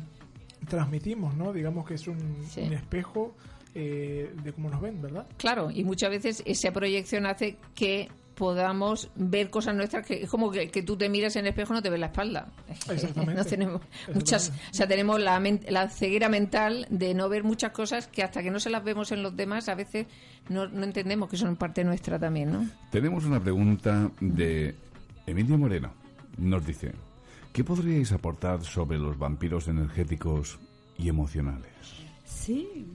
transmitimos, 0.69 1.37
¿no? 1.37 1.53
Digamos 1.53 1.87
que 1.87 1.95
es 1.95 2.09
un, 2.09 2.19
Sí. 2.49 2.63
un 2.63 2.73
espejo 2.73 3.35
eh, 3.75 4.35
de 4.43 4.53
cómo 4.53 4.69
nos 4.69 4.81
ven, 4.81 5.01
¿verdad? 5.01 5.27
Claro, 5.37 5.71
y 5.71 5.85
muchas 5.85 6.11
veces 6.11 6.43
esa 6.47 6.73
proyección 6.73 7.27
hace 7.27 7.59
que 7.75 8.09
podamos 8.37 9.11
ver 9.15 9.51
cosas 9.51 9.75
nuestras 9.75 10.07
que 10.07 10.23
es 10.23 10.31
como 10.31 10.51
que, 10.51 10.71
que 10.71 10.83
tú 10.83 10.97
te 10.97 11.09
miras 11.09 11.35
en 11.37 11.47
el 11.47 11.49
espejo 11.49 11.73
y 11.73 11.77
no 11.77 11.83
te 11.83 11.91
ves 11.91 11.99
la 11.99 12.07
espalda. 12.07 12.49
Exactamente. 12.89 13.35
No 13.35 13.45
tenemos 13.45 13.83
muchas, 14.15 14.51
o 14.51 14.75
sea, 14.75 14.87
tenemos 14.87 15.21
la, 15.21 15.43
la 15.69 15.89
ceguera 15.89 16.29
mental 16.29 16.87
de 16.91 17.15
no 17.15 17.29
ver 17.29 17.43
muchas 17.45 17.73
cosas 17.73 18.07
que 18.07 18.23
hasta 18.23 18.43
que 18.43 18.51
no 18.51 18.61
se 18.61 18.71
las 18.71 18.85
vemos 18.85 19.11
en 19.11 19.23
los 19.23 19.35
demás 19.35 19.69
a 19.69 19.75
veces 19.75 20.07
no, 20.49 20.69
no 20.69 20.85
entendemos 20.85 21.29
que 21.29 21.37
son 21.37 21.57
parte 21.57 21.83
nuestra 21.83 22.19
también, 22.19 22.53
¿no? 22.53 22.69
Tenemos 22.91 23.25
una 23.25 23.41
pregunta 23.41 24.11
de 24.21 24.75
Emilia 25.27 25.57
Moreno. 25.57 25.93
Nos 26.37 26.65
dice, 26.67 26.93
¿qué 27.53 27.65
podríais 27.65 28.13
aportar 28.13 28.63
sobre 28.63 28.99
los 28.99 29.19
vampiros 29.19 29.67
energéticos 29.69 30.59
y 30.99 31.09
emocionales? 31.09 31.73
Sí, 32.27 32.87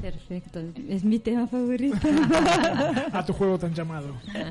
perfecto. 0.00 0.60
Es 0.88 1.04
mi 1.04 1.18
tema 1.18 1.46
favorito. 1.46 1.96
A 3.12 3.24
tu 3.24 3.32
juego 3.32 3.58
tan 3.58 3.74
llamado. 3.74 4.14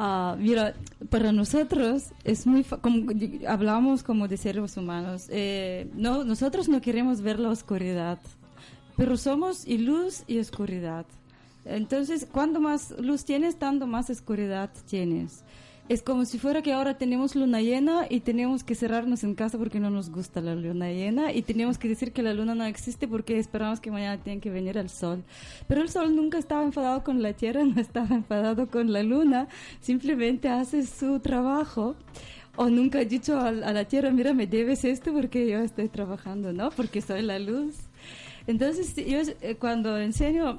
Ah, 0.00 0.36
mira, 0.38 0.74
para 1.10 1.32
nosotros 1.32 2.12
es 2.22 2.46
muy 2.46 2.62
como 2.62 3.10
hablamos 3.48 4.04
como 4.04 4.28
de 4.28 4.36
seres 4.36 4.76
humanos. 4.76 5.26
eh, 5.28 5.90
no, 5.92 6.22
nosotros 6.22 6.68
no 6.68 6.80
queremos 6.80 7.20
ver 7.20 7.40
la 7.40 7.48
oscuridad, 7.48 8.20
pero 8.96 9.16
somos 9.16 9.66
y 9.66 9.78
luz 9.78 10.22
y 10.28 10.38
oscuridad. 10.38 11.04
Entonces, 11.64 12.28
cuando 12.30 12.60
más 12.60 12.94
luz 13.00 13.24
tienes, 13.24 13.56
tanto 13.58 13.88
más 13.88 14.08
oscuridad 14.08 14.70
tienes. 14.88 15.42
Es 15.88 16.02
como 16.02 16.26
si 16.26 16.38
fuera 16.38 16.60
que 16.60 16.74
ahora 16.74 16.98
tenemos 16.98 17.34
luna 17.34 17.62
llena 17.62 18.06
y 18.10 18.20
tenemos 18.20 18.62
que 18.62 18.74
cerrarnos 18.74 19.24
en 19.24 19.34
casa 19.34 19.56
porque 19.56 19.80
no 19.80 19.88
nos 19.88 20.10
gusta 20.10 20.42
la 20.42 20.54
luna 20.54 20.90
llena 20.90 21.32
y 21.32 21.40
tenemos 21.40 21.78
que 21.78 21.88
decir 21.88 22.12
que 22.12 22.22
la 22.22 22.34
luna 22.34 22.54
no 22.54 22.64
existe 22.64 23.08
porque 23.08 23.38
esperamos 23.38 23.80
que 23.80 23.90
mañana 23.90 24.22
tiene 24.22 24.38
que 24.38 24.50
venir 24.50 24.76
el 24.76 24.90
sol. 24.90 25.24
Pero 25.66 25.80
el 25.80 25.88
sol 25.88 26.14
nunca 26.14 26.36
estaba 26.36 26.62
enfadado 26.62 27.02
con 27.02 27.22
la 27.22 27.32
tierra, 27.32 27.64
no 27.64 27.80
estaba 27.80 28.14
enfadado 28.14 28.66
con 28.68 28.92
la 28.92 29.02
luna, 29.02 29.48
simplemente 29.80 30.50
hace 30.50 30.84
su 30.84 31.20
trabajo. 31.20 31.96
O 32.56 32.68
nunca 32.68 32.98
ha 32.98 33.04
dicho 33.04 33.38
a, 33.38 33.48
a 33.48 33.72
la 33.72 33.84
tierra, 33.86 34.10
mira, 34.10 34.34
me 34.34 34.46
debes 34.46 34.84
esto 34.84 35.12
porque 35.12 35.48
yo 35.48 35.60
estoy 35.60 35.88
trabajando, 35.88 36.52
¿no? 36.52 36.70
Porque 36.70 37.00
soy 37.00 37.22
la 37.22 37.38
luz. 37.38 37.76
Entonces, 38.46 38.94
yo 38.96 39.20
eh, 39.40 39.56
cuando 39.58 39.96
enseño 39.96 40.58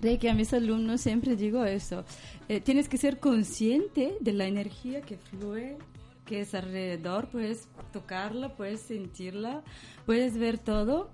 Reiki 0.00 0.28
a 0.28 0.34
mis 0.34 0.52
alumnos 0.52 1.00
siempre 1.00 1.36
digo 1.36 1.64
eso. 1.64 2.04
Eh, 2.48 2.60
tienes 2.60 2.88
que 2.88 2.98
ser 2.98 3.18
consciente 3.18 4.16
de 4.20 4.32
la 4.32 4.46
energía 4.46 5.00
que 5.00 5.16
fluye, 5.16 5.78
que 6.24 6.40
es 6.40 6.54
alrededor. 6.54 7.28
Puedes 7.28 7.68
tocarla, 7.92 8.54
puedes 8.56 8.80
sentirla, 8.80 9.62
puedes 10.04 10.36
ver 10.36 10.58
todo. 10.58 11.10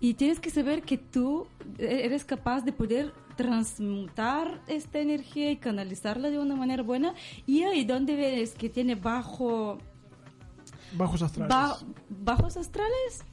Y 0.00 0.14
tienes 0.14 0.40
que 0.40 0.50
saber 0.50 0.82
que 0.82 0.98
tú 0.98 1.46
eh, 1.78 2.00
eres 2.04 2.24
capaz 2.24 2.62
de 2.62 2.72
poder 2.72 3.12
transmutar 3.36 4.60
esta 4.66 4.98
energía 4.98 5.50
y 5.50 5.56
canalizarla 5.56 6.30
de 6.30 6.38
una 6.38 6.56
manera 6.56 6.82
buena. 6.82 7.14
Y 7.46 7.62
ahí 7.62 7.84
donde 7.84 8.16
ves 8.16 8.54
que 8.54 8.68
tiene 8.68 8.94
bajo 8.96 9.78
Bajos 10.96 11.22
astrales. 11.22 11.48
Ba- 11.50 11.78
bajos 12.08 12.56
astrales, 12.56 13.24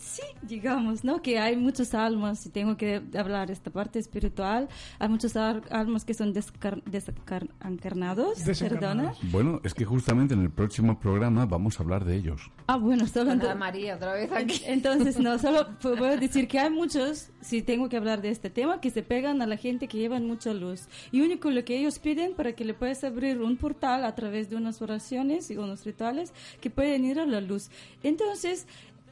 sí, 0.00 0.22
digamos, 0.42 1.04
¿no? 1.04 1.20
Que 1.22 1.38
hay 1.38 1.56
muchas 1.56 1.94
almas, 1.94 2.38
si 2.40 2.48
tengo 2.50 2.76
que 2.76 3.02
hablar 3.18 3.50
esta 3.50 3.70
parte 3.70 3.98
espiritual, 3.98 4.68
hay 4.98 5.08
muchas 5.08 5.36
al- 5.36 5.62
almas 5.70 6.04
que 6.04 6.14
son 6.14 6.32
descar- 6.34 6.82
desencarnados, 6.84 8.38
perdona. 8.58 9.14
Bueno, 9.30 9.60
es 9.64 9.74
que 9.74 9.84
justamente 9.84 10.34
en 10.34 10.42
el 10.42 10.50
próximo 10.50 10.98
programa 10.98 11.46
vamos 11.46 11.78
a 11.78 11.82
hablar 11.82 12.04
de 12.04 12.16
ellos. 12.16 12.50
Ah, 12.66 12.76
bueno, 12.76 13.06
solo 13.06 13.32
Ana 13.32 13.54
María, 13.54 13.96
otra 13.96 14.14
vez 14.14 14.30
aquí. 14.32 14.62
entonces, 14.66 15.18
no, 15.18 15.38
solo 15.38 15.66
pu- 15.80 15.96
puedo 15.98 16.16
decir 16.16 16.48
que 16.48 16.58
hay 16.58 16.70
muchos, 16.70 17.30
si 17.40 17.62
tengo 17.62 17.88
que 17.88 17.96
hablar 17.96 18.22
de 18.22 18.30
este 18.30 18.50
tema, 18.50 18.80
que 18.80 18.90
se 18.90 19.02
pegan 19.02 19.42
a 19.42 19.46
la 19.46 19.56
gente 19.56 19.88
que 19.88 19.98
llevan 19.98 20.26
mucha 20.26 20.52
luz. 20.54 20.88
Y 21.12 21.20
único 21.22 21.50
lo 21.50 21.64
que 21.64 21.78
ellos 21.78 21.98
piden 21.98 22.34
para 22.34 22.52
que 22.52 22.64
le 22.64 22.74
puedas 22.74 23.04
abrir 23.04 23.40
un 23.40 23.56
portal 23.56 24.04
a 24.04 24.14
través 24.14 24.50
de 24.50 24.56
unas 24.56 24.80
oraciones 24.82 25.50
y 25.50 25.56
unos 25.56 25.84
rituales 25.84 26.32
que 26.60 26.70
pueden 26.70 27.04
ir 27.04 27.18
a 27.20 27.26
la 27.26 27.40
luz. 27.40 27.70
Entonces, 28.02 28.66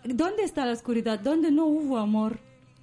¿dónde 0.08 0.44
está 0.44 0.66
la 0.66 0.72
oscuridad? 0.72 1.20
¿Dónde 1.20 1.50
no 1.50 1.66
hubo 1.66 1.98
amor? 1.98 2.38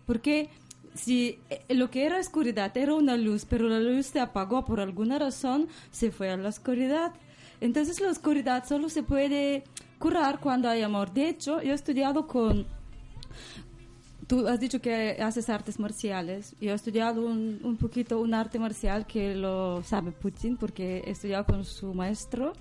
Porque 0.06 0.50
si 0.96 1.40
eh, 1.50 1.62
lo 1.74 1.90
que 1.90 2.06
era 2.06 2.20
oscuridad 2.20 2.76
era 2.78 2.94
una 2.94 3.18
luz, 3.18 3.46
pero 3.46 3.68
la 3.68 3.80
luz 3.80 4.08
se 4.08 4.20
apagó 4.20 4.66
por 4.66 4.80
alguna 4.80 5.20
razón, 5.20 5.68
se 5.92 6.12
fue 6.12 6.30
a 6.30 6.38
la 6.38 6.50
oscuridad. 6.50 7.14
Entonces 7.62 8.02
la 8.02 8.10
oscuridad 8.10 8.66
solo 8.68 8.90
se 8.90 9.04
puede 9.04 9.64
curar 10.00 10.40
cuando 10.40 10.70
hay 10.70 10.82
amor. 10.82 11.14
De 11.14 11.30
hecho, 11.30 11.62
yo 11.62 11.72
he 11.72 11.76
estudiado 11.76 12.28
con... 12.28 12.66
Tú 14.34 14.48
has 14.48 14.60
dicho 14.60 14.82
que 14.82 15.18
haces 15.22 15.48
artes 15.48 15.80
marciales. 15.80 16.56
Yo 16.60 16.72
he 16.72 16.74
estudiado 16.74 17.24
un, 17.24 17.60
un 17.64 17.78
poquito 17.78 18.20
un 18.20 18.34
arte 18.34 18.58
marcial 18.58 19.06
que 19.06 19.36
lo 19.36 19.84
sabe 19.84 20.12
Putin 20.12 20.58
porque 20.58 21.04
he 21.06 21.12
estudiado 21.12 21.46
con 21.46 21.64
su 21.64 21.94
maestro. 21.94 22.54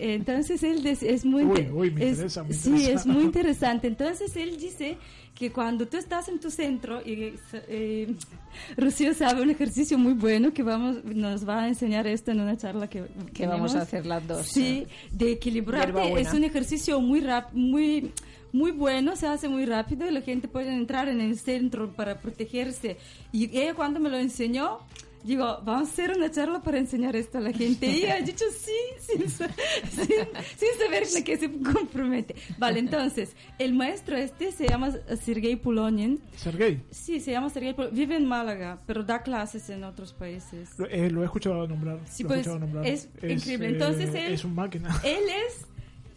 Entonces 0.00 0.62
él 0.64 0.84
es 0.86 1.24
muy 1.24 1.44
Uy, 1.44 1.68
uy, 1.72 1.90
me 1.92 2.02
es- 2.08 2.10
interesa, 2.16 2.42
me 2.42 2.52
sí 2.52 2.70
interesa. 2.70 2.92
es 2.94 3.06
muy 3.06 3.22
interesante. 3.30 3.86
Entonces 3.86 4.34
él 4.36 4.56
dice 4.58 4.96
que 5.34 5.52
cuando 5.52 5.86
tú 5.86 5.96
estás 5.96 6.28
en 6.28 6.40
tu 6.40 6.50
centro 6.50 7.00
y 7.06 7.34
eh, 7.68 8.14
Rocío 8.76 9.14
sabe 9.14 9.42
un 9.42 9.50
ejercicio 9.50 9.96
muy 9.96 10.12
bueno 10.14 10.52
que 10.52 10.62
vamos 10.64 11.04
nos 11.04 11.48
va 11.48 11.62
a 11.62 11.68
enseñar 11.68 12.06
esto 12.08 12.32
en 12.32 12.40
una 12.40 12.56
charla 12.56 12.88
que, 12.90 13.04
Que 13.32 13.46
vamos 13.46 13.76
a 13.76 13.82
hacer 13.82 14.06
las 14.06 14.26
dos. 14.26 14.44
Sí, 14.46 14.86
de 15.12 15.30
equilibrarte 15.32 16.20
es 16.20 16.34
un 16.34 16.42
ejercicio 16.44 17.00
muy 17.00 17.20
rap, 17.20 17.52
muy 17.54 18.12
muy 18.52 18.70
bueno, 18.72 19.16
se 19.16 19.26
hace 19.26 19.48
muy 19.48 19.64
rápido 19.66 20.06
y 20.08 20.10
la 20.12 20.22
gente 20.22 20.48
puede 20.48 20.72
entrar 20.72 21.08
en 21.08 21.20
el 21.20 21.38
centro 21.38 21.92
para 21.92 22.20
protegerse. 22.20 22.96
Y 23.32 23.56
ella 23.58 23.74
cuando 23.74 24.00
me 24.00 24.10
lo 24.10 24.16
enseñó, 24.18 24.78
digo, 25.22 25.44
vamos 25.64 25.88
a 25.88 25.92
hacer 25.92 26.12
una 26.16 26.30
charla 26.30 26.60
para 26.62 26.78
enseñar 26.78 27.14
esto 27.14 27.38
a 27.38 27.40
la 27.42 27.52
gente. 27.52 27.86
Y 27.86 28.04
ha 28.06 28.20
dicho 28.22 28.44
sí, 28.58 28.72
sin, 28.98 29.28
sin, 29.28 30.06
sin 30.08 30.68
saber 30.82 31.04
a 31.18 31.24
qué 31.24 31.36
se 31.36 31.50
compromete. 31.52 32.34
Vale, 32.58 32.78
entonces, 32.80 33.36
el 33.58 33.74
maestro 33.74 34.16
este 34.16 34.50
se 34.50 34.66
llama 34.66 34.90
Sergei 35.22 35.56
Pulonin. 35.56 36.20
Sergei, 36.36 36.80
Sí, 36.90 37.20
se 37.20 37.32
llama 37.32 37.50
Sergei 37.50 37.74
Pulonin. 37.74 37.94
Vive 37.94 38.16
en 38.16 38.26
Málaga, 38.26 38.80
pero 38.86 39.04
da 39.04 39.22
clases 39.22 39.68
en 39.70 39.84
otros 39.84 40.12
países. 40.14 40.70
lo, 40.78 40.86
eh, 40.86 41.10
lo 41.10 41.22
he 41.22 41.26
escuchado 41.26 41.68
nombrar. 41.68 42.00
Sí, 42.08 42.22
lo 42.22 42.28
he 42.30 42.32
pues, 42.32 42.40
escuchado 42.40 42.58
nombrar. 42.58 42.86
es 42.86 43.08
increíble. 43.22 43.68
Entonces, 43.68 44.14
eh, 44.14 44.26
él- 44.26 44.32
es 44.32 44.44
un 44.44 44.54
máquina. 44.54 44.98
Él 45.04 45.22
es 45.46 45.66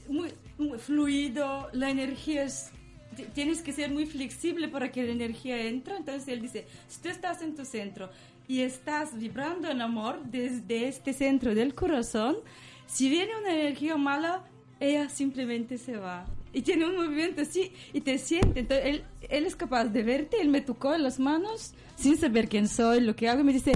muy 0.10 0.30
fluido, 0.78 1.69
la 1.73 1.89
energía 1.89 2.43
es... 2.43 2.71
Tienes 3.36 3.62
que 3.62 3.73
ser 3.73 3.91
muy 3.91 4.08
flexible 4.08 4.67
para 4.67 4.91
que 4.91 5.04
la 5.04 5.12
energía 5.12 5.62
entre. 5.62 5.97
Entonces 5.97 6.28
él 6.28 6.41
dice, 6.41 6.65
si 6.88 6.99
tú 6.99 7.10
estás 7.10 7.43
en 7.43 7.56
tu 7.56 7.63
centro 7.63 8.10
y 8.47 8.62
estás 8.62 9.16
vibrando 9.18 9.70
en 9.70 9.82
amor 9.82 10.24
desde 10.26 10.88
este 10.88 11.14
centro 11.14 11.53
del 11.53 11.76
corazón, 11.76 12.38
si 12.88 13.09
viene 13.09 13.32
una 13.39 13.53
energía 13.53 13.97
mala, 13.97 14.43
ella 14.80 15.09
simplemente 15.09 15.78
se 15.78 15.95
va. 15.97 16.26
Y 16.53 16.61
tiene 16.61 16.86
un 16.86 16.95
movimiento 16.95 17.41
así 17.41 17.72
y 17.93 18.01
te 18.01 18.18
siente. 18.18 18.61
Entonces 18.61 18.86
él, 18.88 19.03
él 19.30 19.45
es 19.45 19.55
capaz 19.55 19.86
de 19.86 20.03
verte, 20.03 20.41
él 20.41 20.49
me 20.49 20.61
tocó 20.61 20.93
en 20.93 21.03
las 21.03 21.20
manos 21.20 21.74
sin 21.95 22.18
saber 22.18 22.49
quién 22.49 22.68
soy, 22.68 22.99
lo 23.01 23.16
que 23.16 23.30
hago, 23.30 23.41
y 23.41 23.43
me 23.43 23.53
dice, 23.53 23.72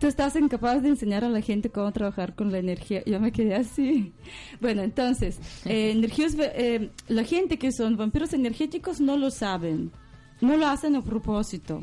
tú 0.00 0.06
estás 0.06 0.34
incapaz 0.36 0.82
de 0.82 0.88
enseñar 0.88 1.24
a 1.24 1.28
la 1.28 1.40
gente 1.42 1.70
cómo 1.70 1.92
trabajar 1.92 2.34
con 2.34 2.50
la 2.50 2.58
energía. 2.58 3.02
Yo 3.04 3.20
me 3.20 3.30
quedé 3.32 3.54
así. 3.54 4.12
Bueno, 4.60 4.82
entonces, 4.82 5.38
eh, 5.64 5.90
energías, 5.96 6.34
eh, 6.38 6.90
la 7.08 7.24
gente 7.24 7.58
que 7.58 7.70
son 7.72 7.96
vampiros 7.96 8.32
energéticos 8.32 9.00
no 9.00 9.16
lo 9.16 9.30
saben, 9.30 9.92
no 10.40 10.56
lo 10.56 10.66
hacen 10.66 10.96
a 10.96 11.02
propósito. 11.02 11.80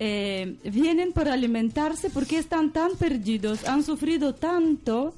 Eh, 0.00 0.56
vienen 0.64 1.12
para 1.12 1.32
alimentarse 1.32 2.08
porque 2.10 2.38
están 2.38 2.72
tan 2.72 2.92
perdidos, 2.96 3.66
han 3.68 3.82
sufrido 3.82 4.34
tanto. 4.34 5.14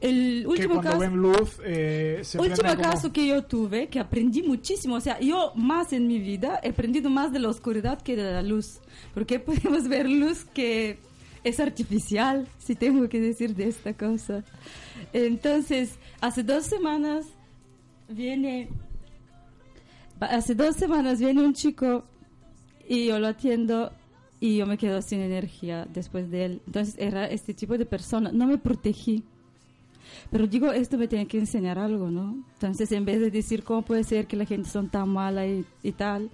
El 0.00 0.46
último 0.46 0.80
caso, 0.80 0.98
ven 1.00 1.16
luz 1.16 1.58
eh, 1.64 2.20
se 2.22 2.38
último 2.38 2.68
como- 2.70 2.80
caso 2.82 3.12
que 3.12 3.26
yo 3.26 3.44
tuve, 3.44 3.88
que 3.88 3.98
aprendí 3.98 4.42
muchísimo, 4.44 4.94
o 4.94 5.00
sea, 5.00 5.18
yo 5.18 5.52
más 5.56 5.92
en 5.92 6.06
mi 6.06 6.20
vida 6.20 6.60
he 6.62 6.68
aprendido 6.68 7.10
más 7.10 7.32
de 7.32 7.40
la 7.40 7.48
oscuridad 7.48 8.00
que 8.00 8.14
de 8.14 8.22
la 8.32 8.42
luz, 8.42 8.78
porque 9.12 9.40
podemos 9.40 9.88
ver 9.88 10.08
luz 10.08 10.44
que 10.54 11.00
es 11.48 11.60
artificial, 11.60 12.46
si 12.58 12.74
tengo 12.74 13.08
que 13.08 13.20
decir 13.20 13.54
de 13.54 13.68
esta 13.68 13.94
cosa. 13.94 14.44
Entonces, 15.12 15.98
hace 16.20 16.42
dos 16.42 16.64
semanas 16.66 17.26
viene, 18.08 18.68
hace 20.20 20.54
dos 20.54 20.76
semanas 20.76 21.18
viene 21.18 21.42
un 21.42 21.54
chico 21.54 22.04
y 22.88 23.06
yo 23.06 23.18
lo 23.18 23.28
atiendo 23.28 23.92
y 24.40 24.56
yo 24.56 24.66
me 24.66 24.78
quedo 24.78 25.02
sin 25.02 25.20
energía 25.20 25.86
después 25.92 26.30
de 26.30 26.44
él. 26.44 26.62
Entonces 26.66 26.94
era 26.98 27.26
este 27.26 27.54
tipo 27.54 27.76
de 27.76 27.86
persona, 27.86 28.30
no 28.32 28.46
me 28.46 28.58
protegí. 28.58 29.24
Pero 30.30 30.46
digo, 30.46 30.72
esto 30.72 30.96
me 30.96 31.08
tiene 31.08 31.26
que 31.26 31.38
enseñar 31.38 31.78
algo, 31.78 32.10
¿no? 32.10 32.44
Entonces, 32.54 32.90
en 32.92 33.04
vez 33.04 33.20
de 33.20 33.30
decir 33.30 33.62
cómo 33.62 33.82
puede 33.82 34.04
ser 34.04 34.26
que 34.26 34.36
la 34.36 34.46
gente 34.46 34.68
son 34.68 34.88
tan 34.88 35.08
mala 35.08 35.46
y, 35.46 35.92
tal, 35.92 36.30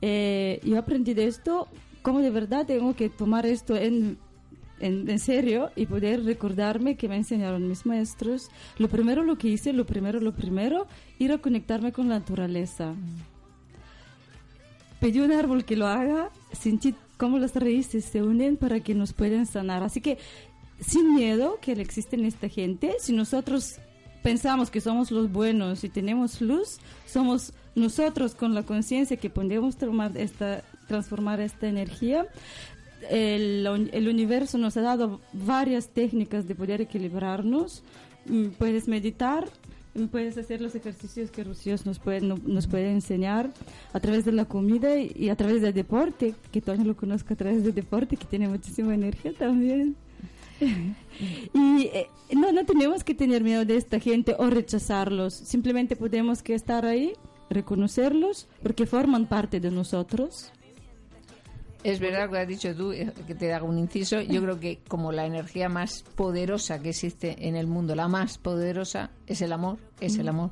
eh, 0.00 0.60
yo 0.64 0.78
aprendí 0.78 1.14
de 1.14 1.26
esto, 1.26 1.66
cómo 2.02 2.20
de 2.20 2.30
verdad 2.30 2.66
tengo 2.66 2.94
que 2.94 3.08
tomar 3.08 3.46
esto 3.46 3.76
en, 3.76 4.18
en, 4.80 5.08
en 5.08 5.18
serio 5.18 5.70
y 5.76 5.86
poder 5.86 6.24
recordarme 6.24 6.96
que 6.96 7.08
me 7.08 7.16
enseñaron 7.16 7.68
mis 7.68 7.86
maestros. 7.86 8.50
Lo 8.78 8.88
primero 8.88 9.22
lo 9.22 9.38
que 9.38 9.48
hice, 9.48 9.72
lo 9.72 9.86
primero, 9.86 10.20
lo 10.20 10.32
primero, 10.32 10.86
ir 11.18 11.32
a 11.32 11.38
conectarme 11.38 11.92
con 11.92 12.08
la 12.08 12.18
naturaleza. 12.18 12.94
Pedí 15.00 15.20
un 15.20 15.32
árbol 15.32 15.64
que 15.64 15.76
lo 15.76 15.86
haga, 15.86 16.30
sentí 16.52 16.94
cómo 17.16 17.38
las 17.38 17.54
raíces 17.54 18.04
se 18.04 18.22
unen 18.22 18.56
para 18.56 18.80
que 18.80 18.94
nos 18.94 19.12
puedan 19.12 19.46
sanar. 19.46 19.82
Así 19.82 20.00
que 20.00 20.18
sin 20.80 21.14
miedo 21.14 21.58
que 21.60 21.76
le 21.76 21.82
existen 21.82 22.24
esta 22.24 22.48
gente, 22.48 22.96
si 23.00 23.12
nosotros 23.12 23.76
pensamos 24.22 24.70
que 24.70 24.80
somos 24.80 25.10
los 25.10 25.30
buenos 25.30 25.84
y 25.84 25.88
tenemos 25.88 26.40
luz, 26.40 26.78
somos 27.06 27.52
nosotros 27.74 28.34
con 28.34 28.54
la 28.54 28.62
conciencia 28.62 29.16
que 29.16 29.30
podemos 29.30 29.76
tomar 29.76 30.16
esta, 30.16 30.62
transformar 30.88 31.40
esta 31.40 31.68
energía. 31.68 32.26
El, 33.08 33.88
el 33.92 34.08
universo 34.08 34.58
nos 34.58 34.76
ha 34.76 34.82
dado 34.82 35.20
varias 35.32 35.88
técnicas 35.88 36.46
de 36.46 36.54
poder 36.54 36.80
equilibrarnos. 36.80 37.82
Mm, 38.26 38.48
Puedes 38.58 38.86
meditar, 38.88 39.48
mm, 39.94 40.06
puedes 40.06 40.36
hacer 40.36 40.60
los 40.60 40.74
ejercicios 40.74 41.30
que 41.30 41.42
Rocío 41.44 41.74
nos 41.84 41.98
puede, 41.98 42.20
no- 42.20 42.38
nos 42.44 42.66
puede 42.66 42.90
enseñar 42.92 43.50
a 43.92 44.00
través 44.00 44.24
de 44.24 44.32
la 44.32 44.44
comida 44.44 44.98
y, 44.98 45.12
y 45.16 45.28
a 45.30 45.36
través 45.36 45.62
del 45.62 45.72
deporte, 45.72 46.34
que 46.52 46.60
Toño 46.60 46.84
lo 46.84 46.96
conozco 46.96 47.32
a 47.32 47.36
través 47.36 47.64
del 47.64 47.74
deporte, 47.74 48.16
que 48.16 48.26
tiene 48.26 48.48
muchísima 48.48 48.94
energía 48.94 49.32
también. 49.38 49.96
Y 51.54 51.86
eh, 51.92 52.06
no, 52.34 52.52
no 52.52 52.64
tenemos 52.64 53.04
que 53.04 53.14
tener 53.14 53.42
miedo 53.42 53.64
de 53.64 53.76
esta 53.76 53.98
gente 54.00 54.34
o 54.38 54.48
rechazarlos. 54.48 55.34
Simplemente 55.34 55.96
podemos 55.96 56.42
que 56.42 56.54
estar 56.54 56.84
ahí, 56.86 57.12
reconocerlos, 57.50 58.46
porque 58.62 58.86
forman 58.86 59.26
parte 59.26 59.60
de 59.60 59.70
nosotros. 59.70 60.50
Es 61.82 61.98
verdad 61.98 62.26
lo 62.26 62.32
que 62.32 62.38
has 62.40 62.46
dicho 62.48 62.74
tú, 62.76 62.92
eh, 62.92 63.10
que 63.26 63.34
te 63.34 63.54
hago 63.54 63.66
un 63.66 63.78
inciso. 63.78 64.20
Yo 64.20 64.42
creo 64.42 64.60
que 64.60 64.80
como 64.86 65.12
la 65.12 65.24
energía 65.24 65.68
más 65.70 66.02
poderosa 66.14 66.78
que 66.82 66.90
existe 66.90 67.48
en 67.48 67.56
el 67.56 67.66
mundo, 67.66 67.94
la 67.94 68.06
más 68.06 68.36
poderosa, 68.36 69.10
es 69.26 69.40
el 69.40 69.50
amor, 69.52 69.78
es 69.98 70.18
el 70.18 70.28
amor. 70.28 70.50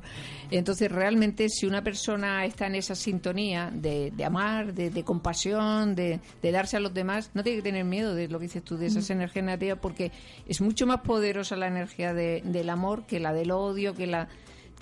Entonces, 0.49 0.91
realmente, 0.91 1.47
si 1.49 1.67
una 1.67 1.83
persona 1.83 2.45
está 2.45 2.65
en 2.65 2.73
esa 2.75 2.95
sintonía 2.95 3.69
de, 3.71 4.09
de 4.09 4.25
amar, 4.25 4.73
de, 4.73 4.89
de 4.89 5.03
compasión, 5.03 5.93
de, 5.93 6.19
de 6.41 6.51
darse 6.51 6.77
a 6.77 6.79
los 6.79 6.93
demás, 6.95 7.29
no 7.35 7.43
tiene 7.43 7.57
que 7.59 7.63
tener 7.63 7.85
miedo 7.85 8.15
de 8.15 8.27
lo 8.27 8.39
que 8.39 8.45
dices 8.45 8.63
tú, 8.63 8.77
de 8.77 8.87
esas 8.87 9.07
energías 9.11 9.45
negativas, 9.45 9.77
porque 9.79 10.11
es 10.47 10.61
mucho 10.61 10.87
más 10.87 11.01
poderosa 11.01 11.55
la 11.55 11.67
energía 11.67 12.13
de- 12.13 12.41
del 12.43 12.69
amor 12.71 13.05
que 13.05 13.19
la 13.19 13.33
del 13.33 13.51
odio, 13.51 13.93
que 13.93 14.07
la 14.07 14.27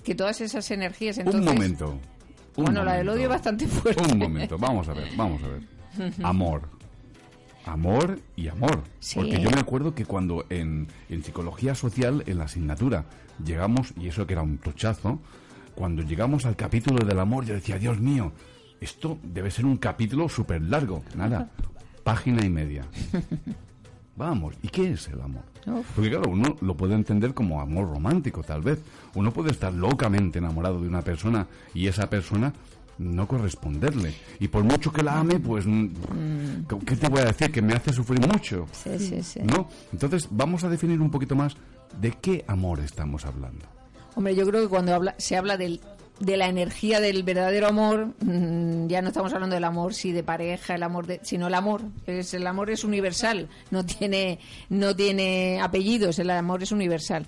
que 0.03 0.15
todas 0.15 0.39
esas 0.39 0.71
energías. 0.71 1.17
Entonces, 1.17 1.41
un 1.41 1.47
momento. 1.47 1.99
un 2.55 2.63
bueno, 2.63 2.85
la 2.85 2.93
del 2.95 3.09
odio 3.09 3.23
es 3.23 3.29
bastante 3.29 3.67
fuerte. 3.67 4.01
Un 4.13 4.19
momento, 4.19 4.57
vamos 4.57 4.87
a 4.87 4.93
ver, 4.93 5.09
vamos 5.17 5.43
a 5.43 5.47
ver. 5.49 5.76
Amor. 6.23 6.63
Amor 7.65 8.19
y 8.35 8.47
amor. 8.47 8.83
Sí. 8.99 9.15
Porque 9.15 9.41
yo 9.41 9.51
me 9.51 9.59
acuerdo 9.59 9.93
que 9.93 10.05
cuando 10.05 10.45
en, 10.49 10.87
en 11.09 11.23
psicología 11.23 11.75
social, 11.75 12.23
en 12.25 12.37
la 12.37 12.45
asignatura, 12.45 13.05
llegamos, 13.43 13.93
y 13.99 14.07
eso 14.07 14.25
que 14.25 14.33
era 14.33 14.41
un 14.41 14.57
tochazo, 14.57 15.19
cuando 15.75 16.01
llegamos 16.01 16.45
al 16.45 16.55
capítulo 16.55 17.05
del 17.05 17.19
amor, 17.19 17.45
yo 17.45 17.53
decía, 17.53 17.77
Dios 17.77 17.99
mío, 17.99 18.31
esto 18.81 19.17
debe 19.21 19.51
ser 19.51 19.65
un 19.65 19.77
capítulo 19.77 20.29
súper 20.29 20.61
largo. 20.61 21.03
Nada, 21.15 21.49
página 22.03 22.45
y 22.45 22.49
media. 22.49 22.85
Vamos, 24.15 24.55
¿y 24.63 24.69
qué 24.69 24.93
es 24.93 25.07
el 25.09 25.21
amor? 25.21 25.43
Uf. 25.67 25.85
Porque 25.93 26.09
claro, 26.09 26.31
uno 26.31 26.55
lo 26.61 26.75
puede 26.75 26.95
entender 26.95 27.33
como 27.33 27.61
amor 27.61 27.89
romántico, 27.89 28.41
tal 28.41 28.61
vez. 28.61 28.79
Uno 29.13 29.31
puede 29.31 29.51
estar 29.51 29.71
locamente 29.73 30.39
enamorado 30.39 30.81
de 30.81 30.87
una 30.87 31.03
persona 31.03 31.45
y 31.73 31.87
esa 31.87 32.09
persona 32.09 32.53
no 32.97 33.27
corresponderle. 33.27 34.13
Y 34.39 34.47
por 34.47 34.63
mucho 34.63 34.91
que 34.91 35.03
la 35.03 35.19
ame, 35.19 35.39
pues, 35.39 35.65
mm, 35.65 35.87
¿qué 36.85 36.95
te 36.95 37.07
voy 37.09 37.21
a 37.21 37.25
decir? 37.25 37.51
Que 37.51 37.61
me 37.61 37.73
hace 37.73 37.93
sufrir 37.93 38.25
mucho. 38.27 38.67
Sí, 38.71 38.97
sí, 38.99 39.23
sí. 39.23 39.39
¿No? 39.43 39.69
Entonces, 39.91 40.27
vamos 40.31 40.63
a 40.63 40.69
definir 40.69 41.01
un 41.01 41.11
poquito 41.11 41.35
más 41.35 41.55
de 41.99 42.11
qué 42.11 42.43
amor 42.47 42.79
estamos 42.79 43.25
hablando. 43.25 43.65
Hombre, 44.15 44.35
yo 44.35 44.47
creo 44.47 44.61
que 44.63 44.67
cuando 44.67 44.95
habla, 44.95 45.15
se 45.17 45.37
habla 45.37 45.57
del, 45.57 45.79
de 46.19 46.37
la 46.37 46.47
energía 46.47 46.99
del 46.99 47.23
verdadero 47.23 47.67
amor, 47.67 48.13
mm, 48.19 48.87
ya 48.87 49.01
no 49.01 49.09
estamos 49.09 49.33
hablando 49.33 49.53
del 49.53 49.63
amor 49.63 49.93
sí 49.93 50.11
de 50.11 50.23
pareja, 50.23 50.75
el 50.75 50.83
amor 50.83 51.05
de, 51.05 51.19
sino 51.23 51.47
el 51.47 51.53
amor. 51.53 51.83
Es, 52.05 52.33
el 52.33 52.47
amor 52.47 52.69
es 52.69 52.83
universal, 52.83 53.47
no 53.71 53.85
tiene, 53.85 54.39
no 54.69 54.95
tiene 54.95 55.61
apellidos, 55.61 56.19
el 56.19 56.29
amor 56.31 56.63
es 56.63 56.71
universal. 56.71 57.27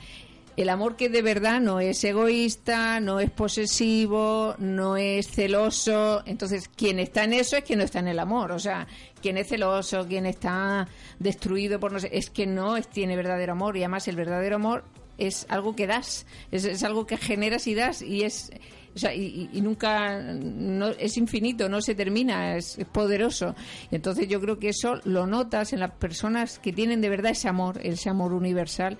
El 0.59 0.67
amor 0.67 0.97
que 0.97 1.07
de 1.07 1.21
verdad 1.21 1.61
no 1.61 1.79
es 1.79 2.03
egoísta, 2.03 2.99
no 2.99 3.21
es 3.21 3.31
posesivo, 3.31 4.55
no 4.57 4.97
es 4.97 5.31
celoso. 5.31 6.21
Entonces, 6.25 6.67
quien 6.67 6.99
está 6.99 7.23
en 7.23 7.31
eso 7.31 7.55
es 7.55 7.63
quien 7.63 7.79
no 7.79 7.85
está 7.85 7.99
en 7.99 8.09
el 8.09 8.19
amor. 8.19 8.51
O 8.51 8.59
sea, 8.59 8.85
quien 9.21 9.37
es 9.37 9.47
celoso, 9.47 10.05
quien 10.05 10.25
está 10.25 10.85
destruido 11.17 11.79
por 11.79 11.93
no 11.93 11.99
sé, 12.01 12.09
es 12.11 12.29
que 12.29 12.45
no 12.45 12.75
tiene 12.81 13.15
verdadero 13.15 13.53
amor. 13.53 13.77
Y 13.77 13.83
además, 13.83 14.09
el 14.09 14.17
verdadero 14.17 14.57
amor 14.57 14.83
es 15.17 15.45
algo 15.47 15.77
que 15.77 15.87
das, 15.87 16.25
es, 16.51 16.65
es 16.65 16.83
algo 16.83 17.07
que 17.07 17.15
generas 17.15 17.65
y 17.65 17.73
das 17.73 18.01
y 18.01 18.23
es 18.23 18.51
o 18.93 18.99
sea, 18.99 19.15
y, 19.15 19.47
nunca 19.61 20.19
no, 20.19 20.87
es 20.89 21.15
infinito, 21.15 21.69
no 21.69 21.79
se 21.79 21.95
termina, 21.95 22.57
es, 22.57 22.77
es 22.77 22.87
poderoso. 22.87 23.55
Entonces 23.91 24.27
yo 24.27 24.41
creo 24.41 24.59
que 24.59 24.69
eso 24.69 24.99
lo 25.05 25.25
notas 25.25 25.71
en 25.71 25.79
las 25.79 25.91
personas 25.91 26.59
que 26.59 26.73
tienen 26.73 26.99
de 26.99 27.07
verdad 27.07 27.31
ese 27.31 27.47
amor, 27.47 27.79
ese 27.81 28.09
amor 28.09 28.33
universal. 28.33 28.97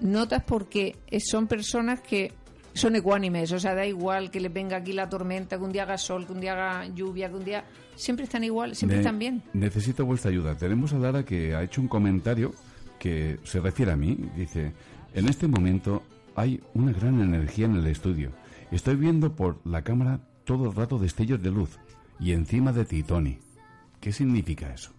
Notas 0.00 0.42
porque 0.44 0.96
son 1.18 1.46
personas 1.46 2.00
que 2.00 2.32
son 2.74 2.94
ecuánimes, 2.94 3.50
o 3.52 3.58
sea, 3.58 3.74
da 3.74 3.84
igual 3.86 4.30
que 4.30 4.38
les 4.40 4.52
venga 4.52 4.76
aquí 4.76 4.92
la 4.92 5.08
tormenta, 5.08 5.58
que 5.58 5.64
un 5.64 5.72
día 5.72 5.82
haga 5.82 5.98
sol, 5.98 6.26
que 6.26 6.32
un 6.32 6.40
día 6.40 6.52
haga 6.52 6.86
lluvia, 6.94 7.28
que 7.28 7.34
un 7.34 7.44
día 7.44 7.64
siempre 7.96 8.24
están 8.24 8.44
igual, 8.44 8.76
siempre 8.76 8.98
Ne- 8.98 9.02
están 9.02 9.18
bien. 9.18 9.42
Necesito 9.52 10.06
vuestra 10.06 10.30
ayuda. 10.30 10.54
Tenemos 10.56 10.92
a 10.92 10.98
Lara 10.98 11.24
que 11.24 11.54
ha 11.56 11.62
hecho 11.64 11.80
un 11.80 11.88
comentario 11.88 12.52
que 13.00 13.38
se 13.42 13.58
refiere 13.60 13.90
a 13.92 13.96
mí. 13.96 14.16
Dice, 14.36 14.72
en 15.14 15.28
este 15.28 15.48
momento 15.48 16.04
hay 16.36 16.60
una 16.74 16.92
gran 16.92 17.20
energía 17.20 17.66
en 17.66 17.74
el 17.76 17.86
estudio. 17.88 18.30
Estoy 18.70 18.94
viendo 18.94 19.34
por 19.34 19.60
la 19.66 19.82
cámara 19.82 20.20
todo 20.44 20.68
el 20.68 20.74
rato 20.76 20.98
destellos 20.98 21.42
de 21.42 21.50
luz. 21.50 21.78
Y 22.20 22.30
encima 22.32 22.72
de 22.72 22.84
ti, 22.84 23.02
Tony. 23.02 23.38
¿Qué 24.00 24.12
significa 24.12 24.72
eso? 24.72 24.92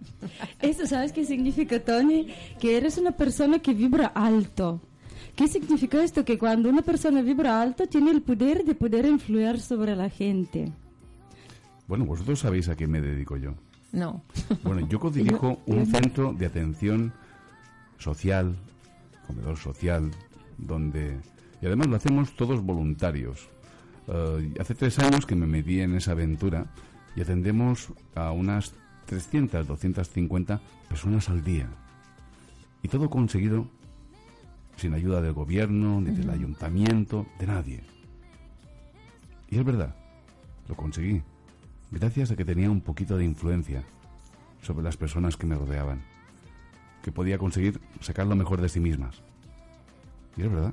Eso, 0.62 0.86
¿sabes 0.86 1.12
qué 1.12 1.24
significa, 1.24 1.80
Tony? 1.80 2.28
Que 2.60 2.76
eres 2.76 2.98
una 2.98 3.12
persona 3.12 3.58
que 3.58 3.74
vibra 3.74 4.06
alto. 4.06 4.80
¿Qué 5.36 5.48
significa 5.48 6.02
esto? 6.02 6.24
Que 6.24 6.38
cuando 6.38 6.68
una 6.68 6.82
persona 6.82 7.22
vibra 7.22 7.60
alto 7.62 7.86
tiene 7.86 8.10
el 8.10 8.20
poder 8.22 8.64
de 8.64 8.74
poder 8.74 9.06
influir 9.06 9.60
sobre 9.60 9.96
la 9.96 10.10
gente. 10.10 10.70
Bueno, 11.88 12.04
vosotros 12.04 12.40
sabéis 12.40 12.68
a 12.68 12.76
qué 12.76 12.86
me 12.86 13.00
dedico 13.00 13.36
yo. 13.36 13.54
No. 13.92 14.22
Bueno, 14.62 14.86
yo 14.88 14.98
dirijo 15.10 15.58
un 15.66 15.86
centro 15.86 16.32
de 16.32 16.46
atención 16.46 17.12
social, 17.98 18.56
comedor 19.26 19.56
social, 19.56 20.10
donde... 20.58 21.18
Y 21.60 21.66
además 21.66 21.86
lo 21.86 21.96
hacemos 21.96 22.34
todos 22.34 22.62
voluntarios. 22.62 23.48
Eh, 24.08 24.54
hace 24.60 24.74
tres 24.74 24.98
años 24.98 25.26
que 25.26 25.34
me 25.34 25.46
metí 25.46 25.80
en 25.80 25.94
esa 25.94 26.12
aventura 26.12 26.66
y 27.14 27.20
atendemos 27.20 27.88
a 28.14 28.32
unas 28.32 28.74
300, 29.12 29.66
250 29.66 30.60
personas 30.88 31.28
al 31.28 31.44
día. 31.44 31.68
Y 32.82 32.88
todo 32.88 33.10
conseguido 33.10 33.66
sin 34.76 34.94
ayuda 34.94 35.20
del 35.20 35.34
gobierno, 35.34 36.00
ni 36.00 36.12
del 36.12 36.30
ayuntamiento, 36.30 37.26
de 37.38 37.46
nadie. 37.46 37.80
Y 39.50 39.58
es 39.58 39.64
verdad, 39.64 39.94
lo 40.66 40.74
conseguí 40.74 41.22
gracias 41.90 42.30
a 42.30 42.36
que 42.36 42.44
tenía 42.44 42.70
un 42.70 42.80
poquito 42.80 43.18
de 43.18 43.24
influencia 43.24 43.84
sobre 44.62 44.82
las 44.82 44.96
personas 44.96 45.36
que 45.36 45.46
me 45.46 45.56
rodeaban. 45.56 46.02
que 47.02 47.10
podía 47.10 47.36
conseguir 47.36 47.80
sacar 48.00 48.28
lo 48.28 48.36
mejor 48.36 48.60
de 48.60 48.68
sí 48.68 48.78
mismas. 48.78 49.22
Y 50.36 50.42
es 50.42 50.50
verdad. 50.52 50.72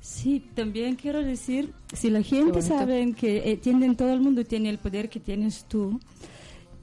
Sí, 0.00 0.44
también 0.54 0.94
quiero 0.94 1.22
decir, 1.22 1.72
si 1.92 2.08
la 2.08 2.22
gente 2.22 2.62
sabe 2.62 3.12
que 3.12 3.50
eh, 3.50 3.56
tienen, 3.56 3.96
todo 3.96 4.12
el 4.12 4.20
mundo 4.20 4.44
tiene 4.44 4.68
el 4.70 4.78
poder 4.78 5.08
que 5.08 5.18
tienes 5.18 5.64
tú, 5.64 6.00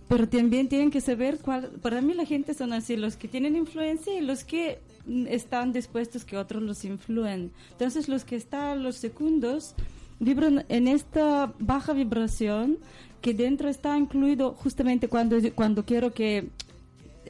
pero 0.10 0.28
también 0.28 0.68
tienen 0.68 0.92
que 0.92 1.00
saber 1.00 1.38
cuál, 1.38 1.70
para 1.82 2.02
mí 2.02 2.14
la 2.14 2.26
gente 2.26 2.54
son 2.54 2.74
así, 2.74 2.98
los 2.98 3.16
que 3.16 3.30
tienen 3.30 3.56
influencia 3.56 4.14
y 4.18 4.22
los 4.22 4.44
que 4.44 4.80
están 5.30 5.72
dispuestos 5.72 6.26
que 6.26 6.36
otros 6.36 6.62
los 6.62 6.84
influen. 6.84 7.52
Entonces 7.72 8.10
los 8.10 8.26
que 8.26 8.36
están, 8.36 8.84
los 8.84 8.98
secundos, 8.98 9.76
vibran 10.20 10.66
en 10.68 10.88
esta 10.90 11.54
baja 11.60 11.94
vibración 11.94 12.78
que 13.22 13.34
dentro 13.34 13.70
está 13.70 13.98
incluido 13.98 14.54
justamente 14.54 15.08
cuando, 15.08 15.38
cuando 15.56 15.86
quiero 15.86 16.12
que 16.14 16.50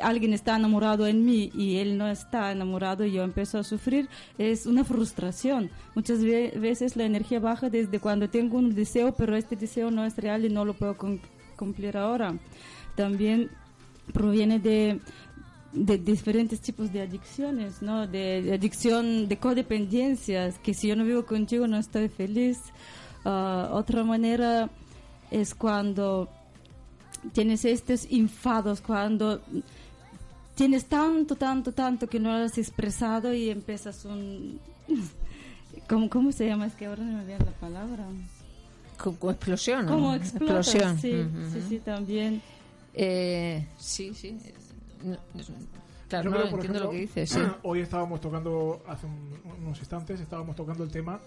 alguien 0.02 0.34
está 0.34 0.56
enamorado 0.56 1.06
en 1.08 1.26
mí 1.26 1.52
y 1.54 1.76
él 1.78 1.98
no 1.98 2.08
está 2.08 2.52
enamorado 2.54 3.06
y 3.06 3.12
yo 3.12 3.24
empiezo 3.24 3.58
a 3.60 3.64
sufrir, 3.64 4.08
es 4.38 4.66
una 4.66 4.86
frustración. 4.86 5.70
Muchas 5.96 6.24
ve- 6.24 6.54
veces 6.58 6.96
la 6.96 7.04
energía 7.04 7.40
baja 7.42 7.70
desde 7.70 8.00
cuando 8.00 8.30
tengo 8.30 8.58
un 8.58 8.74
deseo, 8.74 9.14
pero 9.16 9.36
este 9.36 9.56
deseo 9.58 9.92
no 9.92 10.06
es 10.06 10.16
real 10.16 10.46
y 10.46 10.50
no 10.50 10.64
lo 10.64 10.74
puedo 10.74 10.96
cum- 10.98 11.20
cumplir 11.60 11.97
ahora. 11.97 12.34
También 12.95 13.49
proviene 14.14 14.60
de, 14.60 14.99
de 15.74 15.97
diferentes 15.97 16.60
tipos 16.62 16.91
de 16.91 17.01
adicciones, 17.01 17.82
¿no? 17.82 18.07
De, 18.07 18.51
adicción, 18.53 19.28
de 19.28 19.38
codependencias, 19.38 20.57
que 20.60 20.74
si 20.74 20.88
yo 20.88 20.95
no 20.95 21.03
vivo 21.03 21.26
contigo 21.26 21.68
no 21.68 21.78
estoy 21.78 22.07
feliz. 22.07 22.57
Ah, 23.26 23.70
otra 23.74 24.03
manera 24.03 24.70
es 25.30 25.53
cuando 25.53 26.30
tienes 27.34 27.66
estos 27.66 28.07
enfados, 28.10 28.80
cuando 28.82 29.41
tienes 30.55 30.86
tanto, 30.86 31.36
tanto, 31.36 31.74
tanto 31.74 32.07
que 32.07 32.20
no 32.20 32.30
lo 32.38 32.45
has 32.45 32.57
expresado 32.57 33.34
y 33.34 33.49
empiezas 33.49 34.05
un... 34.05 34.60
¿Cómo, 35.88 36.10
¿Cómo 36.10 36.32
se 36.32 36.47
llama? 36.47 36.66
Es 36.68 36.76
que 36.76 36.86
ahora 36.86 37.03
no 37.03 37.18
me 37.18 37.26
viene 37.26 37.45
la 37.45 37.51
palabra. 37.51 38.05
Como 39.04 39.32
explosión. 39.32 39.86
¿no? 39.86 39.91
Como 39.93 40.14
Explosión. 40.16 40.97
sí, 41.00 41.26
sí, 41.54 41.62
sí, 41.70 41.80
también. 41.80 42.41
Eh, 42.93 43.66
sí, 43.78 44.14
sí. 44.14 44.38
No, 45.04 45.18
claro, 46.10 46.30
no, 46.32 46.38
creo, 46.38 46.50
entiendo 46.50 46.80
lo 46.82 46.89
que 46.91 46.97
dices. 46.97 47.30
Sí. 47.30 47.39
Hoy 47.64 47.80
estábamos 47.80 48.20
tocando, 48.20 48.84
hace 48.88 49.06
un- 49.06 49.39
unos 49.64 49.80
instantes, 49.80 50.20
estábamos 50.20 50.56
tocando 50.56 50.84
el 50.84 50.91
tema 50.91 51.20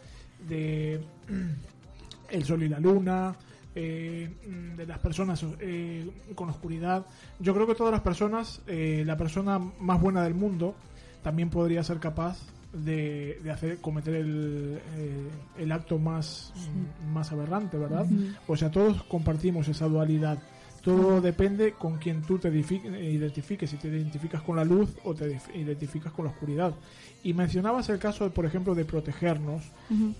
de 0.48 1.02
el 2.30 2.44
sol 2.44 2.62
y 2.62 2.68
la 2.68 2.78
luna, 2.80 3.34
eh, 3.74 4.30
mm, 4.46 4.76
de 4.76 4.86
las 4.86 4.98
personas 4.98 5.42
eh, 5.60 6.10
con 6.34 6.50
oscuridad. 6.50 7.06
Yo 7.38 7.54
creo 7.54 7.66
que 7.66 7.74
todas 7.74 7.92
las 7.92 8.02
personas, 8.02 8.60
eh, 8.66 9.02
la 9.06 9.16
persona 9.16 9.58
más 9.58 10.00
buena 10.00 10.22
del 10.24 10.34
mundo, 10.34 10.74
también 11.22 11.48
podría 11.48 11.82
ser 11.82 11.98
capaz 11.98 12.38
de, 12.72 13.38
de 13.42 13.50
hacer 13.50 13.78
cometer 13.78 14.14
el, 14.14 14.78
eh, 14.96 15.28
el 15.58 15.72
acto 15.72 15.98
más, 15.98 16.52
más 17.12 17.30
aberrante, 17.32 17.76
¿verdad? 17.76 18.06
O 18.46 18.56
sea, 18.56 18.70
todos 18.70 19.02
compartimos 19.04 19.68
esa 19.68 19.86
dualidad. 19.88 20.38
Todo 20.82 21.20
depende 21.20 21.74
con 21.74 21.98
quien 21.98 22.22
tú 22.22 22.38
te 22.38 22.52
edifi- 22.52 22.82
identifiques, 22.84 23.70
si 23.70 23.76
te 23.76 23.86
identificas 23.86 24.42
con 24.42 24.56
la 24.56 24.64
luz 24.64 24.90
o 25.04 25.14
te 25.14 25.38
identificas 25.54 26.12
con 26.12 26.24
la 26.24 26.32
oscuridad. 26.32 26.74
Y 27.22 27.34
mencionabas 27.34 27.88
el 27.88 28.00
caso, 28.00 28.28
por 28.30 28.46
ejemplo, 28.46 28.74
de 28.74 28.84
protegernos. 28.84 29.62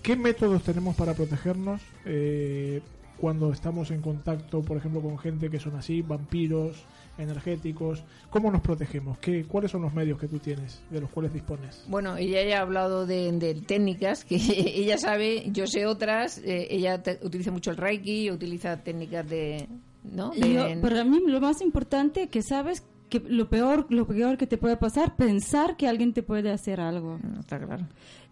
¿Qué 0.01 0.15
métodos 0.15 0.63
tenemos 0.63 0.95
para 0.95 1.15
protegernos 1.15 1.81
eh, 2.05 2.81
cuando 3.17 3.51
estamos 3.51 3.91
en 3.91 4.01
contacto, 4.01 4.61
por 4.61 4.77
ejemplo, 4.77 5.01
con 5.01 5.17
gente 5.17 5.49
que 5.49 5.59
son 5.59 5.75
así, 5.75 6.01
vampiros, 6.01 6.83
energéticos? 7.17 8.03
¿Cómo 8.29 8.51
nos 8.51 8.61
protegemos? 8.61 9.17
¿Qué, 9.19 9.45
¿Cuáles 9.45 9.71
son 9.71 9.81
los 9.83 9.93
medios 9.93 10.19
que 10.19 10.27
tú 10.27 10.39
tienes, 10.39 10.81
de 10.89 10.99
los 11.01 11.09
cuales 11.09 11.33
dispones? 11.33 11.83
Bueno, 11.87 12.17
ella 12.17 12.43
ya 12.43 12.59
ha 12.59 12.61
hablado 12.61 13.05
de, 13.05 13.31
de 13.33 13.55
técnicas 13.55 14.25
que 14.25 14.35
ella 14.75 14.97
sabe, 14.97 15.43
yo 15.51 15.67
sé 15.67 15.85
otras. 15.85 16.39
eh, 16.39 16.67
ella 16.69 17.01
te- 17.01 17.19
utiliza 17.23 17.51
mucho 17.51 17.71
el 17.71 17.77
Reiki, 17.77 18.29
utiliza 18.31 18.77
técnicas 18.83 19.29
de. 19.29 19.67
¿no? 20.03 20.31
De- 20.31 20.53
Yo- 20.53 20.81
para 20.81 21.03
mí 21.03 21.19
lo 21.25 21.39
más 21.39 21.61
importante 21.61 22.27
que 22.27 22.41
sabes 22.41 22.83
que 23.09 23.19
lo 23.27 23.47
peor, 23.47 23.85
lo 23.89 24.07
peor 24.07 24.37
que 24.37 24.47
te 24.47 24.57
puede 24.57 24.75
pasar, 24.75 25.15
pensar 25.15 25.77
que 25.77 25.87
alguien 25.87 26.13
te 26.13 26.23
puede 26.23 26.51
hacer 26.51 26.81
algo. 26.81 27.19
No, 27.21 27.39
está 27.41 27.59
claro. 27.59 27.85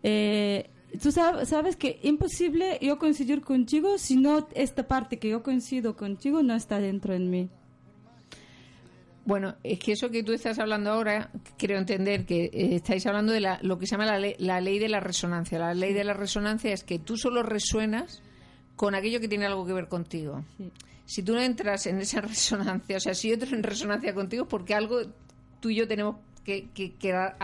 Eh, 0.03 0.69
tú 1.01 1.09
sab- 1.09 1.45
sabes 1.45 1.75
que 1.75 1.99
imposible 2.03 2.77
yo 2.81 2.97
coincidir 2.97 3.41
contigo 3.41 3.97
si 3.97 4.15
no 4.17 4.47
esta 4.55 4.87
parte 4.87 5.19
que 5.19 5.29
yo 5.29 5.43
coincido 5.43 5.95
contigo 5.95 6.41
no 6.43 6.55
está 6.55 6.79
dentro 6.79 7.13
en 7.13 7.29
mí. 7.29 7.49
Bueno, 9.23 9.55
es 9.63 9.77
que 9.77 9.91
eso 9.91 10.09
que 10.09 10.23
tú 10.23 10.33
estás 10.33 10.57
hablando 10.57 10.91
ahora, 10.91 11.29
creo 11.57 11.77
entender 11.77 12.25
que 12.25 12.45
eh, 12.45 12.75
estáis 12.75 13.05
hablando 13.05 13.31
de 13.31 13.39
la- 13.39 13.59
lo 13.61 13.77
que 13.77 13.85
se 13.85 13.91
llama 13.91 14.07
la, 14.07 14.17
le- 14.17 14.35
la 14.39 14.59
ley 14.61 14.79
de 14.79 14.89
la 14.89 14.99
resonancia. 14.99 15.59
La 15.59 15.73
ley 15.75 15.93
de 15.93 16.03
la 16.03 16.13
resonancia 16.13 16.73
es 16.73 16.83
que 16.83 16.97
tú 16.97 17.17
solo 17.17 17.43
resuenas 17.43 18.23
con 18.75 18.95
aquello 18.95 19.19
que 19.19 19.27
tiene 19.27 19.45
algo 19.45 19.65
que 19.65 19.73
ver 19.73 19.87
contigo. 19.87 20.43
Sí. 20.57 20.71
Si 21.05 21.21
tú 21.23 21.33
no 21.35 21.41
entras 21.41 21.85
en 21.85 21.99
esa 21.99 22.21
resonancia, 22.21 22.97
o 22.97 22.99
sea, 22.99 23.13
si 23.13 23.27
yo 23.27 23.35
entro 23.35 23.55
en 23.55 23.61
resonancia 23.61 24.13
contigo, 24.15 24.43
es 24.43 24.49
porque 24.49 24.73
algo 24.73 25.01
tú 25.59 25.69
y 25.69 25.75
yo 25.75 25.87
tenemos 25.87 26.15
que, 26.43 26.69
que, 26.71 26.95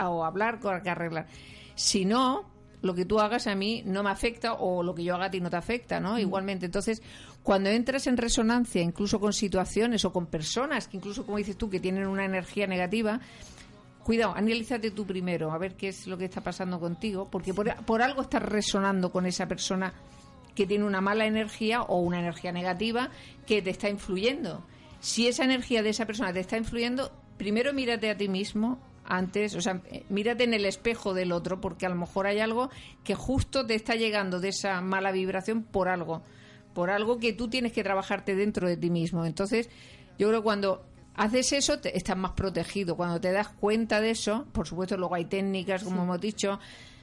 o 0.03 0.25
hablar, 0.25 0.59
que 0.59 0.89
arreglar. 0.89 1.27
Si 1.75 2.05
no, 2.05 2.49
lo 2.81 2.93
que 2.93 3.05
tú 3.05 3.19
hagas 3.19 3.47
a 3.47 3.55
mí 3.55 3.83
no 3.85 4.03
me 4.03 4.09
afecta 4.09 4.53
o 4.53 4.83
lo 4.83 4.93
que 4.93 5.03
yo 5.03 5.15
haga 5.15 5.25
a 5.25 5.31
ti 5.31 5.41
no 5.41 5.49
te 5.49 5.57
afecta, 5.57 5.99
¿no? 5.99 6.19
Igualmente. 6.19 6.65
Entonces, 6.65 7.01
cuando 7.43 7.69
entras 7.69 8.07
en 8.07 8.17
resonancia, 8.17 8.81
incluso 8.81 9.19
con 9.19 9.33
situaciones 9.33 10.05
o 10.05 10.13
con 10.13 10.27
personas 10.27 10.87
que 10.87 10.97
incluso, 10.97 11.25
como 11.25 11.37
dices 11.37 11.57
tú, 11.57 11.69
que 11.69 11.79
tienen 11.79 12.07
una 12.07 12.25
energía 12.25 12.67
negativa, 12.67 13.19
cuidado, 14.03 14.35
analízate 14.35 14.91
tú 14.91 15.05
primero, 15.05 15.51
a 15.51 15.57
ver 15.57 15.75
qué 15.75 15.89
es 15.89 16.07
lo 16.07 16.17
que 16.17 16.25
está 16.25 16.41
pasando 16.41 16.79
contigo, 16.79 17.27
porque 17.29 17.53
por, 17.53 17.73
por 17.85 18.01
algo 18.01 18.21
estás 18.21 18.43
resonando 18.43 19.11
con 19.11 19.25
esa 19.25 19.47
persona 19.47 19.93
que 20.55 20.65
tiene 20.65 20.85
una 20.85 21.01
mala 21.01 21.25
energía 21.25 21.81
o 21.83 21.99
una 21.99 22.19
energía 22.19 22.51
negativa 22.51 23.09
que 23.45 23.61
te 23.61 23.69
está 23.69 23.89
influyendo. 23.89 24.63
Si 24.99 25.27
esa 25.27 25.43
energía 25.43 25.83
de 25.83 25.89
esa 25.89 26.05
persona 26.05 26.33
te 26.33 26.39
está 26.39 26.57
influyendo, 26.57 27.11
primero 27.37 27.73
mírate 27.73 28.09
a 28.09 28.17
ti 28.17 28.27
mismo 28.27 28.79
antes, 29.07 29.55
o 29.55 29.61
sea, 29.61 29.81
eh, 29.89 30.03
mírate 30.09 30.43
en 30.43 30.53
el 30.53 30.65
espejo 30.65 31.13
del 31.13 31.31
otro, 31.31 31.59
porque 31.61 31.85
a 31.85 31.89
lo 31.89 31.95
mejor 31.95 32.27
hay 32.27 32.39
algo 32.39 32.69
que 33.03 33.15
justo 33.15 33.65
te 33.65 33.73
está 33.73 33.95
llegando 33.95 34.39
de 34.39 34.49
esa 34.49 34.81
mala 34.81 35.11
vibración 35.11 35.63
por 35.63 35.87
algo, 35.87 36.21
por 36.73 36.89
algo 36.89 37.17
que 37.17 37.33
tú 37.33 37.47
tienes 37.47 37.71
que 37.73 37.83
trabajarte 37.83 38.35
dentro 38.35 38.67
de 38.67 38.77
ti 38.77 38.89
mismo. 38.89 39.25
Entonces, 39.25 39.69
yo 40.19 40.27
creo 40.27 40.41
que 40.41 40.43
cuando 40.43 40.85
haces 41.15 41.53
eso, 41.53 41.79
te- 41.79 41.97
estás 41.97 42.17
más 42.17 42.31
protegido. 42.33 42.95
Cuando 42.95 43.19
te 43.19 43.31
das 43.31 43.47
cuenta 43.47 44.01
de 44.01 44.11
eso, 44.11 44.45
por 44.51 44.67
supuesto, 44.67 44.97
luego 44.97 45.15
hay 45.15 45.25
técnicas, 45.25 45.83
como 45.83 46.03
hemos 46.03 46.21
dicho, 46.21 46.59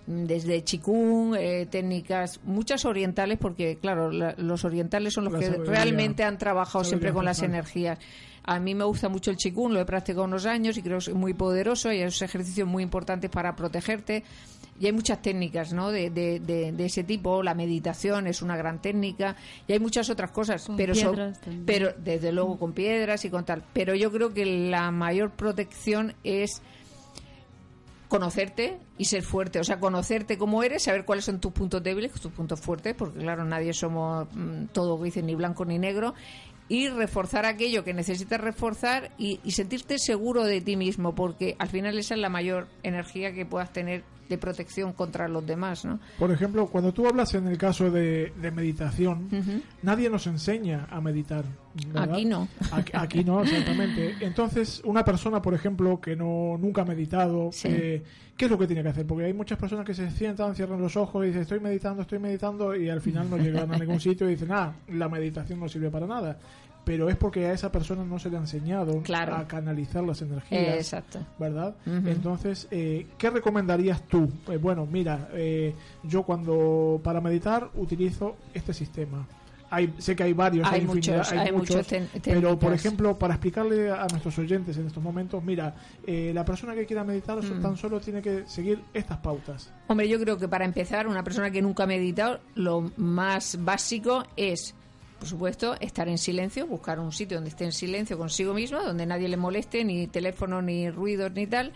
mm, 0.06 0.24
desde 0.26 0.62
Qigong, 0.62 1.34
eh, 1.36 1.66
técnicas, 1.70 2.38
muchas 2.44 2.84
orientales, 2.84 3.38
porque, 3.38 3.78
claro, 3.80 4.12
la- 4.12 4.34
los 4.36 4.64
orientales 4.64 5.14
son 5.14 5.24
los 5.24 5.32
La 5.32 5.38
que 5.40 5.46
sabiduría- 5.46 5.70
realmente 5.72 6.22
han 6.22 6.38
trabajado 6.38 6.84
siempre 6.84 7.12
con 7.12 7.24
las 7.24 7.42
energías. 7.42 7.98
A 8.46 8.60
mí 8.60 8.74
me 8.74 8.84
gusta 8.84 9.08
mucho 9.08 9.30
el 9.30 9.36
Qigong, 9.38 9.72
lo 9.72 9.80
he 9.80 9.84
practicado 9.86 10.24
unos 10.24 10.44
años 10.46 10.76
y 10.76 10.82
creo 10.82 10.98
que 10.98 11.10
es 11.10 11.16
muy 11.16 11.32
poderoso 11.34 11.90
y 11.92 12.00
es 12.00 12.20
ejercicios 12.20 12.68
muy 12.68 12.82
importantes 12.82 13.30
para 13.30 13.56
protegerte. 13.56 14.22
Y 14.78 14.86
hay 14.86 14.92
muchas 14.92 15.22
técnicas 15.22 15.72
¿no? 15.72 15.90
de, 15.92 16.10
de, 16.10 16.40
de- 16.40 16.72
de 16.72 16.84
ese 16.84 17.04
tipo. 17.04 17.42
La 17.44 17.54
meditación 17.54 18.26
es 18.26 18.42
una 18.42 18.56
gran 18.56 18.82
técnica 18.82 19.36
y 19.68 19.72
hay 19.72 19.78
muchas 19.78 20.10
otras 20.10 20.30
cosas. 20.32 20.66
Con 20.66 20.76
pero, 20.76 20.94
pero 21.64 21.92
desde 21.96 22.32
luego 22.32 22.58
con 22.58 22.72
piedras 22.72 23.24
y 23.24 23.30
con 23.30 23.44
tal. 23.44 23.62
Pero 23.72 23.94
yo 23.94 24.10
creo 24.10 24.34
que 24.34 24.44
la 24.44 24.90
mayor 24.90 25.30
protección 25.30 26.14
es 26.24 26.60
conocerte 28.08 28.78
y 28.98 29.06
ser 29.06 29.22
fuerte, 29.22 29.58
o 29.58 29.64
sea, 29.64 29.80
conocerte 29.80 30.38
como 30.38 30.62
eres, 30.62 30.84
saber 30.84 31.04
cuáles 31.04 31.24
son 31.24 31.40
tus 31.40 31.52
puntos 31.52 31.82
débiles, 31.82 32.12
tus 32.12 32.30
puntos 32.32 32.60
fuertes, 32.60 32.94
porque 32.94 33.18
claro, 33.18 33.44
nadie 33.44 33.72
somos 33.72 34.28
mm, 34.32 34.66
todo, 34.72 35.02
dicen, 35.02 35.26
ni 35.26 35.34
blanco 35.34 35.64
ni 35.64 35.78
negro, 35.78 36.14
y 36.68 36.88
reforzar 36.88 37.44
aquello 37.46 37.84
que 37.84 37.92
necesitas 37.92 38.40
reforzar 38.40 39.12
y, 39.18 39.40
y 39.44 39.52
sentirte 39.52 39.98
seguro 39.98 40.44
de 40.44 40.60
ti 40.60 40.76
mismo, 40.76 41.14
porque 41.14 41.56
al 41.58 41.68
final 41.68 41.98
esa 41.98 42.14
es 42.14 42.20
la 42.20 42.30
mayor 42.30 42.68
energía 42.82 43.32
que 43.32 43.44
puedas 43.44 43.72
tener 43.72 44.04
de 44.28 44.38
protección 44.38 44.92
contra 44.92 45.28
los 45.28 45.46
demás, 45.46 45.84
¿no? 45.84 46.00
Por 46.18 46.30
ejemplo, 46.30 46.66
cuando 46.66 46.92
tú 46.92 47.06
hablas 47.06 47.34
en 47.34 47.46
el 47.46 47.58
caso 47.58 47.90
de, 47.90 48.32
de 48.40 48.50
meditación, 48.50 49.28
nadie 49.82 50.08
nos 50.10 50.26
enseña 50.26 50.86
a 50.90 51.00
meditar. 51.00 51.44
¿verdad? 51.88 52.14
Aquí 52.14 52.24
no. 52.24 52.46
Aquí, 52.72 52.92
aquí 52.94 53.24
no, 53.24 53.42
exactamente. 53.42 54.14
Entonces, 54.20 54.80
una 54.84 55.04
persona, 55.04 55.42
por 55.42 55.54
ejemplo, 55.54 56.00
que 56.00 56.14
no 56.16 56.56
nunca 56.58 56.82
ha 56.82 56.84
meditado, 56.84 57.50
Sí. 57.52 57.68
eh, 57.68 58.02
¿qué 58.36 58.44
es 58.44 58.50
lo 58.50 58.56
que 58.58 58.66
tiene 58.66 58.82
que 58.82 58.90
hacer? 58.90 59.06
Porque 59.06 59.24
hay 59.24 59.32
muchas 59.32 59.58
personas 59.58 59.84
que 59.84 59.92
se 59.94 60.08
sientan, 60.10 60.54
cierran 60.54 60.80
los 60.80 60.96
ojos 60.96 61.24
y 61.24 61.28
dicen, 61.28 61.42
estoy 61.42 61.60
meditando, 61.60 62.02
estoy 62.02 62.18
meditando, 62.20 62.76
y 62.76 62.88
al 62.88 63.00
final 63.00 63.28
no 63.28 63.36
llegan 63.38 63.72
a 63.74 63.78
ningún 63.78 63.98
sitio 64.00 64.26
y 64.28 64.30
dicen, 64.32 64.52
ah, 64.52 64.72
la 64.88 65.08
meditación 65.08 65.58
no 65.60 65.68
sirve 65.68 65.90
para 65.90 66.06
nada. 66.06 66.38
Pero 66.84 67.08
es 67.08 67.16
porque 67.16 67.46
a 67.46 67.52
esa 67.52 67.72
persona 67.72 68.04
no 68.04 68.18
se 68.18 68.28
le 68.28 68.36
ha 68.36 68.40
enseñado 68.40 69.00
Claro. 69.02 69.36
a 69.36 69.46
canalizar 69.48 70.04
las 70.04 70.20
energías. 70.22 70.76
Exacto. 70.76 71.20
¿verdad? 71.38 71.74
Entonces, 71.86 72.68
eh, 72.70 73.06
¿qué 73.18 73.30
recomendarías 73.30 74.02
tú? 74.08 74.28
Eh, 74.48 74.56
bueno, 74.58 74.86
mira, 74.86 75.28
eh, 75.32 75.74
yo 76.02 76.22
cuando 76.24 77.00
para 77.02 77.20
meditar 77.20 77.70
utilizo 77.74 78.36
este 78.52 78.72
sistema. 78.74 79.26
hay, 79.70 79.92
sé 79.98 80.14
que 80.14 80.22
hay 80.22 80.32
varios, 80.32 80.68
Hay 80.68 80.80
hay, 80.82 80.86
muchos, 80.86 81.32
hay 81.32 81.38
hay 81.38 81.50
muchos, 81.52 81.74
muchos 81.76 81.86
ten- 81.88 82.08
pero 82.22 82.56
por 82.56 82.72
ejemplo, 82.72 83.18
para 83.18 83.34
explicarle 83.34 83.90
a 83.90 84.06
nuestros 84.06 84.38
oyentes 84.38 84.76
en 84.76 84.86
estos 84.86 85.02
momentos, 85.02 85.42
mira, 85.42 85.74
eh, 86.06 86.30
la 86.32 86.44
persona 86.44 86.74
que 86.76 86.86
quiera 86.86 87.02
meditar 87.02 87.42
Mm. 87.42 87.60
tan 87.60 87.76
solo 87.76 87.98
tiene 87.98 88.22
que 88.22 88.44
seguir 88.46 88.78
estas 88.92 89.18
pautas. 89.18 89.72
Hombre, 89.88 90.08
yo 90.08 90.20
creo 90.20 90.36
que 90.38 90.46
para 90.46 90.64
empezar, 90.64 91.08
una 91.08 91.24
persona 91.24 91.50
que 91.50 91.60
nunca 91.60 91.84
ha 91.84 91.86
meditado, 91.88 92.38
lo 92.54 92.88
más 92.96 93.58
básico 93.64 94.22
es, 94.36 94.76
por 95.18 95.28
supuesto, 95.28 95.74
estar 95.80 96.08
en 96.08 96.18
silencio, 96.18 96.66
buscar 96.66 96.98
un 96.98 97.12
sitio 97.12 97.36
donde 97.36 97.50
esté 97.50 97.64
en 97.64 97.72
silencio 97.72 98.18
consigo 98.18 98.54
mismo, 98.54 98.82
donde 98.82 99.06
nadie 99.06 99.28
le 99.28 99.36
moleste, 99.36 99.84
ni 99.84 100.06
teléfono, 100.06 100.62
ni 100.62 100.90
ruidos, 100.90 101.32
ni 101.32 101.46
tal, 101.46 101.72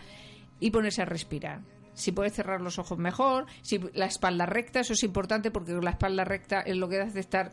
y 0.59 0.71
ponerse 0.71 1.01
a 1.01 1.05
respirar. 1.05 1.61
Si 1.93 2.11
puedes 2.11 2.33
cerrar 2.33 2.61
los 2.61 2.79
ojos 2.79 2.97
mejor, 2.97 3.45
si 3.61 3.79
la 3.93 4.05
espalda 4.05 4.45
recta, 4.45 4.79
eso 4.79 4.93
es 4.93 5.03
importante 5.03 5.51
porque 5.51 5.73
la 5.73 5.91
espalda 5.91 6.23
recta 6.23 6.61
es 6.61 6.77
lo 6.77 6.87
que 6.87 7.01
hace 7.01 7.19
estar 7.19 7.51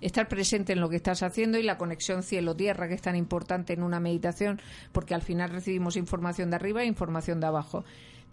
estar 0.00 0.28
presente 0.28 0.74
en 0.74 0.80
lo 0.80 0.90
que 0.90 0.96
estás 0.96 1.22
haciendo 1.22 1.58
y 1.58 1.62
la 1.62 1.78
conexión 1.78 2.22
cielo-tierra, 2.22 2.88
que 2.88 2.94
es 2.94 3.02
tan 3.02 3.16
importante 3.16 3.72
en 3.72 3.82
una 3.82 4.00
meditación, 4.00 4.60
porque 4.92 5.14
al 5.14 5.22
final 5.22 5.50
recibimos 5.50 5.96
información 5.96 6.50
de 6.50 6.56
arriba 6.56 6.82
e 6.82 6.86
información 6.86 7.40
de 7.40 7.46
abajo. 7.46 7.84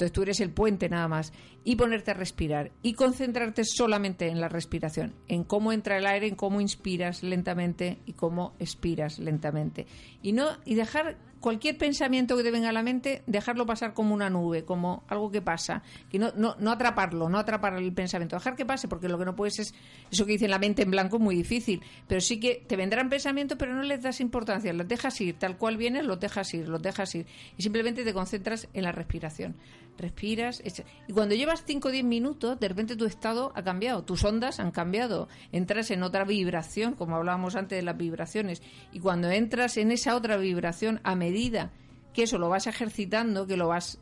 Entonces 0.01 0.13
tú 0.13 0.23
eres 0.23 0.39
el 0.39 0.49
puente 0.49 0.89
nada 0.89 1.07
más. 1.07 1.31
Y 1.63 1.75
ponerte 1.75 2.09
a 2.09 2.15
respirar. 2.15 2.71
Y 2.81 2.93
concentrarte 2.93 3.63
solamente 3.65 4.27
en 4.29 4.41
la 4.41 4.49
respiración, 4.49 5.13
en 5.27 5.43
cómo 5.43 5.71
entra 5.71 5.97
el 5.97 6.07
aire, 6.07 6.27
en 6.27 6.35
cómo 6.35 6.59
inspiras 6.59 7.21
lentamente 7.21 7.99
y 8.07 8.13
cómo 8.13 8.55
expiras 8.57 9.19
lentamente. 9.19 9.85
Y 10.23 10.31
no, 10.31 10.47
y 10.65 10.73
dejar 10.73 11.17
cualquier 11.41 11.77
pensamiento 11.77 12.37
que 12.37 12.43
te 12.43 12.51
venga 12.51 12.69
a 12.69 12.71
la 12.71 12.83
mente, 12.83 13.23
dejarlo 13.27 13.65
pasar 13.65 13.93
como 13.93 14.13
una 14.13 14.29
nube, 14.29 14.63
como 14.63 15.03
algo 15.07 15.29
que 15.31 15.41
pasa. 15.41 15.83
Que 16.09 16.17
no, 16.19 16.31
no, 16.37 16.55
no 16.59 16.71
atraparlo, 16.71 17.27
no 17.27 17.39
atrapar 17.39 17.73
el 17.75 17.91
pensamiento, 17.93 18.37
dejar 18.37 18.55
que 18.55 18.65
pase, 18.65 18.87
porque 18.87 19.09
lo 19.09 19.17
que 19.17 19.25
no 19.25 19.35
puedes 19.35 19.59
es, 19.59 19.73
eso 20.09 20.25
que 20.25 20.33
dice 20.33 20.47
la 20.47 20.59
mente 20.59 20.83
en 20.83 20.91
blanco 20.91 21.17
es 21.17 21.21
muy 21.21 21.35
difícil. 21.35 21.81
Pero 22.07 22.21
sí 22.21 22.39
que 22.39 22.63
te 22.67 22.77
vendrán 22.77 23.09
pensamientos, 23.09 23.57
pero 23.57 23.73
no 23.73 23.83
les 23.83 24.01
das 24.01 24.21
importancia, 24.21 24.71
los 24.71 24.87
dejas 24.87 25.19
ir, 25.19 25.37
tal 25.37 25.57
cual 25.57 25.77
vienen, 25.77 26.07
los 26.07 26.19
dejas 26.19 26.53
ir, 26.53 26.69
los 26.69 26.81
dejas 26.81 27.13
ir. 27.15 27.25
Y 27.57 27.63
simplemente 27.63 28.03
te 28.03 28.13
concentras 28.13 28.69
en 28.73 28.83
la 28.83 28.91
respiración. 28.91 29.55
Respiras, 29.97 30.61
echa- 30.65 30.83
y 31.07 31.13
cuando 31.13 31.35
llevas 31.35 31.63
5 31.65 31.89
o 31.89 31.91
10 31.91 32.03
minutos, 32.03 32.59
de 32.59 32.67
repente 32.67 32.95
tu 32.95 33.05
estado 33.05 33.51
ha 33.55 33.61
cambiado, 33.63 34.03
tus 34.03 34.23
ondas 34.23 34.59
han 34.59 34.71
cambiado, 34.71 35.27
entras 35.51 35.91
en 35.91 36.01
otra 36.01 36.23
vibración, 36.23 36.95
como 36.95 37.15
hablábamos 37.17 37.55
antes 37.55 37.77
de 37.77 37.83
las 37.83 37.97
vibraciones, 37.97 38.61
y 38.91 38.99
cuando 38.99 39.29
entras 39.29 39.77
en 39.77 39.91
esa 39.91 40.15
otra 40.15 40.37
vibración, 40.37 41.01
a 41.03 41.15
medida 41.15 41.71
que 42.13 42.23
eso 42.23 42.37
lo 42.39 42.49
vas 42.49 42.67
ejercitando, 42.67 43.45
que 43.45 43.57
lo 43.57 43.67
vas, 43.67 43.99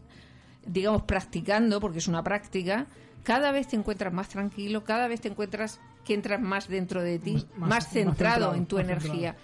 digamos, 0.65 1.03
practicando, 1.03 1.79
porque 1.81 1.97
es 1.99 2.07
una 2.07 2.23
práctica, 2.23 2.87
cada 3.23 3.51
vez 3.51 3.67
te 3.67 3.75
encuentras 3.75 4.13
más 4.13 4.29
tranquilo, 4.29 4.83
cada 4.85 5.07
vez 5.07 5.19
te 5.21 5.27
encuentras 5.27 5.81
que 6.05 6.13
entras 6.13 6.41
más 6.41 6.67
dentro 6.67 7.01
de 7.03 7.19
ti, 7.19 7.33
Más- 7.33 7.45
más, 7.57 7.69
más 7.69 7.89
centrado, 7.89 8.55
en 8.55 8.65
tu 8.65 8.79
energía. 8.79 9.35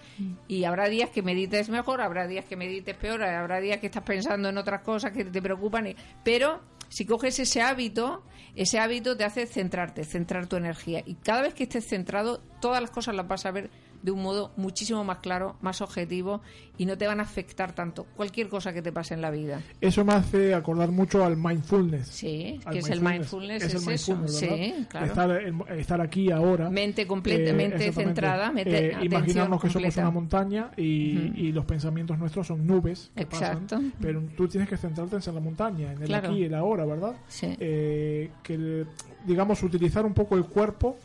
Y 0.48 0.64
habrá 0.64 0.88
días 0.88 1.10
que 1.10 1.22
medites 1.22 1.68
mejor, 1.68 2.00
habrá 2.00 2.26
días 2.26 2.44
que 2.44 2.56
medites 2.56 2.96
peor, 2.96 3.22
habrá 3.22 3.60
días 3.60 3.78
que 3.78 3.86
estás 3.86 4.02
pensando 4.02 4.48
en 4.48 4.58
otras 4.58 4.82
cosas 4.82 5.12
que 5.12 5.24
te 5.24 5.40
preocupan. 5.42 5.94
Pero 6.24 6.60
si 6.88 7.04
coges 7.06 7.38
ese 7.38 7.62
hábito, 7.62 8.24
ese 8.54 8.78
hábito 8.78 9.16
te 9.16 9.24
hace 9.24 9.46
centrarte, 9.46 10.04
centrar 10.04 10.46
tu 10.46 10.56
energía. 10.56 11.02
Y 11.06 11.14
cada 11.16 11.42
vez 11.42 11.54
que 11.54 11.64
estés 11.64 11.86
centrado, 11.86 12.40
todas 12.60 12.80
las 12.80 12.90
cosas 12.90 13.14
las 13.14 13.28
vas 13.28 13.44
a 13.46 13.50
ver 13.50 13.70
de 14.02 14.10
un 14.10 14.22
modo 14.22 14.52
muchísimo 14.56 15.04
más 15.04 15.18
claro, 15.18 15.56
más 15.60 15.80
objetivo 15.80 16.40
y 16.78 16.86
no 16.86 16.98
te 16.98 17.06
van 17.06 17.20
a 17.20 17.22
afectar 17.22 17.74
tanto 17.74 18.04
cualquier 18.16 18.48
cosa 18.48 18.72
que 18.72 18.82
te 18.82 18.92
pase 18.92 19.14
en 19.14 19.22
la 19.22 19.30
vida. 19.30 19.62
Eso 19.80 20.04
me 20.04 20.12
hace 20.12 20.54
acordar 20.54 20.90
mucho 20.90 21.24
al 21.24 21.36
mindfulness. 21.36 22.08
Sí, 22.08 22.60
Al 22.64 22.72
que 22.74 22.78
es 22.80 22.90
el 22.90 23.00
mindfulness, 23.00 23.62
es, 23.62 23.74
es, 23.74 23.86
el 23.86 23.92
eso. 23.94 24.28
Sí, 24.28 24.86
claro. 24.88 25.40
Estar, 25.76 26.00
aquí 26.00 26.30
ahora. 26.30 26.68
Mente 26.70 27.06
completamente 27.06 27.76
exactamente. 27.76 28.04
centrada, 28.04 28.52
mente, 28.52 28.88
Eh, 28.88 28.96
imaginarnos 29.02 29.60
que 29.60 29.70
somos 29.70 29.96
una 29.96 30.10
montaña 30.10 30.70
y, 30.76 31.52
los 31.56 31.64
pensamientos 31.64 32.18
nuestros 32.18 32.46
son 32.46 32.66
nubes 32.66 33.10
que 33.14 33.22
Exacto. 33.22 33.76
pasan, 33.76 33.92
pero 34.00 34.22
tú 34.36 34.46
tienes 34.46 34.68
que 34.68 34.76
centrarte 34.76 35.16
en 35.16 35.34
la 35.34 35.40
montaña, 35.40 35.92
en 35.92 36.02
el 36.02 36.06
Claro. 36.08 36.28
aquí 36.28 36.40
y 36.40 36.44
el 36.44 36.54
ahora, 36.54 36.84
¿verdad? 36.84 37.14
Sí. 37.28 37.56
Eh, 37.58 38.30
que 38.42 38.84
digamos 39.24 39.62
utilizar 39.62 40.04
un 40.04 40.14
poco 40.14 40.36
el 40.36 40.44
cuerpo 40.44 40.96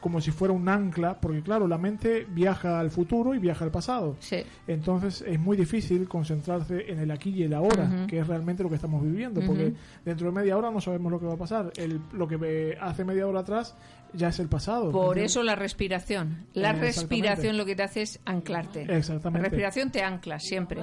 como 0.00 0.20
si 0.20 0.30
fuera 0.30 0.52
un 0.54 0.68
ancla, 0.68 1.18
porque 1.20 1.42
claro, 1.42 1.66
la 1.66 1.78
mente 1.78 2.26
viaja 2.28 2.78
al 2.78 2.90
futuro 2.90 3.34
y 3.34 3.38
viaja 3.38 3.64
al 3.64 3.70
pasado. 3.70 4.16
Sí. 4.20 4.38
Entonces 4.66 5.22
es 5.26 5.40
muy 5.40 5.56
difícil 5.56 6.06
concentrarse 6.08 6.90
en 6.92 7.00
el 7.00 7.10
aquí 7.10 7.30
y 7.30 7.42
el 7.42 7.54
ahora, 7.54 8.06
que 8.06 8.18
es 8.20 8.26
realmente 8.26 8.62
lo 8.62 8.68
que 8.68 8.76
estamos 8.76 9.02
viviendo, 9.02 9.40
porque 9.46 9.72
dentro 10.04 10.26
de 10.26 10.32
media 10.32 10.56
hora 10.56 10.70
no 10.70 10.80
sabemos 10.80 11.10
lo 11.10 11.18
que 11.18 11.26
va 11.26 11.34
a 11.34 11.38
pasar. 11.38 11.72
El, 11.76 12.00
lo 12.12 12.28
que 12.28 12.36
ve- 12.36 12.78
hace 12.80 13.04
media 13.04 13.26
hora 13.26 13.40
atrás 13.40 13.74
ya 14.12 14.28
es 14.28 14.38
el 14.38 14.48
pasado. 14.48 14.92
Por 14.92 15.06
¿entiendes? 15.08 15.32
eso 15.32 15.42
la 15.42 15.56
respiración. 15.56 16.46
La 16.54 16.70
Eh, 16.70 16.80
respiración 16.80 17.56
lo 17.56 17.64
que 17.64 17.74
te 17.74 17.82
hace 17.82 18.02
es 18.02 18.20
anclarte. 18.24 18.82
Exactamente. 18.82 19.42
La 19.42 19.48
respiración 19.48 19.90
te 19.90 20.02
ancla 20.02 20.38
siempre. 20.38 20.82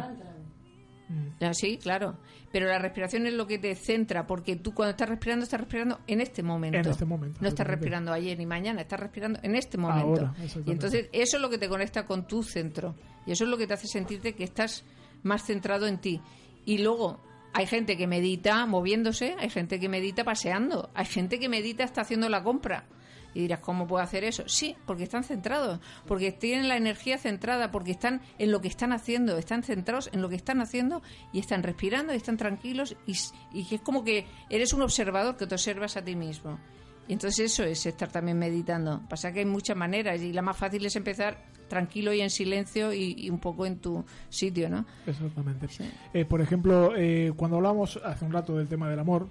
Mm. 1.10 1.44
Ah, 1.44 1.54
Sí, 1.54 1.78
claro. 1.78 2.16
Pero 2.54 2.68
la 2.68 2.78
respiración 2.78 3.26
es 3.26 3.34
lo 3.34 3.48
que 3.48 3.58
te 3.58 3.74
centra, 3.74 4.28
porque 4.28 4.56
tú 4.56 4.76
cuando 4.76 4.92
estás 4.92 5.10
respirando, 5.10 5.44
estás 5.44 5.60
respirando 5.60 6.00
en 6.06 6.22
este 6.22 6.44
momento. 6.44 6.78
En 6.78 6.86
este 6.88 7.04
momento, 7.04 7.40
No 7.42 7.48
estás 7.48 7.66
respirando 7.66 8.14
ayer 8.14 8.38
ni 8.38 8.46
mañana, 8.46 8.82
estás 8.82 9.00
respirando 9.00 9.40
en 9.42 9.56
este 9.56 9.80
momento. 9.80 10.28
Ahora, 10.28 10.36
y 10.64 10.70
entonces 10.70 11.10
eso 11.12 11.38
es 11.38 11.42
lo 11.42 11.50
que 11.50 11.58
te 11.58 11.68
conecta 11.68 12.06
con 12.06 12.28
tu 12.28 12.44
centro. 12.44 12.94
Y 13.26 13.32
eso 13.32 13.46
es 13.46 13.50
lo 13.50 13.58
que 13.58 13.66
te 13.66 13.74
hace 13.74 13.88
sentirte 13.88 14.36
que 14.36 14.44
estás 14.44 14.86
más 15.24 15.44
centrado 15.44 15.88
en 15.88 15.98
ti. 16.00 16.22
Y 16.64 16.78
luego 16.78 17.20
hay 17.54 17.66
gente 17.66 17.98
que 17.98 18.06
medita 18.06 18.68
moviéndose, 18.68 19.36
hay 19.40 19.50
gente 19.50 19.80
que 19.80 19.90
medita 19.90 20.24
paseando, 20.24 20.92
hay 20.94 21.06
gente 21.06 21.40
que 21.40 21.50
medita 21.50 21.84
hasta 21.84 22.02
haciendo 22.02 22.30
la 22.30 22.44
compra. 22.44 22.86
Y 23.34 23.42
dirás, 23.42 23.60
¿cómo 23.60 23.88
puedo 23.88 24.04
hacer 24.04 24.24
eso? 24.24 24.44
Sí, 24.48 24.76
porque 24.86 25.04
están 25.04 25.24
centrados, 25.24 25.80
porque 26.08 26.32
tienen 26.32 26.68
la 26.68 26.78
energía 26.78 27.18
centrada, 27.18 27.72
porque 27.72 27.92
están 27.92 28.22
en 28.38 28.52
lo 28.52 28.62
que 28.62 28.68
están 28.68 28.94
haciendo, 28.94 29.38
están 29.38 29.64
centrados 29.64 30.10
en 30.14 30.22
lo 30.22 30.30
que 30.30 30.36
están 30.36 30.62
haciendo 30.62 31.02
y 31.32 31.40
están 31.40 31.64
respirando 31.64 32.14
y 32.14 32.18
están 32.18 32.38
tranquilos 32.38 32.96
y, 33.06 33.16
y 33.54 33.66
que 33.66 33.76
es 33.76 33.82
como 33.82 34.04
que 34.04 34.26
eres 34.50 34.74
un 34.74 34.82
observador 34.82 35.38
que 35.38 35.48
te 35.48 35.56
observas 35.56 35.98
a 35.98 36.04
ti 36.04 36.16
mismo. 36.16 36.60
Y 37.08 37.14
entonces 37.14 37.52
eso 37.52 37.64
es 37.64 37.86
estar 37.86 38.10
también 38.10 38.40
meditando. 38.40 39.02
Pasa 39.10 39.34
que 39.34 39.40
hay 39.40 39.46
muchas 39.46 39.76
maneras 39.76 40.22
y 40.22 40.32
la 40.32 40.42
más 40.42 40.56
fácil 40.56 40.86
es 40.86 40.96
empezar 40.96 41.38
tranquilo 41.68 42.14
y 42.14 42.22
en 42.22 42.30
silencio 42.30 42.94
y, 42.94 43.16
y 43.18 43.30
un 43.30 43.40
poco 43.40 43.66
en 43.66 43.78
tu 43.78 44.06
sitio, 44.30 44.70
¿no? 44.70 44.86
Exactamente. 45.06 45.68
Sí. 45.68 45.84
Eh, 46.14 46.24
por 46.24 46.40
ejemplo, 46.40 46.94
eh, 46.96 47.34
cuando 47.36 47.58
hablamos 47.58 48.00
hace 48.06 48.24
un 48.24 48.32
rato 48.32 48.56
del 48.56 48.68
tema 48.68 48.90
del 48.90 49.00
amor, 49.00 49.28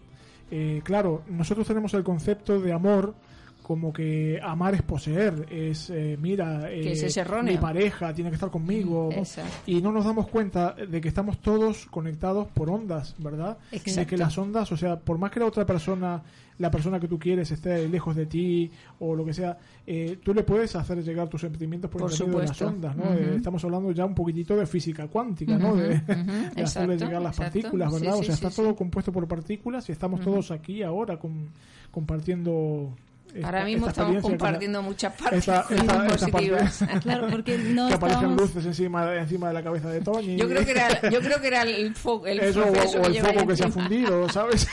eh, 0.50 0.82
claro, 0.84 1.22
nosotros 1.28 1.66
tenemos 1.66 1.94
el 1.94 2.04
concepto 2.04 2.60
de 2.60 2.72
amor 2.72 3.14
como 3.62 3.92
que 3.92 4.40
amar 4.42 4.74
es 4.74 4.82
poseer, 4.82 5.46
es, 5.50 5.88
eh, 5.90 6.18
mira, 6.20 6.70
eh, 6.70 6.92
es 6.92 7.18
mi 7.44 7.56
pareja 7.58 8.12
tiene 8.12 8.30
que 8.30 8.34
estar 8.34 8.50
conmigo. 8.50 9.10
Exacto. 9.12 9.52
Y 9.66 9.80
no 9.80 9.92
nos 9.92 10.04
damos 10.04 10.28
cuenta 10.28 10.72
de 10.72 11.00
que 11.00 11.08
estamos 11.08 11.38
todos 11.38 11.86
conectados 11.86 12.48
por 12.48 12.68
ondas, 12.70 13.14
¿verdad? 13.18 13.58
De 13.70 13.76
Exacto. 13.78 14.10
que 14.10 14.16
las 14.16 14.36
ondas, 14.36 14.70
o 14.72 14.76
sea, 14.76 14.98
por 14.98 15.18
más 15.18 15.30
que 15.30 15.40
la 15.40 15.46
otra 15.46 15.64
persona, 15.64 16.22
la 16.58 16.70
persona 16.70 16.98
que 16.98 17.06
tú 17.06 17.18
quieres 17.18 17.50
esté 17.50 17.88
lejos 17.88 18.16
de 18.16 18.26
ti 18.26 18.70
o 18.98 19.14
lo 19.14 19.24
que 19.24 19.32
sea, 19.32 19.56
eh, 19.86 20.18
tú 20.22 20.34
le 20.34 20.42
puedes 20.42 20.74
hacer 20.74 21.02
llegar 21.02 21.28
tus 21.28 21.40
sentimientos 21.40 21.90
por, 21.90 22.02
Por 22.02 22.12
intermedio 22.12 22.40
de 22.40 22.46
las 22.48 22.62
ondas, 22.62 22.96
¿no? 22.96 23.12
Estamos 23.12 23.64
hablando 23.64 23.92
ya 23.92 24.04
un 24.04 24.14
poquitito 24.14 24.56
de 24.56 24.66
física 24.66 25.06
cuántica, 25.06 25.56
¿no? 25.56 25.76
De, 25.76 26.00
de 26.54 26.62
hacerle 26.62 26.96
llegar 26.96 27.22
las 27.22 27.36
exacto. 27.36 27.60
partículas, 27.60 27.92
¿verdad? 27.92 28.14
Sí, 28.14 28.20
o 28.20 28.24
sea, 28.24 28.24
sí, 28.24 28.32
está 28.32 28.50
sí, 28.50 28.56
todo 28.56 28.74
compuesto 28.74 29.12
por 29.12 29.28
partículas 29.28 29.88
y 29.88 29.92
estamos 29.92 30.20
todos 30.20 30.50
aquí 30.50 30.82
ahora 30.82 31.16
con, 31.16 31.48
compartiendo. 31.92 32.92
Esta- 33.34 33.46
Ahora 33.46 33.64
mismo 33.64 33.86
esta 33.88 34.02
estamos 34.02 34.16
experiencia 34.16 34.22
con 34.22 34.32
la- 34.32 34.38
compartiendo 34.38 34.82
muchas 34.82 35.12
partes 35.14 35.38
esta- 35.38 35.60
esta- 35.70 36.06
esta 36.06 36.26
positivas. 36.28 36.84
Claro, 37.02 37.28
porque 37.30 37.58
no 37.74 37.88
que 37.88 37.94
aparecen 37.94 38.22
estamos... 38.30 38.40
luces 38.40 38.66
encima, 38.66 39.16
encima 39.16 39.48
de 39.48 39.54
la 39.54 39.62
cabeza 39.62 39.88
de 39.90 40.00
Toñi. 40.00 40.36
Yo 40.36 40.48
creo 40.48 40.64
que 40.64 40.70
era, 40.72 41.00
yo 41.10 41.20
creo 41.20 41.40
que 41.40 41.46
era 41.46 41.62
el 41.62 41.94
foco, 41.94 42.26
el 42.26 42.40
Eso, 42.40 42.60
o, 42.64 42.72
que 42.72 42.78
el 43.18 43.24
foco 43.24 43.46
que 43.46 43.56
se 43.56 43.64
ha 43.64 43.68
fundido, 43.70 44.28
¿sabes? 44.28 44.68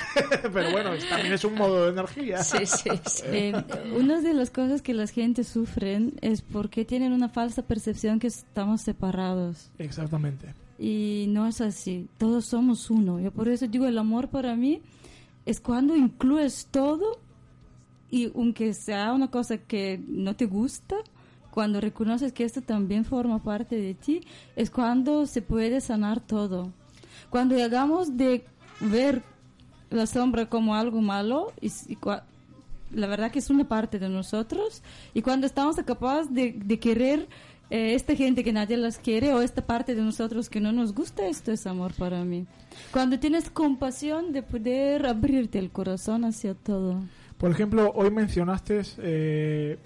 Pero 0.54 0.72
bueno, 0.72 0.92
también 1.10 1.34
es 1.34 1.44
un 1.46 1.56
modo 1.56 1.86
de 1.86 1.92
energía. 1.92 2.44
Sí, 2.44 2.66
sí, 2.66 2.90
sí. 3.06 3.24
Eh, 3.26 3.54
una 3.98 4.22
de 4.22 4.34
las 4.34 4.50
cosas 4.50 4.82
que 4.82 4.94
las 4.94 5.12
gente 5.12 5.44
sufren 5.44 6.14
es 6.22 6.42
porque 6.42 6.86
tienen 6.86 7.14
una 7.14 7.30
falsa 7.30 7.62
percepción 7.64 8.20
que 8.20 8.28
estamos 8.28 8.82
separados. 8.82 9.72
Exactamente. 9.80 10.54
Y 10.78 11.26
no 11.30 11.46
es 11.48 11.60
así. 11.62 12.08
Todos 12.18 12.46
somos 12.46 12.90
uno. 12.90 13.20
Yo 13.20 13.32
por 13.32 13.50
eso 13.50 13.68
digo, 13.68 13.86
el 13.86 13.98
amor 13.98 14.30
para 14.30 14.56
mí 14.56 14.82
es 15.46 15.60
cuando 15.60 15.96
incluyes 15.96 16.68
todo 16.72 17.20
y 18.12 18.32
aunque 18.36 18.74
sea 18.74 19.14
una 19.14 19.30
cosa 19.30 19.58
que 19.58 20.02
no 20.08 20.36
te 20.36 20.46
gusta, 20.46 20.96
cuando 21.52 21.82
reconoces 21.82 22.32
que 22.32 22.44
esto 22.44 22.62
también 22.62 23.06
forma 23.06 23.42
parte 23.44 23.76
de 23.76 23.94
ti, 23.94 24.22
es 24.56 24.70
cuando 24.70 25.26
se 25.26 25.42
puede 25.42 25.82
sanar 25.82 26.20
todo. 26.20 26.72
Cuando 27.30 27.56
llegamos 27.56 28.18
de 28.18 28.46
ver 28.80 29.24
la 29.90 30.06
sombra 30.06 30.48
como 30.48 30.76
algo 30.76 31.02
malo, 31.02 31.52
y, 31.62 31.72
la 32.92 33.08
verdad 33.08 33.32
que 33.32 33.40
es 33.40 33.50
una 33.50 33.68
parte 33.68 34.00
de 34.00 34.10
nosotros, 34.10 34.82
y 35.14 35.22
cuando 35.22 35.48
estamos 35.48 35.76
capaces 35.78 36.34
de, 36.34 36.54
de 36.54 36.80
querer 36.80 37.28
eh, 37.70 37.94
esta 37.94 38.16
gente 38.16 38.44
que 38.44 38.52
nadie 38.52 38.78
las 38.78 38.98
quiere 38.98 39.34
o 39.34 39.42
esta 39.42 39.66
parte 39.66 39.94
de 39.94 40.02
nosotros 40.02 40.50
que 40.50 40.60
no 40.60 40.72
nos 40.72 40.94
gusta, 40.94 41.28
esto 41.28 41.52
es 41.52 41.68
amor 41.68 41.94
para 41.94 42.24
mí. 42.24 42.48
Cuando 42.92 43.20
tienes 43.20 43.50
compasión 43.52 44.32
de 44.32 44.42
poder 44.42 45.06
abrirte 45.06 45.60
el 45.60 45.70
corazón 45.70 46.26
hacia 46.26 46.56
todo. 46.56 47.00
Por 47.40 47.50
ejemplo, 47.52 47.92
hoy 47.96 48.12
mencionaste 48.12 48.82
eh, 48.98 49.78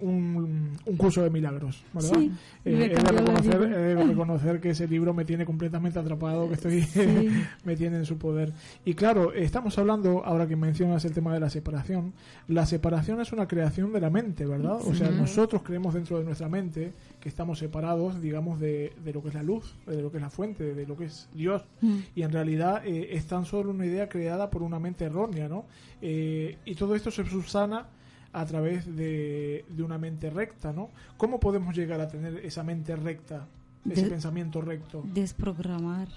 un, 0.00 0.70
un 0.86 0.96
curso 0.96 1.22
de 1.22 1.30
milagros, 1.30 1.82
¿verdad? 1.92 2.12
Sí, 2.14 2.32
Eh, 2.64 2.92
he, 2.96 3.02
de 3.02 3.12
reconocer, 3.12 3.62
he 3.62 3.94
de 3.94 4.04
reconocer 4.04 4.60
que 4.60 4.70
ese 4.70 4.86
libro 4.86 5.12
me 5.12 5.24
tiene 5.24 5.44
completamente 5.44 5.98
atrapado, 5.98 6.46
que 6.48 6.54
estoy 6.54 6.82
Sí. 6.82 7.30
me 7.64 7.76
tiene 7.76 7.96
en 7.96 8.04
su 8.06 8.16
poder. 8.16 8.52
Y 8.84 8.94
claro, 8.94 9.32
estamos 9.32 9.76
hablando, 9.76 10.24
ahora 10.24 10.46
que 10.46 10.54
mencionas 10.54 11.04
el 11.04 11.12
tema 11.12 11.34
de 11.34 11.40
la 11.40 11.50
separación, 11.50 12.12
la 12.46 12.64
separación 12.64 13.20
es 13.20 13.32
una 13.32 13.48
creación 13.48 13.92
de 13.92 14.00
la 14.00 14.10
mente, 14.10 14.46
¿verdad? 14.46 14.78
O 14.86 14.94
sea, 14.94 15.10
nosotros 15.10 15.62
creemos 15.62 15.94
dentro 15.94 16.18
de 16.18 16.24
nuestra 16.24 16.48
mente 16.48 16.92
que 17.18 17.28
estamos 17.28 17.58
separados, 17.58 18.20
digamos, 18.22 18.60
de, 18.60 18.92
de 19.04 19.12
lo 19.12 19.20
que 19.20 19.28
es 19.30 19.34
la 19.34 19.42
luz, 19.42 19.74
de 19.86 20.00
lo 20.00 20.12
que 20.12 20.18
es 20.18 20.22
la 20.22 20.30
fuente, 20.30 20.74
de 20.74 20.86
lo 20.86 20.96
que 20.96 21.06
es 21.06 21.28
Dios. 21.34 21.64
Mm. 21.80 21.96
Y 22.14 22.22
en 22.22 22.30
realidad 22.30 22.82
eh, 22.86 23.08
es 23.16 23.26
tan 23.26 23.44
solo 23.46 23.70
una 23.70 23.84
idea 23.84 24.08
creada 24.08 24.48
por 24.48 24.62
una 24.62 24.78
mente 24.78 25.04
errónea, 25.06 25.48
¿no? 25.48 25.64
Eh, 26.06 26.58
y 26.66 26.74
todo 26.74 26.94
esto 26.94 27.10
se 27.10 27.24
subsana 27.24 27.86
a 28.32 28.44
través 28.44 28.94
de, 28.94 29.64
de 29.70 29.82
una 29.82 29.96
mente 29.96 30.28
recta, 30.28 30.70
¿no? 30.72 30.90
¿Cómo 31.16 31.40
podemos 31.40 31.74
llegar 31.74 32.00
a 32.02 32.08
tener 32.08 32.44
esa 32.44 32.62
mente 32.62 32.94
recta, 32.94 33.46
ese 33.88 34.02
De- 34.02 34.08
pensamiento 34.10 34.60
recto, 34.60 35.02
Desprogramar. 35.14 36.08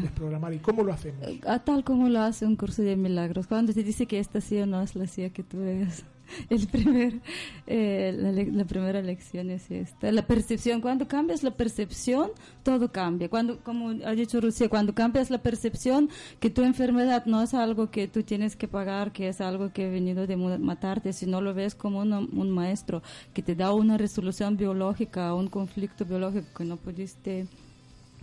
desprogramar? 0.00 0.54
¿Y 0.54 0.60
cómo 0.60 0.82
lo 0.82 0.92
hacemos? 0.94 1.20
A 1.46 1.58
tal 1.58 1.84
como 1.84 2.08
lo 2.08 2.20
hace 2.20 2.46
un 2.46 2.56
curso 2.56 2.80
de 2.82 2.96
milagros. 2.96 3.46
Cuando 3.46 3.74
te 3.74 3.82
dice 3.82 4.06
que 4.06 4.18
esta 4.18 4.40
sí 4.40 4.56
o 4.58 4.66
no 4.66 4.80
es 4.80 4.94
la 4.96 5.06
sí 5.06 5.28
que 5.30 5.42
tú 5.42 5.58
veas. 5.58 6.04
El 6.50 6.66
primer, 6.68 7.20
eh, 7.66 8.14
la, 8.16 8.32
la 8.32 8.64
primera 8.64 9.02
lección 9.02 9.50
es 9.50 9.70
esta. 9.70 10.10
La 10.10 10.26
percepción. 10.26 10.80
Cuando 10.80 11.06
cambias 11.06 11.42
la 11.42 11.50
percepción, 11.50 12.30
todo 12.62 12.90
cambia. 12.90 13.28
Cuando, 13.28 13.58
como 13.60 13.90
ha 14.04 14.12
dicho 14.12 14.40
Rusia, 14.40 14.68
cuando 14.68 14.94
cambias 14.94 15.30
la 15.30 15.38
percepción 15.38 16.08
que 16.40 16.50
tu 16.50 16.62
enfermedad 16.62 17.26
no 17.26 17.42
es 17.42 17.54
algo 17.54 17.90
que 17.90 18.08
tú 18.08 18.22
tienes 18.22 18.56
que 18.56 18.68
pagar, 18.68 19.12
que 19.12 19.28
es 19.28 19.40
algo 19.40 19.72
que 19.72 19.86
ha 19.86 19.90
venido 19.90 20.26
de 20.26 20.36
matarte, 20.36 21.12
sino 21.12 21.40
lo 21.40 21.54
ves 21.54 21.74
como 21.74 22.00
una- 22.00 22.18
un 22.20 22.50
maestro 22.50 23.02
que 23.32 23.42
te 23.42 23.54
da 23.54 23.72
una 23.72 23.98
resolución 23.98 24.56
biológica 24.56 25.34
un 25.34 25.48
conflicto 25.48 26.04
biológico 26.04 26.46
que 26.56 26.64
no 26.64 26.76
pudiste 26.76 27.46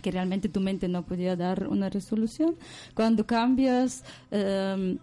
que 0.02 0.10
realmente 0.10 0.48
tu 0.48 0.60
mente 0.60 0.88
no 0.88 1.02
podía 1.04 1.36
dar 1.36 1.68
una 1.68 1.88
resolución. 1.88 2.56
Cuando 2.94 3.24
cambias 3.24 4.02
em, 4.32 4.98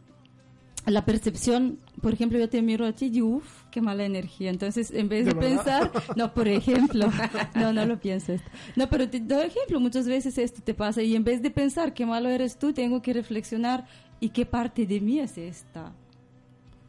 la 0.86 1.06
percepción, 1.06 1.78
por 2.02 2.14
ejemplo, 2.14 2.40
yo 2.40 2.50
te 2.50 2.62
miro 2.62 2.86
a 2.86 2.94
ti 2.94 3.12
y 3.14 3.22
uff, 3.22 3.64
qué 3.72 3.82
mala 3.82 4.06
energía. 4.06 4.50
Entonces, 4.50 4.92
en 4.92 5.08
vez 5.10 5.26
¿De 5.26 5.36
pensar, 5.36 5.92
no, 6.16 6.34
por 6.34 6.48
ejemplo, 6.48 7.10
no, 7.56 7.74
no 7.74 7.86
lo 7.86 8.00
pienso 8.00 8.34
esto. 8.34 8.50
No, 8.76 8.90
pero 8.90 9.10
te 9.10 9.20
doy 9.20 9.48
ejemplo, 9.48 9.80
muchas 9.80 10.08
veces 10.08 10.38
esto 10.38 10.62
te 10.64 10.74
pasa 10.74 11.02
y 11.04 11.16
en 11.16 11.24
vez 11.24 11.42
de 11.42 11.52
pensar 11.52 11.94
qué 11.94 12.06
malo 12.06 12.30
eres 12.30 12.58
tú, 12.58 12.74
tengo 12.74 13.02
que 13.02 13.14
reflexionar 13.14 13.86
y 14.20 14.30
qué 14.30 14.46
parte 14.46 14.86
de 14.86 15.00
mí 15.00 15.20
es 15.20 15.38
esta. 15.38 15.94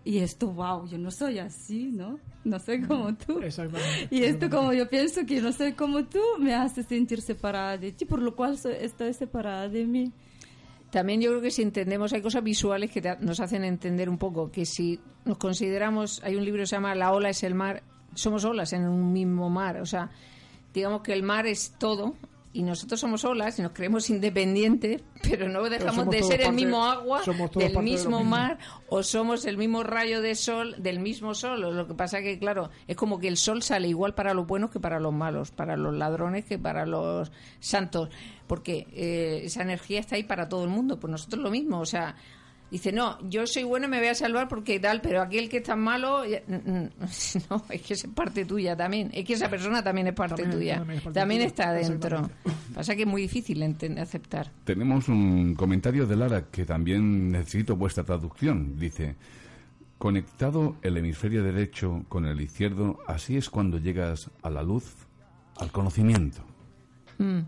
Y 0.02 0.18
esto, 0.18 0.46
wow, 0.48 0.86
yo 0.88 0.96
no 0.96 1.10
soy 1.10 1.38
así, 1.38 1.90
¿no? 1.92 2.18
No 2.42 2.58
soy 2.58 2.80
como 2.80 3.14
tú. 3.14 3.38
Exactamente. 3.40 4.08
Y 4.10 4.22
esto 4.22 4.48
como 4.48 4.72
yo 4.72 4.88
pienso 4.88 5.26
que 5.26 5.42
no 5.42 5.52
soy 5.52 5.72
como 5.74 6.04
tú, 6.06 6.20
me 6.38 6.54
hace 6.54 6.82
sentir 6.82 7.20
separada 7.20 7.76
de 7.76 7.92
ti, 7.92 8.06
por 8.06 8.22
lo 8.22 8.34
cual 8.34 8.56
so- 8.56 8.70
estoy 8.70 9.12
separada 9.12 9.68
de 9.68 9.84
mí. 9.84 10.10
También 10.90 11.20
yo 11.20 11.30
creo 11.30 11.40
que 11.40 11.50
si 11.50 11.62
entendemos, 11.62 12.12
hay 12.12 12.20
cosas 12.20 12.42
visuales 12.42 12.90
que 12.90 13.00
nos 13.20 13.40
hacen 13.40 13.64
entender 13.64 14.08
un 14.08 14.18
poco 14.18 14.50
que 14.50 14.66
si 14.66 15.00
nos 15.24 15.38
consideramos, 15.38 16.20
hay 16.24 16.34
un 16.36 16.44
libro 16.44 16.62
que 16.62 16.66
se 16.66 16.76
llama 16.76 16.94
La 16.94 17.12
ola 17.12 17.30
es 17.30 17.44
el 17.44 17.54
mar, 17.54 17.82
somos 18.14 18.44
olas 18.44 18.72
en 18.72 18.88
un 18.88 19.12
mismo 19.12 19.48
mar, 19.50 19.80
o 19.80 19.86
sea, 19.86 20.10
digamos 20.74 21.02
que 21.02 21.12
el 21.12 21.22
mar 21.22 21.46
es 21.46 21.74
todo 21.78 22.14
y 22.52 22.64
nosotros 22.64 22.98
somos 22.98 23.24
olas 23.24 23.58
y 23.58 23.62
nos 23.62 23.72
creemos 23.72 24.10
independientes, 24.10 25.02
pero 25.22 25.48
no 25.48 25.62
dejamos 25.68 26.10
de 26.10 26.22
ser 26.22 26.40
el 26.40 26.52
mismo 26.52 26.84
agua, 26.84 27.22
del 27.54 27.72
de 27.72 27.78
mismo. 27.80 28.24
mar 28.24 28.58
o 28.88 29.04
somos 29.04 29.44
el 29.44 29.56
mismo 29.56 29.84
rayo 29.84 30.20
de 30.20 30.34
sol 30.34 30.74
del 30.78 30.98
mismo 30.98 31.34
sol. 31.34 31.60
Lo 31.60 31.86
que 31.86 31.94
pasa 31.94 32.22
que, 32.22 32.38
claro, 32.40 32.70
es 32.88 32.96
como 32.96 33.20
que 33.20 33.28
el 33.28 33.36
sol 33.36 33.62
sale 33.62 33.86
igual 33.86 34.14
para 34.14 34.34
los 34.34 34.48
buenos 34.48 34.70
que 34.70 34.80
para 34.80 34.98
los 34.98 35.12
malos, 35.12 35.52
para 35.52 35.76
los 35.76 35.94
ladrones 35.94 36.44
que 36.44 36.58
para 36.58 36.86
los 36.86 37.30
santos, 37.60 38.08
porque 38.48 38.88
eh, 38.92 39.42
esa 39.44 39.62
energía 39.62 40.00
está 40.00 40.16
ahí 40.16 40.24
para 40.24 40.48
todo 40.48 40.64
el 40.64 40.70
mundo. 40.70 40.98
Pues 40.98 41.10
nosotros 41.10 41.40
lo 41.42 41.50
mismo, 41.50 41.78
o 41.78 41.86
sea, 41.86 42.16
dice, 42.70 42.92
no, 42.92 43.18
yo 43.28 43.46
soy 43.46 43.64
bueno 43.64 43.86
y 43.86 43.88
me 43.90 43.98
voy 43.98 44.08
a 44.08 44.14
salvar 44.14 44.48
porque 44.48 44.78
tal, 44.80 45.00
pero 45.00 45.20
aquel 45.22 45.48
que 45.48 45.58
está 45.58 45.76
malo, 45.76 46.24
ya- 46.24 46.42
no, 46.48 47.64
es 47.70 47.82
que 47.82 47.94
es 47.94 48.06
parte 48.14 48.44
tuya 48.44 48.76
también, 48.76 49.10
es 49.12 49.24
que 49.24 49.32
esa 49.34 49.48
persona 49.50 49.82
también 49.82 50.06
es 50.08 50.14
parte 50.14 50.42
También- 50.42 50.58
tuya, 50.58 50.76
también 50.78 50.98
es 50.98 51.02
parte 51.04 51.20
también 51.20 51.40
tuya, 51.40 51.46
está 51.48 51.72
dentro. 51.72 52.30
Pasa 52.74 52.94
que 52.94 53.02
es 53.02 53.08
muy 53.08 53.22
difícil 53.22 53.62
aceptar. 53.98 54.50
Tenemos 54.64 55.08
un 55.08 55.54
comentario 55.54 56.06
de 56.06 56.16
Lara 56.16 56.44
que 56.50 56.64
también 56.64 57.30
necesito 57.32 57.76
vuestra 57.76 58.04
traducción. 58.04 58.78
Dice, 58.78 59.16
conectado 59.98 60.76
el 60.82 60.96
hemisferio 60.96 61.42
derecho 61.42 62.04
con 62.08 62.24
el 62.26 62.40
izquierdo, 62.40 62.98
así 63.06 63.36
es 63.36 63.50
cuando 63.50 63.78
llegas 63.78 64.30
a 64.42 64.50
la 64.50 64.62
luz, 64.62 64.94
al 65.58 65.70
conocimiento. 65.72 66.42
Mm. 67.18 67.40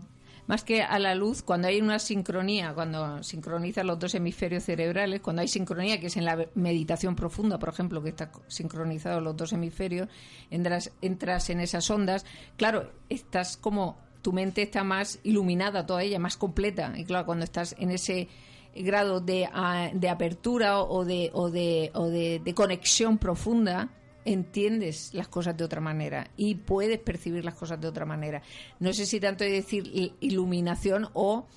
Más 0.47 0.63
que 0.63 0.81
a 0.81 0.99
la 0.99 1.15
luz, 1.15 1.41
cuando 1.41 1.69
hay 1.69 1.79
una 1.79 1.99
sincronía, 1.99 2.73
cuando 2.73 3.23
sincronizan 3.23 3.87
los 3.87 3.97
dos 3.97 4.13
hemisferios 4.13 4.63
cerebrales, 4.63 5.21
cuando 5.21 5.41
hay 5.41 5.47
sincronía, 5.47 5.99
que 5.99 6.07
es 6.07 6.17
en 6.17 6.25
la 6.25 6.47
meditación 6.55 7.15
profunda, 7.15 7.57
por 7.59 7.69
ejemplo, 7.69 8.03
que 8.03 8.09
está 8.09 8.31
sincronizados 8.47 9.23
los 9.23 9.37
dos 9.37 9.53
hemisferios, 9.53 10.09
entras, 10.51 10.91
entras 11.01 11.49
en 11.49 11.61
esas 11.61 11.89
ondas, 11.89 12.25
claro, 12.57 12.91
estás 13.09 13.55
como, 13.55 13.97
tu 14.21 14.33
mente 14.33 14.63
está 14.63 14.83
más 14.83 15.19
iluminada, 15.23 15.85
toda 15.85 16.03
ella, 16.03 16.19
más 16.19 16.35
completa. 16.35 16.93
Y 16.95 17.05
claro, 17.05 17.25
cuando 17.25 17.45
estás 17.45 17.75
en 17.79 17.91
ese 17.91 18.27
grado 18.75 19.21
de, 19.21 19.47
ah, 19.53 19.91
de 19.93 20.09
apertura 20.09 20.81
o 20.81 21.05
de, 21.05 21.29
o 21.33 21.49
de, 21.49 21.91
o 21.93 22.09
de, 22.09 22.41
de 22.43 22.53
conexión 22.53 23.17
profunda, 23.17 23.89
entiendes 24.25 25.13
las 25.13 25.27
cosas 25.27 25.57
de 25.57 25.63
otra 25.63 25.81
manera 25.81 26.29
y 26.37 26.55
puedes 26.55 26.99
percibir 26.99 27.43
las 27.43 27.55
cosas 27.55 27.79
de 27.79 27.87
otra 27.87 28.05
manera. 28.05 28.41
No 28.79 28.93
sé 28.93 29.05
si 29.05 29.19
tanto 29.19 29.43
decir 29.43 30.15
iluminación 30.19 31.09
o, 31.13 31.47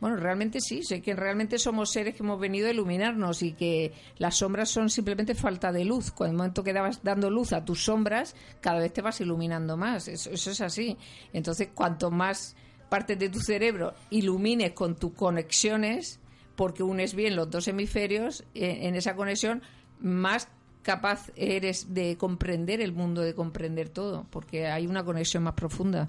bueno, 0.00 0.16
realmente 0.16 0.60
sí, 0.60 0.82
sé 0.82 1.02
que 1.02 1.14
realmente 1.14 1.58
somos 1.58 1.90
seres 1.90 2.14
que 2.14 2.22
hemos 2.22 2.40
venido 2.40 2.68
a 2.68 2.70
iluminarnos 2.70 3.42
y 3.42 3.52
que 3.52 3.92
las 4.18 4.36
sombras 4.36 4.68
son 4.68 4.90
simplemente 4.90 5.34
falta 5.34 5.72
de 5.72 5.84
luz. 5.84 6.10
Cuando 6.10 6.32
el 6.32 6.36
momento 6.38 6.64
que 6.64 6.72
dabas 6.72 7.02
dando 7.02 7.30
luz 7.30 7.52
a 7.52 7.64
tus 7.64 7.84
sombras, 7.84 8.34
cada 8.60 8.80
vez 8.80 8.92
te 8.92 9.02
vas 9.02 9.20
iluminando 9.20 9.76
más. 9.76 10.08
Eso, 10.08 10.30
eso 10.30 10.50
es 10.50 10.60
así. 10.60 10.96
Entonces, 11.32 11.68
cuanto 11.74 12.10
más 12.10 12.56
partes 12.88 13.18
de 13.18 13.28
tu 13.28 13.40
cerebro 13.40 13.94
ilumines 14.10 14.72
con 14.72 14.96
tus 14.96 15.12
conexiones, 15.14 16.20
porque 16.56 16.82
unes 16.82 17.14
bien 17.14 17.36
los 17.36 17.50
dos 17.50 17.68
hemisferios 17.68 18.44
eh, 18.54 18.80
en 18.82 18.94
esa 18.94 19.16
conexión, 19.16 19.62
más 20.00 20.48
capaz 20.84 21.32
eres 21.34 21.92
de 21.92 22.16
comprender 22.16 22.80
el 22.80 22.92
mundo, 22.92 23.22
de 23.22 23.34
comprender 23.34 23.88
todo, 23.88 24.26
porque 24.30 24.68
hay 24.68 24.86
una 24.86 25.02
conexión 25.02 25.42
más 25.42 25.54
profunda. 25.54 26.08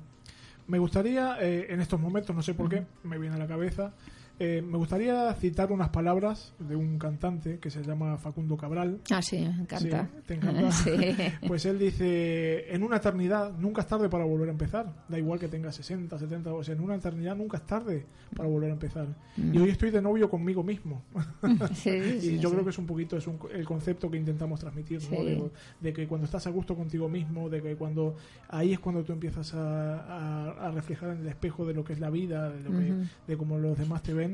Me 0.68 0.78
gustaría, 0.78 1.38
eh, 1.42 1.68
en 1.70 1.80
estos 1.80 2.00
momentos, 2.00 2.36
no 2.36 2.44
sé 2.44 2.54
por 2.54 2.70
qué, 2.70 2.86
me 3.04 3.18
viene 3.18 3.36
a 3.36 3.40
la 3.40 3.48
cabeza, 3.48 3.94
eh, 4.40 4.62
me 4.62 4.78
gustaría 4.78 5.34
citar 5.36 5.72
unas 5.72 5.90
palabras 5.90 6.54
de 6.60 6.76
un 6.76 6.98
cantante 7.00 7.60
que 7.60 7.70
se 7.70 7.82
llama 7.84 8.18
Facundo 8.18 8.58
Cabral. 8.58 9.00
Ah, 9.12 9.22
sí, 9.22 9.38
me 9.40 9.62
encanta. 9.62 10.10
Sí, 10.14 10.22
te 10.26 10.34
encanta. 10.36 10.72
Sí. 10.72 10.92
Pues 11.48 11.66
él 11.66 11.80
dice, 11.80 12.74
en 12.74 12.84
una 12.84 12.98
eternidad 12.98 13.54
nunca 13.58 13.82
es 13.82 13.88
tarde 13.88 14.10
para 14.10 14.26
volver 14.26 14.50
a 14.50 14.52
empezar. 14.52 15.06
Da 15.08 15.18
igual 15.18 15.40
que 15.40 15.48
tenga 15.48 15.72
60, 15.72 16.18
70, 16.20 16.54
o 16.54 16.64
sea, 16.64 16.76
en 16.76 16.82
una 16.82 16.96
eternidad 16.96 17.36
nunca 17.36 17.58
es 17.58 17.66
tarde 17.66 18.06
para 18.36 18.50
volver 18.50 18.70
a 18.72 18.74
empezar. 18.74 19.08
Y 19.38 19.58
hoy 19.58 19.70
estoy 19.70 19.92
de 19.92 20.02
novio 20.02 20.30
conmigo 20.30 20.64
mismo. 20.64 21.04
Mm. 21.42 21.56
Sí, 21.76 21.90
y 22.22 22.40
yo 22.40 22.50
creo 22.52 22.64
que 22.64 22.70
es 22.72 22.78
un 22.78 22.86
poquito 22.86 23.18
es 23.18 23.28
un- 23.28 23.40
el 23.54 23.66
concepto 23.66 24.10
que 24.10 24.18
intentamos 24.18 24.60
transmitir, 24.60 25.00
¿no? 25.12 25.24
De, 25.24 25.52
de 25.82 25.94
que 25.94 26.08
cuando 26.08 26.26
estás 26.26 26.46
a 26.48 26.50
gusto 26.50 26.76
contigo 26.76 27.08
mismo, 27.10 27.50
de 27.50 27.62
que 27.62 27.76
cuando 27.76 28.16
ahí 28.50 28.74
es 28.74 28.80
cuando 28.80 29.04
tú 29.04 29.14
empiezas 29.14 29.54
a, 29.54 30.00
a- 30.00 30.68
a 30.68 30.72
reflejar 30.72 31.12
en 31.12 31.20
el 31.22 31.28
espejo 31.28 31.66
de 31.66 31.74
lo 31.74 31.84
que 31.84 31.94
es 31.94 32.00
la 32.00 32.10
vida, 32.10 32.50
de, 32.50 32.62
lo 32.64 32.72
que- 32.72 32.92
Ujú. 32.92 33.04
de 33.28 33.38
cómo 33.38 33.58
los 33.60 33.78
demás 33.78 34.02
te 34.04 34.14
ven, 34.14 34.25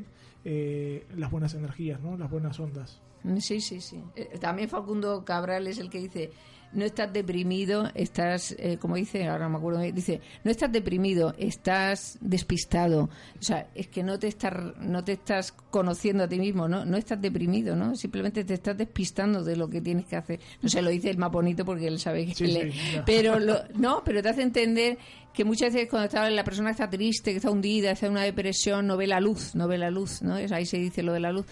eh, 0.45 1.05
las 1.15 1.31
buenas 1.31 1.53
energías, 1.53 1.99
¿no? 2.01 2.17
las 2.17 2.29
buenas 2.29 2.59
ondas. 2.59 3.01
Sí, 3.39 3.61
sí, 3.61 3.81
sí. 3.81 4.03
Eh, 4.15 4.37
También 4.39 4.67
Facundo 4.69 5.23
Cabral 5.23 5.67
es 5.67 5.77
el 5.77 5.89
que 5.89 5.99
dice, 5.99 6.31
no 6.74 6.86
estás 6.86 7.11
deprimido, 7.11 7.89
estás, 7.95 8.55
eh, 8.57 8.78
como 8.80 8.95
dice, 8.95 9.28
ahora 9.28 9.45
no 9.45 9.51
me 9.51 9.57
acuerdo, 9.57 9.80
dice, 9.82 10.22
no 10.43 10.51
estás 10.51 10.72
deprimido, 10.72 11.34
estás 11.38 12.17
despistado. 12.22 13.09
O 13.39 13.43
sea, 13.43 13.67
es 13.76 13.88
que 13.88 14.03
no 14.03 14.17
te 14.19 14.28
estás, 14.28 14.53
no 14.80 15.03
te 15.03 15.13
estás 15.13 15.51
conociendo 15.51 16.24
a 16.24 16.28
ti 16.28 16.39
mismo, 16.39 16.67
¿no? 16.67 16.86
No 16.86 16.97
estás 16.97 17.22
deprimido, 17.22 17.76
¿no? 17.76 17.95
Simplemente 17.95 18.43
te 18.43 18.53
estás 18.53 18.78
despistando 18.78 19.43
de 19.43 19.55
lo 19.55 19.69
que 19.69 19.82
tienes 19.82 20.05
que 20.05 20.15
hacer. 20.15 20.39
No 20.61 20.69
se 20.69 20.82
lo 20.82 20.89
dice 20.89 21.09
el 21.09 21.17
más 21.17 21.32
bonito 21.32 21.65
porque 21.65 21.88
él 21.88 21.99
sabe 21.99 22.26
que 22.28 22.36
Sí, 22.36 22.47
le- 22.47 22.72
sí. 22.72 22.80
Pero 23.05 23.39
lo- 23.39 23.63
no, 23.76 24.03
pero 24.03 24.22
te 24.22 24.30
hace 24.30 24.41
entender 24.41 24.97
que 25.34 25.45
muchas 25.45 25.74
veces 25.74 25.89
cuando 25.89 26.07
está, 26.07 26.30
la 26.30 26.43
persona 26.43 26.72
está 26.72 26.89
triste, 26.89 27.32
que 27.32 27.38
está 27.38 27.49
hundida, 27.51 27.91
está 27.91 28.05
en 28.07 28.13
una 28.13 28.24
depresión, 28.24 28.86
no 28.88 28.97
ve 28.97 29.07
la 29.07 29.19
luz, 29.22 29.55
no 29.55 29.67
ve 29.67 29.78
la 29.78 29.89
luz, 29.89 30.22
¿no? 30.22 30.38
Es- 30.38 30.51
Ahí 30.51 30.65
se 30.65 30.78
dice 30.78 31.03
lo 31.03 31.13
de 31.13 31.19
la 31.22 31.32
luz 31.32 31.45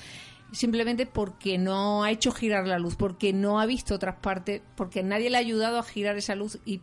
simplemente 0.52 1.06
porque 1.06 1.58
no 1.58 2.04
ha 2.04 2.12
hecho 2.12 2.32
girar 2.32 2.68
la 2.68 2.80
luz, 2.80 2.96
porque 2.96 3.34
no 3.34 3.60
ha 3.60 3.66
visto 3.66 3.96
otras 3.96 4.16
partes, 4.18 4.62
porque 4.76 5.04
nadie 5.04 5.30
le 5.30 5.38
ha 5.38 5.42
ayudado 5.42 5.78
a 5.80 5.84
girar 5.84 6.18
esa 6.18 6.36
luz 6.36 6.60
y 6.66 6.82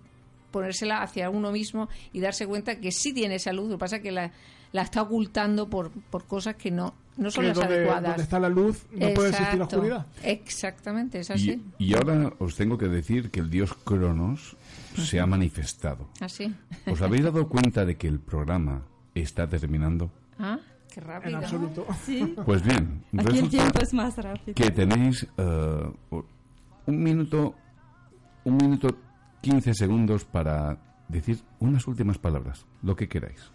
ponérsela 0.50 1.02
hacia 1.02 1.28
uno 1.30 1.52
mismo 1.52 1.88
y 2.12 2.20
darse 2.20 2.46
cuenta 2.46 2.80
que 2.80 2.92
sí 2.92 3.12
tiene 3.12 3.34
esa 3.36 3.52
luz. 3.52 3.66
Lo 3.68 3.76
que 3.76 3.80
pasa 3.80 3.96
es 3.96 4.02
que 4.02 4.12
la, 4.12 4.32
la 4.72 4.82
está 4.82 5.02
ocultando 5.02 5.68
por, 5.68 5.90
por 5.90 6.24
cosas 6.24 6.54
que 6.56 6.70
no, 6.70 6.94
no 7.16 7.30
son 7.30 7.42
Que 7.42 7.48
las 7.48 7.58
donde, 7.58 7.74
adecuadas. 7.74 8.02
donde 8.04 8.22
está 8.22 8.40
la 8.40 8.48
luz 8.48 8.86
no 8.92 9.12
puede 9.14 9.30
existir 9.30 9.58
la 9.58 9.64
oscuridad. 9.64 10.06
Exactamente, 10.22 11.20
es 11.20 11.30
así. 11.30 11.62
Y, 11.78 11.86
y 11.92 11.94
ahora 11.94 12.32
os 12.38 12.54
tengo 12.56 12.78
que 12.78 12.86
decir 12.88 13.30
que 13.30 13.40
el 13.40 13.50
dios 13.50 13.74
Cronos 13.84 14.56
se 14.96 15.20
ha 15.20 15.26
manifestado. 15.26 16.08
Así. 16.20 16.54
¿Os 16.86 17.02
habéis 17.02 17.24
dado 17.24 17.48
cuenta 17.48 17.84
de 17.84 17.96
que 17.96 18.06
el 18.08 18.20
programa 18.20 18.82
está 19.14 19.46
terminando? 19.46 20.10
Ah, 20.38 20.58
qué 20.96 21.00
En 21.00 21.06
rápido. 21.06 21.38
absoluto. 21.38 21.86
Sí. 22.04 22.34
Pues 22.44 22.62
bien, 22.62 23.04
Aquí 23.18 23.38
el 23.38 23.48
tiempo 23.48 23.78
es 23.80 23.92
más 23.94 24.16
rápido. 24.16 24.54
que 24.54 24.70
tenéis 24.70 25.26
eh, 25.36 25.90
un 26.86 27.02
minuto, 27.02 27.54
un 28.44 28.56
minuto 28.56 28.88
15 29.42 29.74
segundos 29.74 30.24
para 30.24 30.78
decir 31.08 31.38
unas 31.60 31.86
últimas 31.86 32.18
palabras, 32.18 32.66
lo 32.82 32.96
que 32.96 33.08
queráis. 33.08 33.50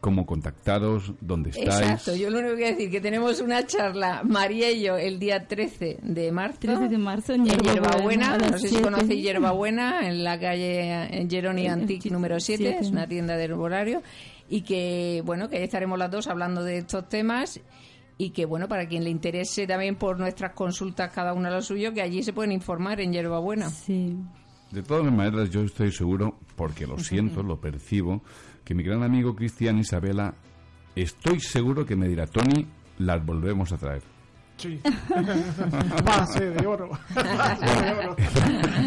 Cómo 0.00 0.26
contactaros, 0.26 1.12
dónde 1.20 1.50
estáis. 1.50 1.68
Exacto, 1.68 2.14
yo 2.14 2.30
lo 2.30 2.38
único 2.38 2.54
que 2.54 2.60
voy 2.60 2.64
a 2.64 2.72
decir 2.72 2.90
que 2.90 3.00
tenemos 3.00 3.40
una 3.40 3.66
charla, 3.66 4.22
María 4.24 4.70
y 4.70 4.82
yo, 4.82 4.96
el 4.96 5.18
día 5.18 5.48
13 5.48 5.98
de 6.02 6.30
marzo. 6.30 6.58
13 6.60 6.88
de 6.88 6.98
marzo 6.98 7.32
en 7.34 7.50
en 7.50 7.58
Hierbabuena, 7.58 8.38
no 8.38 8.58
sé 8.58 8.68
si 8.68 8.76
7. 8.76 8.84
conocéis 8.84 9.22
Hierbabuena, 9.24 10.08
en 10.08 10.22
la 10.22 10.38
calle 10.38 11.18
en 11.18 11.28
Geroni 11.28 11.66
Antique 11.66 12.10
número 12.10 12.38
7, 12.38 12.62
siete. 12.62 12.78
es 12.80 12.90
una 12.90 13.08
tienda 13.08 13.36
de 13.36 13.44
herbolario, 13.44 14.02
y 14.48 14.62
que, 14.62 15.20
bueno, 15.24 15.48
que 15.48 15.56
ahí 15.56 15.64
estaremos 15.64 15.98
las 15.98 16.10
dos 16.12 16.28
hablando 16.28 16.62
de 16.62 16.78
estos 16.78 17.08
temas, 17.08 17.60
y 18.16 18.30
que, 18.30 18.46
bueno, 18.46 18.68
para 18.68 18.86
quien 18.86 19.02
le 19.02 19.10
interese 19.10 19.66
también 19.66 19.96
por 19.96 20.18
nuestras 20.18 20.52
consultas, 20.52 21.12
cada 21.12 21.32
una 21.32 21.50
lo 21.50 21.60
suyo, 21.60 21.92
que 21.92 22.02
allí 22.02 22.22
se 22.22 22.32
pueden 22.32 22.52
informar 22.52 23.00
en 23.00 23.12
Hierbabuena. 23.12 23.68
Sí. 23.70 24.16
De 24.70 24.82
todas 24.82 25.10
maneras, 25.10 25.50
yo 25.50 25.62
estoy 25.62 25.90
seguro, 25.90 26.36
porque 26.54 26.86
lo 26.86 26.98
siento, 26.98 27.42
lo 27.42 27.58
percibo, 27.58 28.22
que 28.68 28.74
mi 28.74 28.82
gran 28.82 29.02
amigo 29.02 29.34
Cristian 29.34 29.78
Isabela, 29.78 30.34
estoy 30.94 31.40
seguro 31.40 31.86
que 31.86 31.96
me 31.96 32.06
dirá, 32.06 32.26
Tony, 32.26 32.66
las 32.98 33.24
volvemos 33.24 33.72
a 33.72 33.78
traer. 33.78 34.02
Sí. 34.58 34.78
Base 36.04 36.50
de 36.50 36.66
oro. 36.66 36.90
Base 37.14 37.64
de 37.64 37.90
oro. 37.92 38.16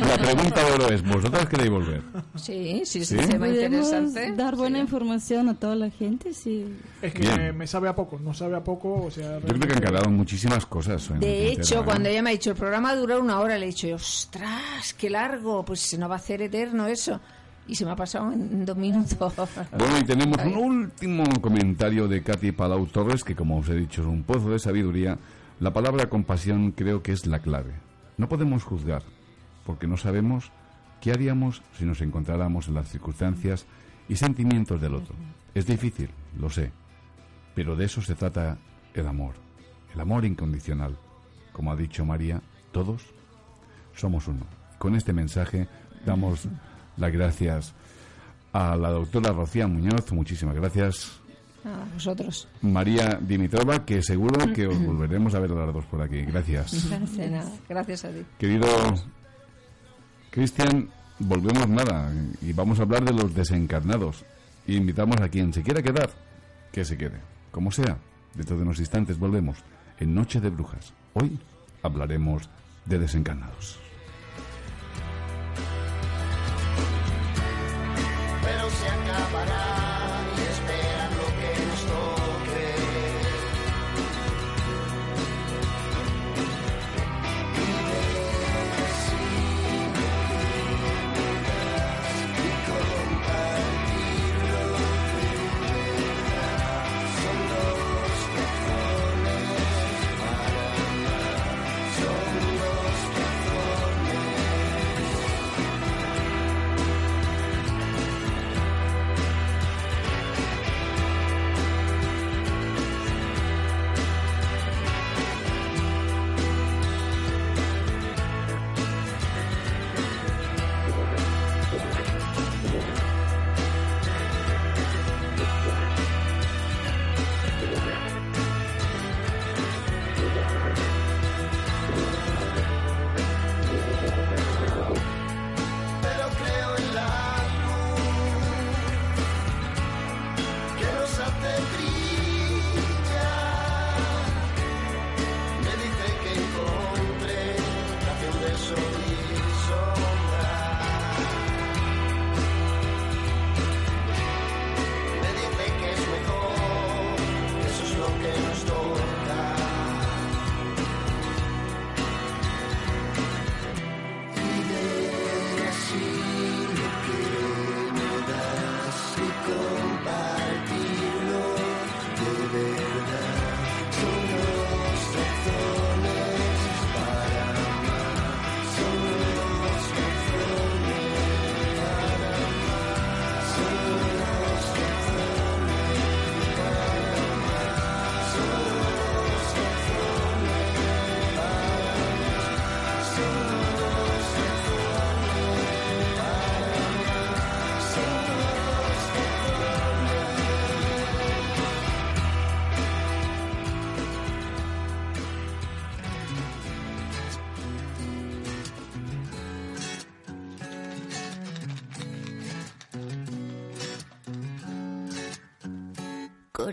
La 0.07 0.17
pregunta 0.19 0.63
de 0.63 0.71
oro 0.71 0.89
es, 0.89 1.01
¿vosotras 1.03 1.47
queréis 1.47 1.71
volver? 1.71 2.03
Sí, 2.35 2.83
sí, 2.85 3.03
¿Sí? 3.03 3.15
interesante. 3.17 4.33
dar 4.33 4.55
buena 4.55 4.77
Sí. 4.77 4.81
información 4.83 5.49
a 5.49 5.55
toda 5.55 5.75
la 5.75 5.89
gente, 5.89 6.31
sí. 6.35 6.63
Es 7.01 7.11
que 7.15 7.23
me, 7.35 7.51
me 7.51 7.65
sabe 7.65 7.89
a 7.89 7.95
poco, 7.95 8.19
no 8.19 8.35
sabe 8.35 8.57
a 8.57 8.63
poco, 8.63 9.05
o 9.05 9.09
sea... 9.09 9.39
Yo 9.39 9.47
creo 9.47 9.61
que 9.67 9.73
han 9.73 9.79
quedado 9.81 10.11
muchísimas 10.11 10.63
cosas. 10.67 11.09
De 11.19 11.53
hecho, 11.53 11.79
¿eh? 11.79 11.85
cuando 11.85 12.07
ella 12.07 12.21
me 12.21 12.29
ha 12.29 12.33
dicho 12.33 12.51
el 12.51 12.57
programa 12.57 12.93
dura 12.93 13.17
una 13.17 13.39
hora, 13.39 13.57
le 13.57 13.63
he 13.65 13.69
dicho, 13.69 13.87
ostras, 13.95 14.93
qué 14.93 15.09
largo, 15.09 15.65
pues 15.65 15.79
se 15.79 15.97
nos 15.97 16.07
va 16.07 16.13
a 16.13 16.17
hacer 16.17 16.43
eterno 16.43 16.85
eso. 16.85 17.19
Y 17.67 17.75
se 17.75 17.85
me 17.85 17.91
ha 17.91 17.95
pasado 17.95 18.31
en 18.31 18.65
dos 18.65 18.77
minutos. 18.77 19.17
Bueno, 19.77 19.97
y 19.99 20.03
tenemos 20.03 20.37
un 20.45 20.55
último 20.55 21.23
comentario 21.41 22.07
de 22.07 22.23
Katy 22.23 22.51
Palau 22.51 22.85
Torres, 22.87 23.23
que 23.23 23.35
como 23.35 23.57
os 23.59 23.69
he 23.69 23.75
dicho 23.75 24.01
es 24.01 24.07
un 24.07 24.23
pozo 24.23 24.49
de 24.49 24.59
sabiduría. 24.59 25.17
La 25.59 25.71
palabra 25.71 26.09
compasión 26.09 26.71
creo 26.71 27.03
que 27.03 27.11
es 27.11 27.27
la 27.27 27.39
clave. 27.39 27.73
No 28.17 28.27
podemos 28.27 28.63
juzgar, 28.63 29.03
porque 29.65 29.87
no 29.87 29.97
sabemos 29.97 30.51
qué 31.01 31.11
haríamos 31.11 31.61
si 31.77 31.85
nos 31.85 32.01
encontráramos 32.01 32.67
en 32.67 32.75
las 32.75 32.89
circunstancias 32.89 33.65
y 34.09 34.15
sentimientos 34.15 34.81
del 34.81 34.95
otro. 34.95 35.15
Es 35.53 35.65
difícil, 35.65 36.09
lo 36.39 36.49
sé, 36.49 36.71
pero 37.55 37.75
de 37.75 37.85
eso 37.85 38.01
se 38.01 38.15
trata 38.15 38.57
el 38.93 39.07
amor, 39.07 39.33
el 39.93 39.99
amor 39.99 40.25
incondicional. 40.25 40.97
Como 41.51 41.71
ha 41.71 41.75
dicho 41.75 42.05
María, 42.05 42.41
todos 42.71 43.03
somos 43.95 44.27
uno. 44.27 44.45
Con 44.77 44.95
este 44.95 45.13
mensaje 45.13 45.67
damos 46.05 46.47
las 46.97 47.11
gracias 47.11 47.73
a 48.53 48.75
la 48.75 48.89
doctora 48.89 49.31
Rocía 49.31 49.67
Muñoz, 49.67 50.11
muchísimas 50.11 50.55
gracias. 50.55 51.19
A 51.63 51.85
vosotros. 51.93 52.47
María 52.61 53.19
Dimitrova, 53.21 53.85
que 53.85 54.01
seguro 54.01 54.51
que 54.53 54.67
os 54.67 54.79
volveremos 54.85 55.35
a 55.35 55.39
ver 55.39 55.51
a 55.51 55.65
las 55.65 55.73
dos 55.73 55.85
por 55.85 56.01
aquí. 56.01 56.21
Gracias. 56.23 56.89
Nada. 57.17 57.51
Gracias 57.69 58.05
a 58.05 58.09
ti. 58.09 58.25
Querido 58.39 58.67
Cristian, 60.31 60.89
volvemos 61.19 61.67
nada 61.69 62.11
y 62.41 62.53
vamos 62.53 62.79
a 62.79 62.83
hablar 62.83 63.03
de 63.05 63.13
los 63.13 63.33
desencarnados. 63.35 64.25
Y 64.65 64.75
invitamos 64.75 65.19
a 65.21 65.29
quien 65.29 65.53
se 65.53 65.61
quiera 65.61 65.81
quedar, 65.81 66.09
que 66.71 66.85
se 66.85 66.97
quede. 66.97 67.19
Como 67.51 67.71
sea, 67.71 67.97
dentro 68.33 68.55
de 68.55 68.63
unos 68.63 68.79
instantes 68.79 69.19
volvemos 69.19 69.57
en 69.99 70.15
Noche 70.15 70.39
de 70.39 70.49
Brujas. 70.49 70.93
Hoy 71.13 71.37
hablaremos 71.83 72.49
de 72.85 72.99
desencarnados. 72.99 73.79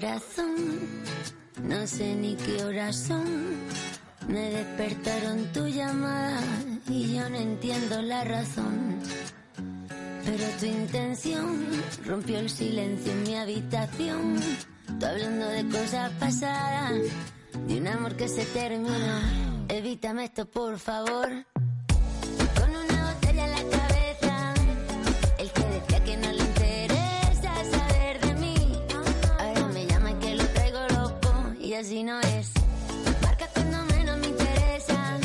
No 0.01 1.87
sé 1.89 2.15
ni 2.15 2.37
qué 2.37 2.63
horas 2.63 2.95
son. 2.95 3.25
Me 4.29 4.51
despertaron 4.51 5.53
tu 5.53 5.67
llamada 5.67 6.41
y 6.89 7.17
yo 7.17 7.29
no 7.29 7.37
entiendo 7.37 8.01
la 8.03 8.23
razón. 8.23 9.01
Pero 10.25 10.45
tu 10.61 10.67
intención 10.67 11.67
rompió 12.07 12.39
el 12.39 12.49
silencio 12.49 13.11
en 13.11 13.23
mi 13.25 13.35
habitación. 13.35 14.37
Tú 15.01 15.07
hablando 15.07 15.49
de 15.49 15.67
cosas 15.69 16.13
pasadas, 16.21 17.03
de 17.67 17.81
un 17.81 17.89
amor 17.89 18.15
que 18.15 18.29
se 18.29 18.45
termina. 18.45 19.67
Evítame 19.69 20.27
esto, 20.27 20.47
por 20.49 20.79
favor. 20.79 21.45
Loco, 31.83 31.95
y 31.95 32.03
no 32.03 32.20
es. 32.20 32.53
Marca 33.22 33.47
cuando 33.55 33.85
menos 33.95 34.18
me 34.18 34.26
interesa, 34.29 35.18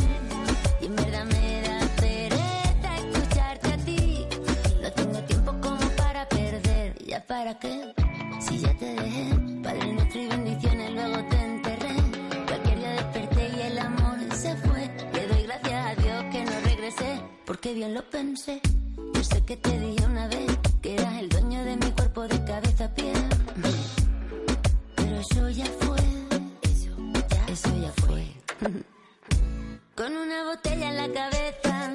y 0.81 0.85
en 0.85 0.95
verdad 0.95 1.25
me 1.25 1.61
da 1.61 1.79
pereza 1.95 2.97
escucharte 2.97 3.73
a 3.73 3.77
ti. 3.77 4.27
No 4.81 4.91
tengo 4.91 5.19
tiempo 5.23 5.51
como 5.61 5.89
para 5.97 6.27
perder, 6.29 7.03
¿ya 7.05 7.25
para 7.25 7.57
qué? 7.59 7.93
Si 8.39 8.59
ya 8.59 8.73
te 8.77 8.85
dejé, 8.85 9.61
Padre 9.63 9.93
nuestro 9.93 10.21
y 10.21 10.27
bendiciones, 10.27 10.91
luego 10.91 11.27
te 11.29 11.37
enterré. 11.37 11.95
Cualquier 12.47 12.77
día 12.77 12.91
desperté 12.91 13.51
y 13.57 13.61
el 13.61 13.79
amor 13.79 14.35
se 14.35 14.55
fue. 14.57 14.91
Le 15.13 15.27
doy 15.27 15.43
gracias 15.43 15.85
a 15.85 16.01
Dios 16.01 16.23
que 16.31 16.45
no 16.45 16.59
regresé, 16.65 17.21
porque 17.45 17.73
bien 17.73 17.93
lo 17.93 18.09
pensé. 18.09 18.61
Yo 19.13 19.23
sé 19.23 19.41
que 19.43 19.57
te 19.57 19.79
dije 19.79 20.05
una 20.05 20.27
vez 20.27 20.57
que 20.81 20.95
eras 20.95 21.13
el 21.19 21.29
dueño 21.29 21.63
de 21.63 21.77
mi 21.77 21.91
cuerpo 21.91 22.27
de 22.27 22.43
cabeza 22.43 22.92
Con 30.03 30.17
una 30.17 30.43
botella 30.43 30.89
en 30.89 30.97
la 30.97 31.07
cabeza, 31.13 31.93